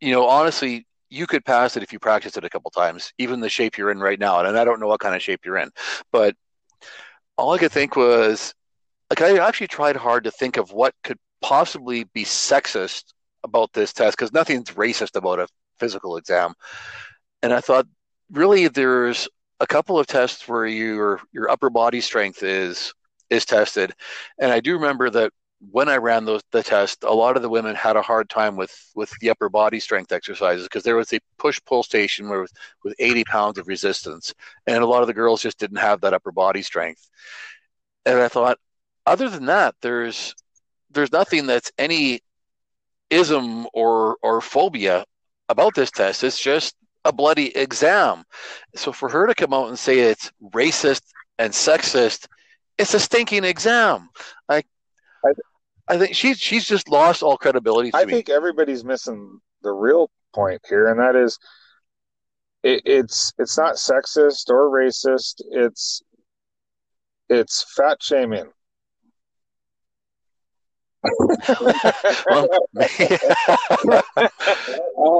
you 0.00 0.12
know, 0.12 0.26
honestly, 0.26 0.86
you 1.10 1.26
could 1.26 1.44
pass 1.44 1.76
it 1.76 1.82
if 1.82 1.92
you 1.92 1.98
practice 1.98 2.36
it 2.38 2.44
a 2.44 2.50
couple 2.50 2.70
times, 2.70 3.12
even 3.18 3.40
the 3.40 3.48
shape 3.50 3.76
you're 3.76 3.90
in 3.90 4.00
right 4.00 4.18
now. 4.18 4.40
And 4.40 4.58
I 4.58 4.64
don't 4.64 4.80
know 4.80 4.88
what 4.88 5.00
kind 5.00 5.14
of 5.14 5.22
shape 5.22 5.40
you're 5.44 5.58
in, 5.58 5.70
but 6.10 6.34
all 7.38 7.52
I 7.52 7.58
could 7.58 7.72
think 7.72 7.96
was 7.96 8.52
like 9.08 9.22
I 9.22 9.38
actually 9.38 9.68
tried 9.68 9.96
hard 9.96 10.24
to 10.24 10.30
think 10.30 10.58
of 10.58 10.72
what 10.72 10.94
could 11.02 11.18
possibly 11.40 12.04
be 12.04 12.24
sexist 12.24 13.04
about 13.44 13.72
this 13.72 13.92
test 13.92 14.18
because 14.18 14.32
nothing's 14.32 14.72
racist 14.72 15.16
about 15.16 15.38
a 15.38 15.48
physical 15.78 16.16
exam. 16.16 16.52
And 17.42 17.54
I 17.54 17.60
thought 17.60 17.86
really 18.30 18.68
there's 18.68 19.28
a 19.60 19.66
couple 19.66 19.98
of 19.98 20.06
tests 20.06 20.46
where 20.48 20.66
your 20.66 21.20
your 21.32 21.50
upper 21.50 21.70
body 21.70 22.00
strength 22.00 22.42
is 22.42 22.92
is 23.30 23.44
tested. 23.44 23.94
And 24.38 24.52
I 24.52 24.60
do 24.60 24.74
remember 24.74 25.08
that 25.10 25.32
when 25.60 25.88
I 25.88 25.96
ran 25.96 26.24
those 26.24 26.42
the 26.52 26.62
test, 26.62 27.02
a 27.02 27.12
lot 27.12 27.36
of 27.36 27.42
the 27.42 27.48
women 27.48 27.74
had 27.74 27.96
a 27.96 28.02
hard 28.02 28.28
time 28.28 28.56
with 28.56 28.72
with 28.94 29.10
the 29.20 29.30
upper 29.30 29.48
body 29.48 29.80
strength 29.80 30.12
exercises 30.12 30.64
because 30.64 30.84
there 30.84 30.96
was 30.96 31.12
a 31.12 31.20
push 31.38 31.60
pull 31.66 31.82
station 31.82 32.28
where 32.28 32.42
with, 32.42 32.52
with 32.84 32.94
80 32.98 33.24
pounds 33.24 33.58
of 33.58 33.66
resistance, 33.68 34.34
and 34.66 34.82
a 34.82 34.86
lot 34.86 35.02
of 35.02 35.08
the 35.08 35.14
girls 35.14 35.42
just 35.42 35.58
didn't 35.58 35.78
have 35.78 36.00
that 36.00 36.14
upper 36.14 36.32
body 36.32 36.62
strength. 36.62 37.08
And 38.06 38.18
I 38.18 38.28
thought, 38.28 38.58
other 39.04 39.28
than 39.28 39.46
that, 39.46 39.74
there's 39.82 40.34
there's 40.90 41.12
nothing 41.12 41.46
that's 41.46 41.72
any 41.78 42.20
ism 43.10 43.66
or 43.72 44.16
or 44.22 44.40
phobia 44.40 45.04
about 45.48 45.74
this 45.74 45.90
test. 45.90 46.22
It's 46.24 46.40
just 46.40 46.76
a 47.04 47.12
bloody 47.12 47.56
exam. 47.56 48.24
So 48.76 48.92
for 48.92 49.08
her 49.08 49.26
to 49.26 49.34
come 49.34 49.52
out 49.52 49.68
and 49.68 49.78
say 49.78 49.98
it's 50.00 50.30
racist 50.42 51.02
and 51.38 51.52
sexist, 51.52 52.26
it's 52.76 52.94
a 52.94 53.00
stinking 53.00 53.44
exam. 53.44 54.08
I 54.48 54.62
I, 55.24 55.30
I 55.88 55.98
think 55.98 56.14
she's 56.14 56.38
she's 56.38 56.66
just 56.66 56.88
lost 56.88 57.22
all 57.22 57.36
credibility. 57.36 57.90
I 57.94 58.04
me. 58.04 58.12
think 58.12 58.28
everybody's 58.28 58.84
missing 58.84 59.40
the 59.62 59.72
real 59.72 60.10
point 60.34 60.60
here, 60.68 60.88
and 60.88 61.00
that 61.00 61.16
is, 61.16 61.38
it, 62.62 62.82
it's 62.84 63.32
it's 63.38 63.56
not 63.56 63.76
sexist 63.76 64.50
or 64.50 64.70
racist. 64.70 65.40
It's 65.50 66.02
it's 67.28 67.64
fat 67.74 68.02
shaming. 68.02 68.50
well, 72.30 72.48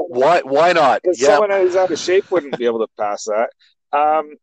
why 0.09 0.41
why 0.43 0.73
not? 0.73 1.01
Yeah. 1.05 1.29
Someone 1.29 1.51
who's 1.51 1.77
out 1.77 1.91
of 1.91 1.99
shape 1.99 2.31
wouldn't 2.31 2.59
be 2.59 2.67
able 2.67 2.81
to 2.81 2.89
pass 2.99 3.25
that. 3.25 3.51
Um, 3.93 4.35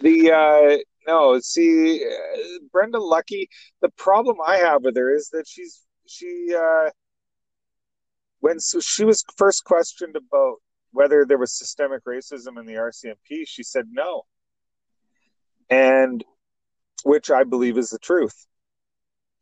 the 0.00 0.32
uh, 0.32 0.78
no, 1.08 1.40
see, 1.40 2.04
uh, 2.04 2.58
Brenda 2.70 2.98
Lucki. 2.98 3.46
The 3.80 3.88
problem 3.96 4.36
I 4.46 4.58
have 4.58 4.84
with 4.84 4.94
her 4.96 5.12
is 5.14 5.30
that 5.30 5.48
she's 5.48 5.80
she 6.06 6.54
uh, 6.54 6.90
when 8.40 8.60
so 8.60 8.78
she 8.80 9.04
was 9.04 9.24
first 9.36 9.64
questioned 9.64 10.16
about 10.16 10.56
whether 10.92 11.24
there 11.24 11.38
was 11.38 11.56
systemic 11.56 12.04
racism 12.04 12.58
in 12.58 12.66
the 12.66 12.74
RCMP, 12.74 13.44
she 13.46 13.62
said 13.62 13.86
no, 13.90 14.24
and 15.70 16.22
which 17.04 17.30
I 17.30 17.44
believe 17.44 17.78
is 17.78 17.88
the 17.88 17.98
truth. 17.98 18.46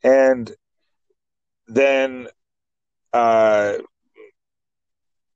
And 0.04 0.54
then 1.66 2.28
uh, 3.12 3.78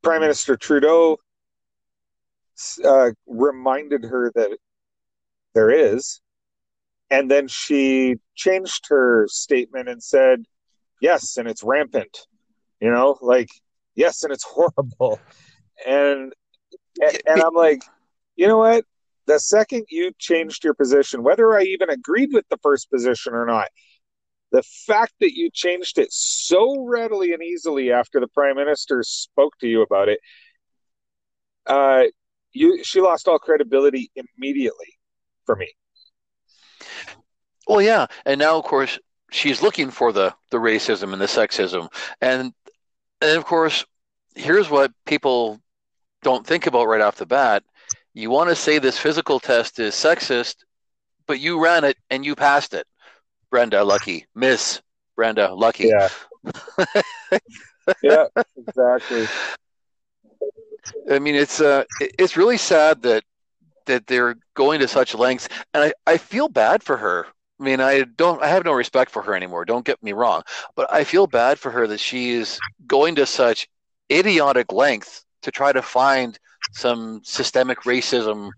Prime 0.02 0.20
Minister 0.20 0.56
Trudeau 0.56 1.16
uh, 2.84 3.10
reminded 3.26 4.04
her 4.04 4.30
that 4.36 4.56
there 5.54 5.70
is. 5.70 6.20
And 7.10 7.30
then 7.30 7.48
she 7.48 8.16
changed 8.36 8.86
her 8.88 9.26
statement 9.28 9.88
and 9.88 10.02
said, 10.02 10.44
yes, 11.00 11.36
and 11.36 11.48
it's 11.48 11.64
rampant. 11.64 12.26
You 12.80 12.90
know, 12.90 13.18
like, 13.20 13.48
yes, 13.94 14.22
and 14.22 14.32
it's 14.32 14.44
horrible. 14.48 15.20
And, 15.86 16.32
and 17.00 17.42
I'm 17.42 17.54
like, 17.54 17.82
you 18.36 18.46
know 18.46 18.58
what? 18.58 18.84
The 19.26 19.38
second 19.38 19.86
you 19.90 20.12
changed 20.18 20.64
your 20.64 20.74
position, 20.74 21.22
whether 21.22 21.56
I 21.56 21.62
even 21.62 21.90
agreed 21.90 22.30
with 22.32 22.48
the 22.48 22.58
first 22.62 22.90
position 22.90 23.34
or 23.34 23.46
not, 23.46 23.68
the 24.50 24.62
fact 24.86 25.12
that 25.20 25.36
you 25.36 25.50
changed 25.52 25.98
it 25.98 26.08
so 26.10 26.84
readily 26.84 27.32
and 27.32 27.42
easily 27.42 27.92
after 27.92 28.18
the 28.18 28.26
prime 28.28 28.56
minister 28.56 29.02
spoke 29.04 29.56
to 29.58 29.68
you 29.68 29.82
about 29.82 30.08
it, 30.08 30.18
uh, 31.66 32.04
you 32.52 32.82
she 32.82 33.00
lost 33.00 33.28
all 33.28 33.38
credibility 33.38 34.10
immediately 34.16 34.98
for 35.46 35.56
me. 35.56 35.68
Well, 37.66 37.82
yeah, 37.82 38.06
and 38.24 38.38
now 38.38 38.58
of 38.58 38.64
course 38.64 38.98
she's 39.30 39.62
looking 39.62 39.90
for 39.90 40.12
the 40.12 40.34
the 40.50 40.58
racism 40.58 41.12
and 41.12 41.20
the 41.20 41.26
sexism, 41.26 41.88
and 42.20 42.52
and 43.20 43.36
of 43.36 43.44
course 43.44 43.84
here's 44.34 44.70
what 44.70 44.92
people 45.06 45.60
don't 46.22 46.46
think 46.46 46.66
about 46.66 46.86
right 46.86 47.00
off 47.00 47.16
the 47.16 47.26
bat. 47.26 47.62
You 48.12 48.30
want 48.30 48.50
to 48.50 48.56
say 48.56 48.78
this 48.78 48.98
physical 48.98 49.38
test 49.38 49.78
is 49.78 49.94
sexist, 49.94 50.56
but 51.26 51.40
you 51.40 51.62
ran 51.62 51.84
it 51.84 51.96
and 52.10 52.24
you 52.24 52.34
passed 52.34 52.74
it. 52.74 52.86
Brenda 53.50 53.78
Lucki. 53.78 54.24
Miss 54.34 54.80
Brenda 55.16 55.48
Lucki. 55.48 55.90
Yeah. 55.90 56.08
yeah, 58.02 58.26
exactly. 58.56 59.26
I 61.10 61.18
mean, 61.18 61.34
it's 61.34 61.60
uh, 61.60 61.84
it's 62.00 62.36
really 62.36 62.56
sad 62.56 63.02
that 63.02 63.24
that 63.90 64.06
they're 64.06 64.36
going 64.54 64.80
to 64.80 64.88
such 64.88 65.14
lengths, 65.14 65.48
and 65.74 65.84
I, 65.84 65.92
I 66.06 66.16
feel 66.16 66.48
bad 66.48 66.82
for 66.82 66.96
her. 66.96 67.26
I 67.60 67.62
mean, 67.62 67.80
I 67.80 68.04
don't, 68.16 68.42
I 68.42 68.46
have 68.46 68.64
no 68.64 68.72
respect 68.72 69.10
for 69.10 69.20
her 69.22 69.34
anymore. 69.34 69.64
Don't 69.64 69.84
get 69.84 70.02
me 70.02 70.12
wrong, 70.12 70.42
but 70.74 70.90
I 70.92 71.04
feel 71.04 71.26
bad 71.26 71.58
for 71.58 71.70
her 71.70 71.86
that 71.88 72.00
she 72.00 72.30
is 72.30 72.58
going 72.86 73.16
to 73.16 73.26
such 73.26 73.68
idiotic 74.10 74.72
lengths 74.72 75.24
to 75.42 75.50
try 75.50 75.72
to 75.72 75.82
find 75.82 76.38
some 76.72 77.20
systemic 77.24 77.80
racism 77.82 78.50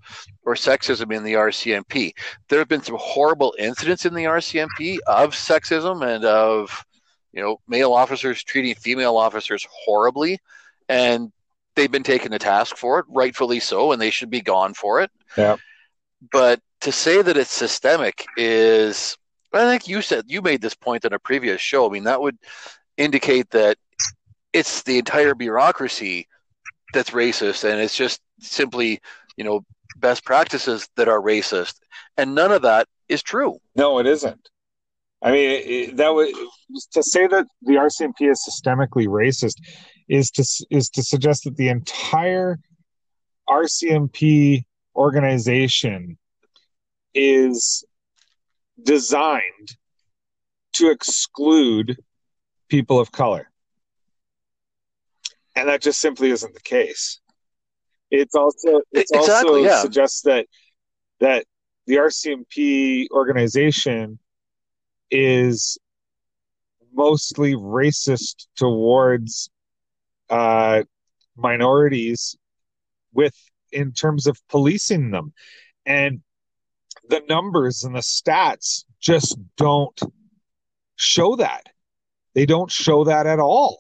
or 0.45 0.55
sexism 0.55 1.14
in 1.14 1.24
the 1.24 1.35
RCMP. 1.35 2.12
There 2.49 2.59
have 2.59 2.68
been 2.68 2.83
some 2.83 2.97
horrible 2.99 3.55
incidents 3.59 4.05
in 4.05 4.14
the 4.14 4.24
RCMP 4.24 4.99
of 5.07 5.30
sexism 5.30 6.07
and 6.07 6.24
of 6.24 6.85
you 7.33 7.43
know 7.43 7.59
male 7.66 7.93
officers 7.93 8.43
treating 8.43 8.74
female 8.74 9.16
officers 9.16 9.66
horribly, 9.70 10.39
and 10.89 11.33
they've 11.75 11.91
been 11.91 12.03
taken 12.03 12.33
to 12.33 12.39
task 12.39 12.77
for 12.77 12.99
it, 12.99 13.07
rightfully 13.09 13.61
so, 13.61 13.93
and 13.93 14.01
they 14.01 14.11
should 14.11 14.31
be 14.31 14.41
gone 14.41 14.75
for 14.75 15.01
it. 15.01 15.11
Yeah. 15.37 15.57
But 16.31 16.61
to 16.83 16.93
say 16.93 17.23
that 17.23 17.37
it's 17.37 17.51
systemic 17.51 18.27
is 18.37 19.16
I 19.53 19.64
think 19.70 19.89
you 19.89 20.03
said 20.03 20.25
you 20.29 20.43
made 20.43 20.61
this 20.61 20.75
point 20.75 21.05
on 21.05 21.12
a 21.12 21.18
previous 21.18 21.61
show. 21.61 21.87
I 21.87 21.93
mean, 21.93 22.05
that 22.05 22.20
would 22.20 22.39
indicate 22.97 23.51
that 23.51 23.77
it's 24.53 24.83
the 24.83 24.99
entire 24.99 25.35
bureaucracy 25.35 26.29
that's 26.93 27.11
racist, 27.11 27.64
and 27.64 27.81
it's 27.81 27.97
just 27.97 28.20
simply, 28.41 29.01
you 29.37 29.45
know, 29.45 29.64
best 29.97 30.25
practices 30.25 30.89
that 30.97 31.09
are 31.09 31.20
racist, 31.20 31.77
and 32.16 32.35
none 32.35 32.53
of 32.53 32.62
that 32.62 32.87
is 33.09 33.23
true. 33.23 33.59
No, 33.77 33.99
it 33.99 34.07
isn't. 34.07 34.49
I 35.23 35.31
mean, 35.31 35.62
it, 35.64 35.97
that 35.99 36.12
would 36.12 36.35
to 36.93 37.03
say 37.03 37.27
that 37.27 37.47
the 37.62 37.75
RCMP 37.75 38.31
is 38.31 38.45
systemically 38.49 39.07
racist 39.07 39.55
is 40.09 40.30
to 40.32 40.66
is 40.70 40.90
to 40.90 41.03
suggest 41.03 41.44
that 41.44 41.57
the 41.57 41.68
entire 41.68 42.59
RCMP 43.48 44.64
organization 44.94 46.18
is 47.14 47.84
designed 48.82 49.76
to 50.74 50.90
exclude 50.90 51.98
people 52.68 52.98
of 52.98 53.12
color. 53.12 53.50
And 55.55 55.68
that 55.68 55.82
just 55.82 56.00
simply 56.00 56.30
isn't 56.30 56.55
the 56.55 56.61
case. 56.61 57.20
It's 58.11 58.34
also 58.34 58.80
it's 58.92 59.11
Exactly, 59.12 59.50
also 59.50 59.64
yeah. 59.64 59.80
suggests 59.80 60.22
that 60.22 60.46
that 61.20 61.44
the 61.86 61.96
RCMP 61.96 63.07
organization 63.11 64.18
is 65.11 65.78
mostly 66.94 67.55
racist 67.55 68.46
towards 68.57 69.50
uh, 70.31 70.83
minorities 71.37 72.37
with 73.12 73.37
in 73.70 73.93
terms 73.93 74.27
of 74.27 74.39
policing 74.49 75.11
them 75.11 75.33
and 75.87 76.20
the 77.09 77.23
numbers 77.29 77.85
and 77.85 77.95
the 77.95 78.01
stats 78.01 78.85
just 79.01 79.39
don't 79.57 80.01
show 80.97 81.37
that 81.37 81.66
they 82.35 82.47
don't 82.47 82.70
show 82.70 83.05
that 83.05 83.27
at 83.27 83.41
all 83.41 83.79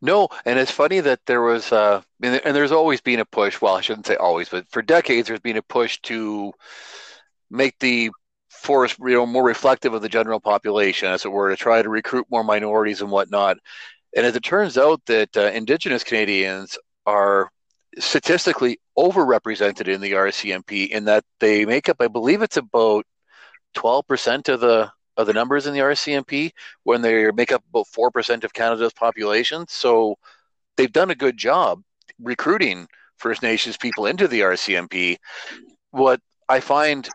No, 0.00 0.28
and 0.44 0.58
it's 0.58 0.70
funny 0.70 1.00
that 1.00 1.20
there 1.26 1.42
was, 1.42 1.72
uh, 1.72 2.02
and 2.22 2.40
and 2.44 2.56
there's 2.56 2.72
always 2.72 3.00
been 3.00 3.20
a 3.20 3.24
push. 3.24 3.60
Well, 3.60 3.76
I 3.76 3.80
shouldn't 3.80 4.06
say 4.06 4.16
always, 4.16 4.48
but 4.48 4.68
for 4.68 4.82
decades, 4.82 5.28
there's 5.28 5.40
been 5.40 5.56
a 5.56 5.62
push 5.62 6.00
to 6.02 6.52
make 7.50 7.78
the 7.78 8.10
force, 8.62 8.96
you 9.00 9.14
know, 9.14 9.26
more 9.26 9.44
reflective 9.44 9.92
of 9.94 10.02
the 10.02 10.08
general 10.08 10.40
population, 10.40 11.08
as 11.08 11.24
it 11.24 11.32
were, 11.32 11.50
to 11.50 11.56
try 11.56 11.82
to 11.82 11.88
recruit 11.88 12.26
more 12.30 12.44
minorities 12.44 13.00
and 13.00 13.10
whatnot. 13.10 13.58
And 14.16 14.24
as 14.24 14.36
it 14.36 14.42
turns 14.44 14.78
out, 14.78 15.04
that 15.06 15.36
uh, 15.36 15.50
Indigenous 15.52 16.04
Canadians 16.04 16.78
are 17.06 17.50
statistically 17.98 18.78
overrepresented 18.96 19.88
in 19.88 20.00
the 20.00 20.12
RCMP, 20.12 20.88
in 20.88 21.04
that 21.06 21.24
they 21.40 21.64
make 21.64 21.88
up, 21.88 21.96
I 22.00 22.08
believe, 22.08 22.42
it's 22.42 22.56
about 22.56 23.04
12% 23.76 24.48
of 24.48 24.60
the 24.60 24.90
of 25.18 25.26
the 25.26 25.32
numbers 25.34 25.66
in 25.66 25.74
the 25.74 25.80
RCMP 25.80 26.52
when 26.84 27.02
they 27.02 27.30
make 27.32 27.52
up 27.52 27.62
about 27.68 27.86
4% 27.86 28.44
of 28.44 28.54
Canada's 28.54 28.94
population. 28.94 29.66
So 29.68 30.16
they've 30.76 30.90
done 30.90 31.10
a 31.10 31.14
good 31.14 31.36
job 31.36 31.82
recruiting 32.18 32.88
First 33.18 33.42
Nations 33.42 33.76
people 33.76 34.06
into 34.06 34.26
the 34.26 34.40
RCMP. 34.40 35.18
What 35.90 36.20
I 36.48 36.60
find 36.60 37.06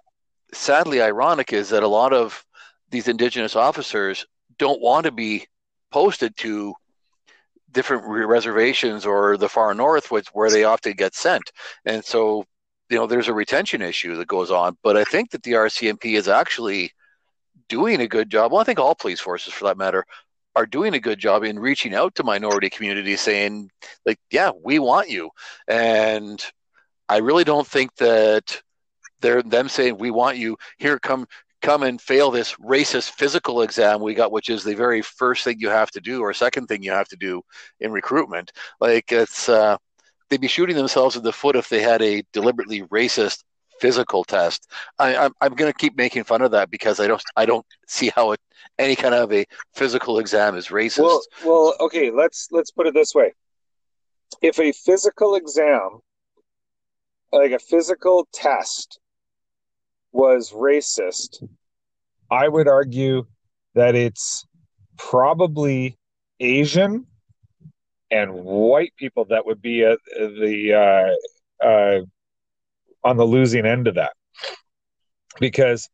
sadly 0.53 1.01
ironic 1.01 1.53
is 1.53 1.69
that 1.69 1.83
a 1.83 1.87
lot 1.87 2.13
of 2.13 2.43
these 2.89 3.07
Indigenous 3.07 3.55
officers 3.55 4.25
don't 4.57 4.81
want 4.81 5.05
to 5.05 5.11
be 5.11 5.47
posted 5.91 6.35
to 6.37 6.73
different 7.71 8.05
reservations 8.05 9.05
or 9.05 9.37
the 9.37 9.49
far 9.49 9.73
north, 9.73 10.09
which 10.09 10.27
where 10.29 10.49
they 10.49 10.63
often 10.63 10.93
get 10.93 11.13
sent. 11.13 11.51
And 11.85 12.03
so, 12.03 12.45
you 12.89 12.97
know, 12.97 13.07
there's 13.07 13.27
a 13.27 13.33
retention 13.33 13.81
issue 13.81 14.15
that 14.15 14.27
goes 14.27 14.51
on. 14.51 14.77
But 14.83 14.97
I 14.97 15.03
think 15.03 15.31
that 15.31 15.43
the 15.43 15.53
RCMP 15.53 16.17
is 16.17 16.27
actually 16.27 16.91
doing 17.67 18.01
a 18.01 18.07
good 18.07 18.29
job. 18.29 18.51
Well, 18.51 18.61
I 18.61 18.63
think 18.63 18.79
all 18.79 18.95
police 18.95 19.19
forces, 19.19 19.53
for 19.53 19.65
that 19.65 19.77
matter, 19.77 20.05
are 20.55 20.65
doing 20.65 20.93
a 20.95 20.99
good 20.99 21.19
job 21.19 21.43
in 21.43 21.59
reaching 21.59 21.93
out 21.93 22.15
to 22.15 22.23
minority 22.23 22.69
communities, 22.69 23.21
saying, 23.21 23.69
like, 24.05 24.17
yeah, 24.31 24.51
we 24.63 24.79
want 24.79 25.09
you. 25.09 25.29
And 25.67 26.43
I 27.09 27.17
really 27.17 27.43
don't 27.43 27.67
think 27.67 27.95
that 27.97 28.61
they're 29.21 29.43
them 29.43 29.69
saying 29.69 29.97
we 29.97 30.11
want 30.11 30.37
you 30.37 30.57
here. 30.77 30.99
Come, 30.99 31.27
come 31.61 31.83
and 31.83 32.01
fail 32.01 32.31
this 32.31 32.53
racist 32.55 33.11
physical 33.11 33.61
exam 33.61 34.01
we 34.01 34.13
got, 34.13 34.31
which 34.31 34.49
is 34.49 34.63
the 34.63 34.75
very 34.75 35.01
first 35.01 35.43
thing 35.43 35.59
you 35.59 35.69
have 35.69 35.91
to 35.91 36.01
do, 36.01 36.21
or 36.21 36.33
second 36.33 36.67
thing 36.67 36.83
you 36.83 36.91
have 36.91 37.07
to 37.09 37.17
do 37.17 37.41
in 37.79 37.91
recruitment. 37.91 38.51
Like 38.79 39.11
it's, 39.11 39.49
uh, 39.49 39.77
they'd 40.29 40.41
be 40.41 40.47
shooting 40.47 40.75
themselves 40.75 41.15
in 41.15 41.23
the 41.23 41.33
foot 41.33 41.55
if 41.55 41.69
they 41.69 41.81
had 41.81 42.01
a 42.01 42.23
deliberately 42.33 42.81
racist 42.83 43.43
physical 43.79 44.23
test. 44.23 44.71
I, 44.99 45.15
I'm 45.15 45.31
I'm 45.41 45.53
going 45.53 45.71
to 45.71 45.77
keep 45.77 45.97
making 45.97 46.23
fun 46.23 46.41
of 46.41 46.51
that 46.51 46.69
because 46.69 46.99
I 46.99 47.07
don't 47.07 47.21
I 47.35 47.45
don't 47.45 47.65
see 47.87 48.11
how 48.15 48.31
it 48.31 48.39
any 48.79 48.95
kind 48.95 49.13
of 49.13 49.31
a 49.31 49.45
physical 49.73 50.19
exam 50.19 50.55
is 50.55 50.67
racist. 50.67 51.03
well 51.03 51.21
well 51.45 51.73
okay 51.79 52.11
let's 52.11 52.47
let's 52.51 52.71
put 52.71 52.87
it 52.87 52.93
this 52.93 53.13
way 53.13 53.33
if 54.41 54.59
a 54.59 54.71
physical 54.71 55.35
exam 55.35 55.99
like 57.31 57.51
a 57.51 57.59
physical 57.59 58.27
test 58.33 58.99
was 60.17 60.51
racist 60.51 61.43
i 62.31 62.47
would 62.47 62.67
argue 62.67 63.25
that 63.75 63.95
it's 63.95 64.45
probably 64.97 65.97
asian 66.39 67.05
and 68.09 68.33
white 68.33 68.93
people 68.97 69.25
that 69.25 69.45
would 69.45 69.61
be 69.61 69.83
at 69.83 69.99
the 70.15 71.13
uh, 71.61 71.65
uh, 71.65 72.01
on 73.03 73.17
the 73.17 73.25
losing 73.25 73.65
end 73.65 73.87
of 73.87 73.95
that. 73.95 74.13
Because 75.39 75.89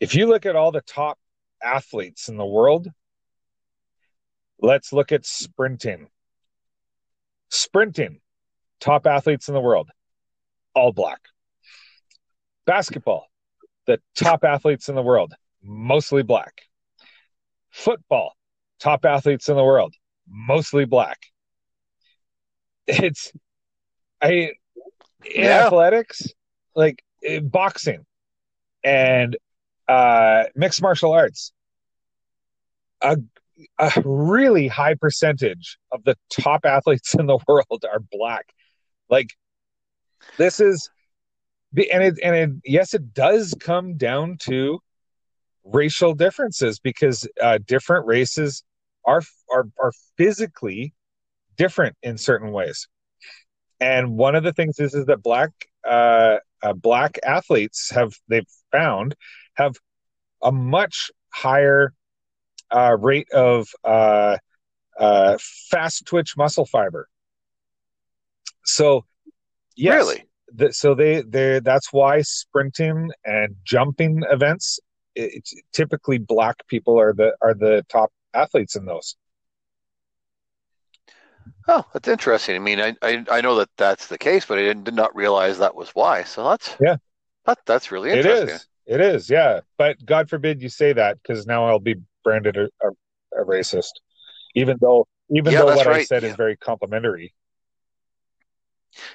if 0.00 0.14
you 0.14 0.26
look 0.26 0.46
at 0.46 0.56
all 0.56 0.72
the 0.72 0.80
top 0.82 1.18
athletes 1.62 2.28
in 2.28 2.36
the 2.36 2.44
world 2.46 2.88
let's 4.60 4.92
look 4.92 5.12
at 5.12 5.26
sprinting. 5.26 6.08
Sprinting 7.50 8.20
top 8.80 9.06
athletes 9.06 9.48
in 9.48 9.54
the 9.54 9.60
world 9.60 9.88
all 10.74 10.92
black 10.92 11.20
basketball 12.66 13.26
the 13.86 14.00
top 14.14 14.44
athletes 14.44 14.88
in 14.88 14.94
the 14.94 15.02
world 15.02 15.34
mostly 15.62 16.22
black. 16.22 16.62
Football 17.70 18.34
top 18.80 19.04
athletes 19.04 19.48
in 19.48 19.56
the 19.56 19.64
world 19.64 19.94
mostly 20.28 20.84
black. 20.84 21.18
It's 22.86 23.32
i 24.22 24.52
in 25.24 25.44
Yeah. 25.44 25.60
athletics 25.60 26.22
like 26.74 27.02
eh, 27.24 27.40
boxing 27.40 28.04
and 28.82 29.36
uh 29.88 30.44
mixed 30.54 30.82
martial 30.82 31.12
arts 31.12 31.52
a 33.02 33.16
a 33.78 33.92
really 34.04 34.66
high 34.68 34.94
percentage 34.94 35.78
of 35.92 36.02
the 36.04 36.16
top 36.30 36.64
athletes 36.64 37.14
in 37.14 37.26
the 37.26 37.38
world 37.48 37.84
are 37.90 38.00
black. 38.10 38.46
Like 39.08 39.30
this 40.38 40.60
is 40.60 40.90
and 41.76 42.02
it 42.02 42.14
and 42.22 42.36
it 42.36 42.50
yes 42.64 42.94
it 42.94 43.14
does 43.14 43.54
come 43.60 43.96
down 43.96 44.36
to 44.38 44.78
racial 45.64 46.14
differences 46.14 46.78
because 46.78 47.28
uh 47.42 47.58
different 47.66 48.06
races 48.06 48.62
are 49.04 49.22
are 49.52 49.66
are 49.80 49.92
physically 50.16 50.92
different 51.56 51.96
in 52.02 52.18
certain 52.18 52.52
ways 52.52 52.88
and 53.80 54.16
one 54.16 54.34
of 54.34 54.44
the 54.44 54.52
things 54.52 54.78
is 54.78 54.94
is 54.94 55.06
that 55.06 55.22
black 55.22 55.50
uh, 55.88 56.36
uh 56.62 56.72
black 56.72 57.18
athletes 57.24 57.90
have 57.90 58.12
they've 58.28 58.46
found 58.70 59.14
have 59.54 59.74
a 60.42 60.52
much 60.52 61.10
higher 61.30 61.92
uh, 62.70 62.96
rate 63.00 63.30
of 63.32 63.68
uh, 63.84 64.36
uh, 64.98 65.38
fast 65.70 66.06
twitch 66.06 66.36
muscle 66.36 66.66
fiber. 66.66 67.08
So, 68.64 69.04
yes, 69.76 69.94
Really? 69.94 70.24
Th- 70.58 70.72
so 70.72 70.94
they 70.94 71.22
they 71.22 71.60
that's 71.60 71.92
why 71.92 72.22
sprinting 72.22 73.10
and 73.24 73.56
jumping 73.64 74.22
events, 74.30 74.80
it, 75.14 75.30
it's 75.34 75.54
typically 75.72 76.18
black 76.18 76.66
people 76.68 76.98
are 76.98 77.12
the 77.12 77.34
are 77.42 77.54
the 77.54 77.84
top 77.88 78.12
athletes 78.34 78.76
in 78.76 78.84
those. 78.84 79.16
Oh, 81.66 81.84
that's 81.92 82.08
interesting. 82.08 82.56
I 82.56 82.58
mean, 82.58 82.80
I, 82.80 82.94
I 83.02 83.24
I 83.30 83.40
know 83.40 83.56
that 83.56 83.70
that's 83.76 84.06
the 84.08 84.18
case, 84.18 84.44
but 84.44 84.58
I 84.58 84.62
didn't, 84.62 84.84
did 84.84 84.94
not 84.94 85.14
realize 85.16 85.58
that 85.58 85.74
was 85.74 85.90
why. 85.90 86.24
So 86.24 86.48
that's 86.48 86.76
Yeah. 86.80 86.96
that, 87.46 87.58
that's 87.66 87.90
really 87.90 88.10
It 88.10 88.18
interesting. 88.18 88.48
is, 88.50 88.66
it 88.86 89.00
is, 89.00 89.30
yeah. 89.30 89.60
But 89.78 90.04
God 90.04 90.28
forbid 90.28 90.62
you 90.62 90.68
say 90.68 90.92
that 90.92 91.18
because 91.22 91.46
now 91.46 91.66
I'll 91.66 91.78
be 91.78 91.96
branded 92.22 92.56
a, 92.56 92.64
a, 92.82 93.42
a 93.42 93.44
racist, 93.46 93.92
even 94.54 94.76
though 94.80 95.06
even 95.30 95.52
Yeah, 95.52 95.60
though 95.60 95.76
what 95.76 95.86
I 95.88 96.04
said 96.04 96.22
Yeah. 96.22 96.30
is 96.30 96.36
very 96.36 96.56
complimentary. 96.56 97.32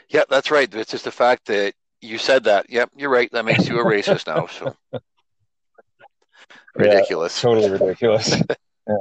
Yeah, 0.09 0.23
that's 0.30 0.51
right. 0.51 0.73
It's 0.73 0.91
just 0.91 1.05
the 1.05 1.11
fact 1.11 1.45
that 1.47 1.73
you 2.01 2.17
said 2.17 2.45
that. 2.45 2.69
Yep, 2.69 2.91
you're 2.95 3.09
right. 3.09 3.32
That 3.32 3.45
makes 3.45 3.67
you 3.67 3.80
a 3.80 3.86
racist 3.86 4.27
now. 4.27 4.47
So 4.47 4.75
Yeah. 4.93 4.99
ridiculous. 6.75 7.39
Totally 7.41 7.69
ridiculous. 7.69 8.36
yeah. 8.88 8.95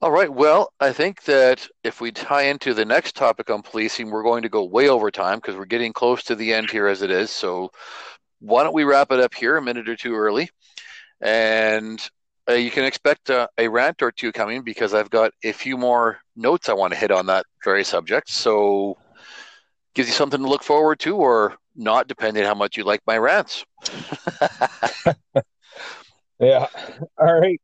All 0.00 0.10
right. 0.12 0.32
Well, 0.32 0.72
I 0.80 0.92
think 0.92 1.24
that 1.24 1.66
if 1.82 2.00
we 2.00 2.12
tie 2.12 2.42
into 2.44 2.72
the 2.72 2.84
next 2.84 3.16
topic 3.16 3.50
on 3.50 3.62
policing, 3.62 4.10
we're 4.10 4.22
going 4.22 4.42
to 4.42 4.48
go 4.48 4.64
way 4.64 4.88
over 4.88 5.10
time 5.10 5.38
because 5.38 5.56
we're 5.56 5.64
getting 5.64 5.92
close 5.92 6.22
to 6.24 6.36
the 6.36 6.54
end 6.54 6.70
here 6.70 6.86
as 6.86 7.02
it 7.02 7.10
is. 7.10 7.30
So 7.30 7.70
why 8.40 8.62
don't 8.62 8.74
we 8.74 8.84
wrap 8.84 9.10
it 9.10 9.20
up 9.20 9.34
here 9.34 9.56
a 9.56 9.62
minute 9.62 9.88
or 9.88 9.96
two 9.96 10.14
early? 10.14 10.50
And 11.20 12.00
uh, 12.48 12.54
you 12.54 12.70
can 12.70 12.84
expect 12.84 13.30
uh, 13.30 13.46
a 13.58 13.68
rant 13.68 14.02
or 14.02 14.10
two 14.10 14.32
coming 14.32 14.62
because 14.62 14.94
I've 14.94 15.10
got 15.10 15.32
a 15.44 15.52
few 15.52 15.76
more 15.76 16.18
notes 16.36 16.68
I 16.68 16.72
want 16.72 16.92
to 16.92 16.98
hit 16.98 17.10
on 17.10 17.26
that 17.26 17.44
very 17.64 17.84
subject. 17.84 18.30
So 18.30 18.96
gives 19.94 20.08
you 20.08 20.14
something 20.14 20.40
to 20.40 20.48
look 20.48 20.62
forward 20.62 20.98
to 21.00 21.16
or 21.16 21.56
not, 21.76 22.08
depending 22.08 22.42
on 22.44 22.48
how 22.48 22.54
much 22.54 22.76
you 22.76 22.84
like 22.84 23.00
my 23.06 23.18
rants. 23.18 23.64
yeah. 26.38 26.66
All 27.18 27.40
right. 27.40 27.60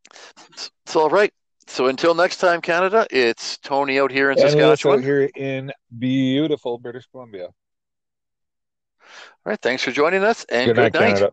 It's 0.53 0.97
all 0.97 1.11
right. 1.11 1.33
So 1.67 1.87
until 1.87 2.15
next 2.15 2.37
time, 2.39 2.61
Canada, 2.61 3.07
it's 3.11 3.57
Tony 3.59 3.99
out 3.99 4.11
here 4.13 4.31
in 4.31 4.39
And 4.39 4.51
Saskatchewan. 4.51 4.99
out 4.99 5.05
here 5.05 5.31
in 5.35 5.73
beautiful 5.99 6.79
British 6.79 7.07
Columbia. 7.07 7.47
All 7.47 7.53
right. 9.47 9.61
Thanks 9.61 9.83
for 9.83 9.91
joining 9.91 10.23
us 10.25 10.45
and 10.51 10.69
Good 10.69 10.77
night, 10.77 10.93
Canada. 10.93 11.33